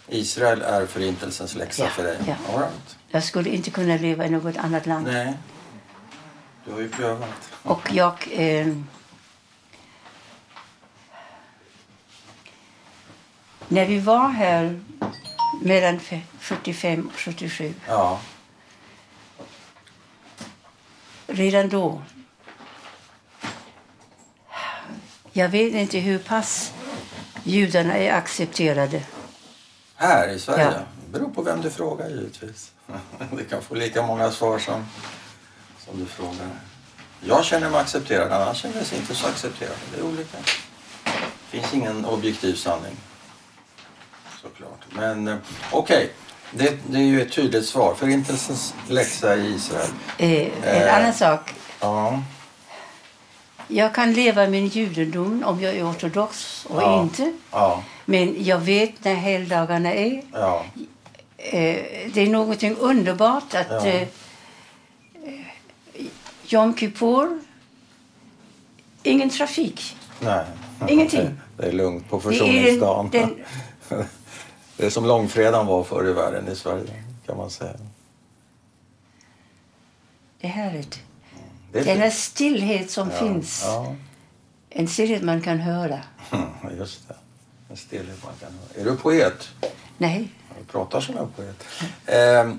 Israel 0.08 0.62
är 0.62 0.86
förintelsens 0.86 1.54
läxa 1.54 1.82
Ja, 1.84 1.88
för 1.90 2.02
dig? 2.04 2.18
ja. 2.28 2.34
All 2.52 2.60
right. 2.60 2.96
Jag 3.08 3.24
skulle 3.24 3.50
inte 3.50 3.70
kunna 3.70 3.96
leva 3.96 4.26
i 4.26 4.30
något 4.30 4.56
annat 4.56 4.86
land. 4.86 5.06
Nej, 5.06 5.34
du 6.64 6.72
har 6.72 6.80
ju 6.80 6.88
prövat. 6.88 7.50
Och 7.62 7.88
jag... 7.92 8.14
Eh, 8.32 8.76
när 13.68 13.86
vi 13.86 13.98
var 13.98 14.28
här 14.28 14.80
mellan 15.62 15.96
f- 15.96 16.22
45 16.38 17.06
och 17.14 17.18
77 17.20 17.74
Ja, 17.88 18.20
redan 21.32 21.68
då. 21.68 22.02
Jag 25.32 25.48
vet 25.48 25.74
inte 25.74 25.98
hur 25.98 26.18
pass 26.18 26.72
judarna 27.44 27.94
är 27.94 28.12
accepterade. 28.12 29.02
Här 29.94 30.28
i 30.28 30.38
Sverige? 30.38 30.64
Ja. 30.64 30.70
Det 31.04 31.18
beror 31.18 31.30
på 31.30 31.42
vem 31.42 31.60
du 31.60 31.70
frågar 31.70 32.08
givetvis. 32.08 32.72
Du 33.36 33.44
kan 33.44 33.62
få 33.62 33.74
lika 33.74 34.06
många 34.06 34.30
svar 34.30 34.58
som, 34.58 34.86
som 35.78 35.98
du 35.98 36.06
frågar. 36.06 36.48
Jag 37.20 37.44
känner 37.44 37.70
mig 37.70 37.80
accepterad, 37.80 38.32
andra 38.32 38.54
känner 38.54 38.84
sig 38.84 38.98
inte 38.98 39.14
så 39.14 39.26
accepterade. 39.26 39.76
Det 39.94 40.00
är 40.00 40.04
olika. 40.04 40.38
Det 41.04 41.60
finns 41.60 41.74
ingen 41.74 42.04
objektiv 42.04 42.54
sanning. 42.54 42.96
Såklart. 44.42 44.80
Men 44.90 45.28
eh, 45.28 45.36
okej, 45.70 46.12
det, 46.52 46.78
det 46.86 46.98
är 46.98 47.02
ju 47.02 47.22
ett 47.22 47.32
tydligt 47.32 47.66
svar. 47.66 47.94
Förintelsens 47.94 48.74
läxa 48.88 49.36
i 49.36 49.54
Israel. 49.54 49.88
Eh, 50.18 50.30
en 50.30 50.82
Eh. 50.82 50.96
annan 50.96 51.14
sak. 51.14 51.54
Ja, 51.80 52.22
Jag 53.68 53.94
kan 53.94 54.12
leva 54.12 54.46
min 54.48 54.66
judendom 54.66 55.42
om 55.46 55.60
jag 55.60 55.74
är 55.76 55.90
ortodox 55.90 56.66
och 56.68 56.82
Ja. 56.82 57.02
inte. 57.02 57.32
ja, 57.50 57.82
Men 58.04 58.44
jag 58.44 58.58
vet 58.58 59.04
när 59.04 59.14
helgdagarna 59.14 59.92
är. 59.94 60.22
ja. 60.32 60.64
Eh, 61.36 61.76
det 62.14 62.20
är 62.20 62.26
någonting 62.30 62.76
underbart 62.76 63.54
att 63.54 63.66
Ja. 63.70 63.86
eh, 63.86 64.08
Jom 66.46 66.76
Kippur, 66.76 67.38
ingen 69.02 69.30
trafik. 69.30 69.96
Nej. 70.20 70.44
Ingenting. 70.88 71.28
Det 71.56 71.66
är 71.68 71.72
lugnt 71.72 72.08
på 72.10 72.18
Det 72.18 72.26
är 72.26 72.30
försoningsdagen. 72.30 73.10
den, 73.10 73.44
Det 74.82 74.86
är 74.86 74.90
som 74.90 75.06
långfredagen 75.06 75.66
var 75.66 75.84
förr 75.84 76.08
i 76.08 76.12
världen 76.12 76.48
i 76.48 76.56
Sverige, 76.56 77.02
kan 77.26 77.36
man 77.36 77.50
säga. 77.50 77.72
det 80.40 80.46
är 80.46 80.50
härligt. 80.50 81.00
Det 81.72 81.78
är 81.78 81.84
Den 81.84 81.96
här 81.98 82.10
fint. 82.10 82.14
stillhet 82.20 82.90
som 82.90 83.10
Ja, 83.10 83.18
finns. 83.18 83.62
Ja, 83.66 83.94
En 84.70 84.88
stillhet 84.88 85.22
man 85.22 85.40
kan 85.42 85.58
höra. 85.58 86.00
just 86.78 87.08
det. 87.08 87.14
En 87.70 87.76
stillhet 87.76 88.24
man 88.24 88.32
kan 88.40 88.52
höra. 88.52 88.80
Är 88.80 88.90
du 88.90 88.96
poet? 88.96 89.48
Nej, 89.98 90.28
Du 90.58 90.64
pratar 90.64 91.00
som 91.00 91.16
en 91.16 91.28
poet. 91.36 91.64
Eh, 92.06 92.54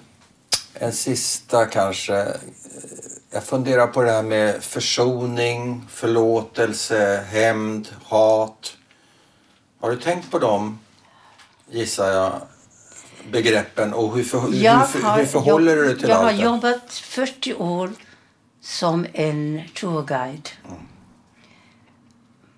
en 0.73 0.93
sista 0.93 1.65
kanske. 1.65 2.15
Eh, 2.15 2.27
Jag 3.31 3.43
funderar 3.43 3.87
på 3.87 4.01
det 4.03 4.11
här 4.11 4.23
med 4.23 4.63
försoning, 4.63 5.85
förlåtelse, 5.89 7.25
hämnd, 7.29 7.87
hat. 8.03 8.77
Har 9.79 9.91
du 9.91 9.97
tänkt 9.97 10.31
på 10.31 10.39
dem, 10.39 10.79
gissar 11.73 12.11
jag, 12.11 12.41
begreppen 13.31 13.93
och 13.93 14.15
hur, 14.15 14.23
för, 14.23 14.39
hur, 14.39 14.53
jag 14.53 14.73
har, 14.73 15.17
hur 15.17 15.25
förhåller 15.25 15.75
du 15.75 15.83
dig 15.83 15.99
till 15.99 16.09
Jag 16.09 16.15
har 16.15 16.27
allt 16.27 16.37
det? 16.37 16.43
jobbat 16.43 16.93
40 16.93 17.53
år 17.53 17.91
som 18.61 19.07
en 19.13 19.61
tourguide. 19.73 20.49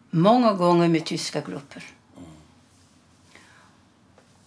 Många 0.09 0.53
gånger 0.53 0.87
med 0.87 1.05
tyska 1.05 1.41
grupper. 1.41 1.83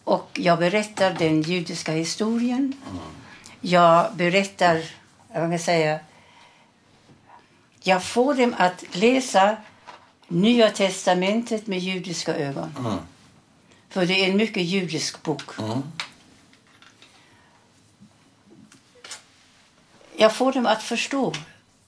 Och 0.04 0.30
jag 0.34 0.58
berättar 0.58 1.14
den 1.18 1.42
judiska 1.42 1.92
historien. 1.92 2.72
Jag 3.60 4.14
berättar, 4.16 4.74
jag 5.32 5.50
kan 5.50 5.58
säga, 5.58 6.00
jag 7.82 8.04
får 8.04 8.34
dem 8.34 8.54
att 8.58 8.84
läsa 8.92 9.56
Nya 10.28 10.70
testamentet 10.70 11.66
med 11.66 11.78
judiska 11.78 12.34
ögon. 12.36 12.72
Mm. 13.90 14.06
För 14.06 14.06
det 14.14 14.24
är 14.24 14.30
en 14.30 14.36
mycket 14.36 14.62
judisk 14.62 15.22
bok. 15.22 15.58
Mm. 15.58 15.82
Jag 20.16 20.34
får 20.36 20.52
dem 20.52 20.66
att 20.66 20.82
förstå 20.82 21.32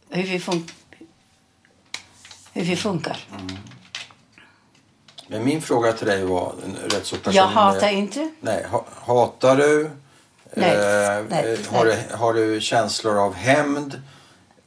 hur 0.08 0.22
vi, 0.22 0.38
fun- 0.38 0.70
hur 2.52 2.62
vi 2.64 2.76
funkar. 2.76 3.26
Men 5.28 5.44
min 5.44 5.62
fråga 5.62 5.92
till 5.92 6.06
dig 6.06 6.24
var 6.24 6.54
rätt 6.84 7.06
så 7.06 7.16
personlig. 7.16 7.38
Jag 7.38 7.46
hatar 7.46 7.88
inte. 7.88 8.30
Nej, 8.40 8.66
ha, 8.70 8.84
hatar 9.06 9.56
du? 9.56 9.90
Nej, 10.56 10.70
Eh, 10.76 11.24
nej, 11.30 11.52
eh, 11.52 11.72
har, 11.72 11.84
nej. 11.84 12.06
Du, 12.10 12.16
har 12.16 12.34
du 12.34 12.60
känslor 12.60 13.18
av 13.18 13.34
hämnd? 13.34 14.02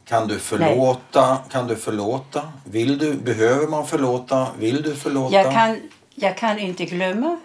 Kan 0.05 0.27
du 0.27 0.39
förlåta? 0.39 1.37
Kan 1.51 1.67
du 1.67 1.75
förlåta? 1.75 2.51
Vill 2.65 2.97
du? 2.97 3.13
Behöver 3.13 3.67
man 3.67 3.87
förlåta? 3.87 4.47
Vill 4.59 4.81
du 4.81 4.95
förlåta? 4.95 5.35
Jag 5.35 5.53
kan, 5.53 5.89
jag 6.15 6.37
kan 6.37 6.59
inte 6.59 6.85
glömma, 6.85 7.39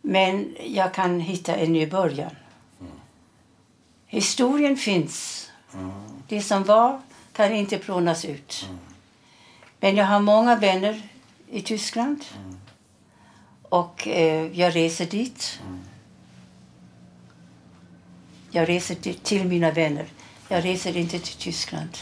men 0.00 0.56
jag 0.66 0.94
kan 0.94 1.20
hitta 1.20 1.56
en 1.56 1.72
ny 1.72 1.86
början. 1.86 2.30
Historien 4.06 4.76
finns. 4.76 5.48
Det 6.28 6.42
som 6.42 6.64
var 6.64 7.00
kan 7.32 7.52
inte 7.52 7.78
plånas 7.78 8.24
ut. 8.24 8.68
Men 9.80 9.96
jag 9.96 10.04
har 10.04 10.20
många 10.20 10.56
vänner 10.56 11.02
i 11.50 11.62
Tyskland. 11.62 12.24
Och 13.62 14.08
eh, 14.08 14.60
jag 14.60 14.76
reser 14.76 15.06
dit. 15.06 15.60
Jag 18.50 18.68
reser 18.68 18.94
till, 18.94 19.14
till 19.14 19.44
mina 19.44 19.70
vänner. 19.70 20.06
Jag 20.48 20.64
reser 20.64 20.96
inte 20.96 21.18
till 21.18 21.36
Tyskland. 21.36 21.98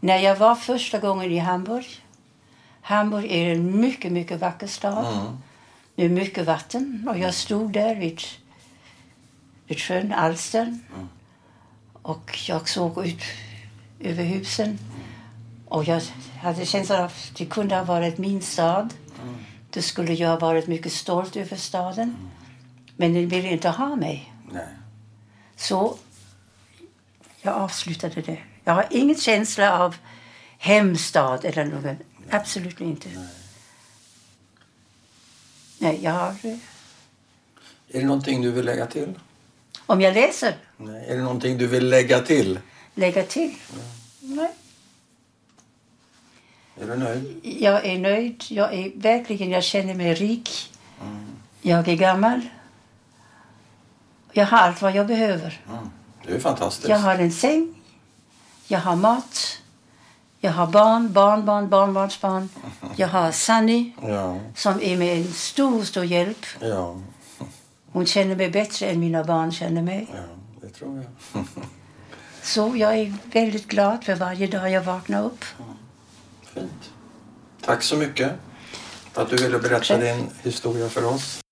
När 0.00 0.18
jag 0.18 0.36
var 0.36 0.54
första 0.54 0.98
gången 0.98 1.30
i 1.30 1.38
Hamburg. 1.38 2.03
Hamburg 2.84 3.24
är 3.30 3.52
en 3.54 3.80
mycket, 3.80 4.12
mycket 4.12 4.40
vacker 4.40 4.66
stad 4.66 5.06
Mm. 5.06 5.36
med 5.96 6.10
mycket 6.10 6.46
vatten. 6.46 7.06
Och 7.10 7.18
jag 7.18 7.34
stod 7.34 7.72
där 7.72 7.94
vid, 7.94 8.20
vid 9.66 9.80
sjön 9.80 10.12
Alstern. 10.12 10.80
Och 12.02 12.38
jag 12.48 12.68
såg 12.68 13.06
ut 13.06 13.22
över 14.00 14.24
husen. 14.24 14.78
Och 15.68 15.84
jag 15.84 16.02
hade 16.42 16.66
känslan 16.66 16.98
av 16.98 17.04
att 17.06 17.32
det 17.36 17.46
kunde 17.46 17.76
ha 17.76 17.84
varit 17.84 18.18
min 18.18 18.42
stad. 18.42 18.94
Då 19.70 19.82
skulle 19.82 20.12
jag 20.14 20.28
ha 20.28 20.38
varit 20.38 20.66
mycket 20.66 20.92
stolt 20.92 21.36
över 21.36 21.56
staden. 21.56 22.16
Men 22.96 23.14
den 23.14 23.28
ville 23.28 23.48
inte 23.50 23.68
ha 23.68 23.96
mig. 23.96 24.32
Nej. 24.52 24.66
Så 25.56 25.96
jag 27.42 27.54
avslutade 27.54 28.20
det. 28.22 28.38
Jag 28.64 28.74
har 28.74 28.86
ingen 28.90 29.16
känsla 29.16 29.78
av 29.78 29.96
hemstad 30.58 31.44
eller 31.44 31.64
något. 31.64 31.96
Absolut 32.30 32.80
inte. 32.80 33.08
Nej, 35.78 35.98
jag 36.02 36.12
har... 36.12 36.34
Är 37.88 38.00
det 38.00 38.04
någonting 38.04 38.42
du 38.42 38.50
vill 38.50 38.64
lägga 38.64 38.86
till? 38.86 39.14
Om 39.86 40.00
jag 40.00 40.14
läser, 40.14 40.56
Nej. 40.76 41.06
Är 41.08 41.16
det 41.16 41.22
någonting 41.22 41.58
du 41.58 41.66
vill 41.66 41.88
lägga 41.88 42.20
till? 42.20 42.58
lägga 42.94 43.22
till. 43.22 43.54
Nej. 44.20 44.52
Är 46.80 46.86
du 46.86 46.96
nöjd? 46.96 47.40
Jag 47.42 47.84
är 47.86 47.98
nöjd. 47.98 48.44
Jag 48.48 48.74
är 48.74 48.92
verkligen, 48.94 49.50
jag 49.50 49.64
känner 49.64 49.94
mig 49.94 50.14
rik. 50.14 50.72
Jag 51.62 51.88
är 51.88 51.96
gammal. 51.96 52.40
Jag 54.32 54.46
har 54.46 54.58
allt 54.58 54.82
vad 54.82 54.94
jag 54.94 55.06
behöver. 55.06 55.60
Mm. 55.68 55.90
Det 56.26 56.34
är 56.34 56.40
fantastiskt. 56.40 56.88
Jag 56.88 56.98
har 56.98 57.14
en 57.14 57.32
säng. 57.32 57.74
Jag 58.66 58.80
har 58.80 58.96
mat. 58.96 59.60
Jag 60.44 60.52
har 60.52 60.66
barn, 60.66 61.12
barnbarn, 61.12 61.68
barnbarnsbarn. 61.68 62.48
Jag 62.96 63.08
har 63.08 63.32
Sunny 63.32 63.92
Ja, 64.02 64.38
som 64.54 64.82
är 64.82 64.96
med 64.96 65.16
en 65.18 65.32
stor, 65.32 65.82
stor 65.84 66.04
hjälp. 66.04 66.46
ja, 66.60 66.96
Hon 67.92 68.06
känner 68.06 68.36
mig 68.36 68.50
bättre 68.50 68.86
än 68.86 69.00
mina 69.00 69.24
barn 69.24 69.52
känner 69.52 69.82
mig. 69.82 70.06
ja, 70.14 70.18
det 70.62 70.68
tror 70.68 70.96
jag. 71.32 71.44
Så 72.42 72.72
jag 72.76 72.98
är 72.98 73.14
väldigt 73.32 73.68
glad 73.68 74.04
för 74.04 74.14
varje 74.14 74.46
dag 74.46 74.70
jag 74.70 74.82
vaknar 74.82 75.24
upp. 75.24 75.44
Fint. 76.54 76.90
Tack 77.64 77.82
så 77.82 77.96
mycket 77.96 78.32
för 79.12 79.22
att 79.22 79.30
du 79.30 79.36
ville 79.36 79.58
berätta 79.58 79.96
din 79.96 80.30
historia 80.42 80.88
för 80.88 81.04
oss. 81.04 81.42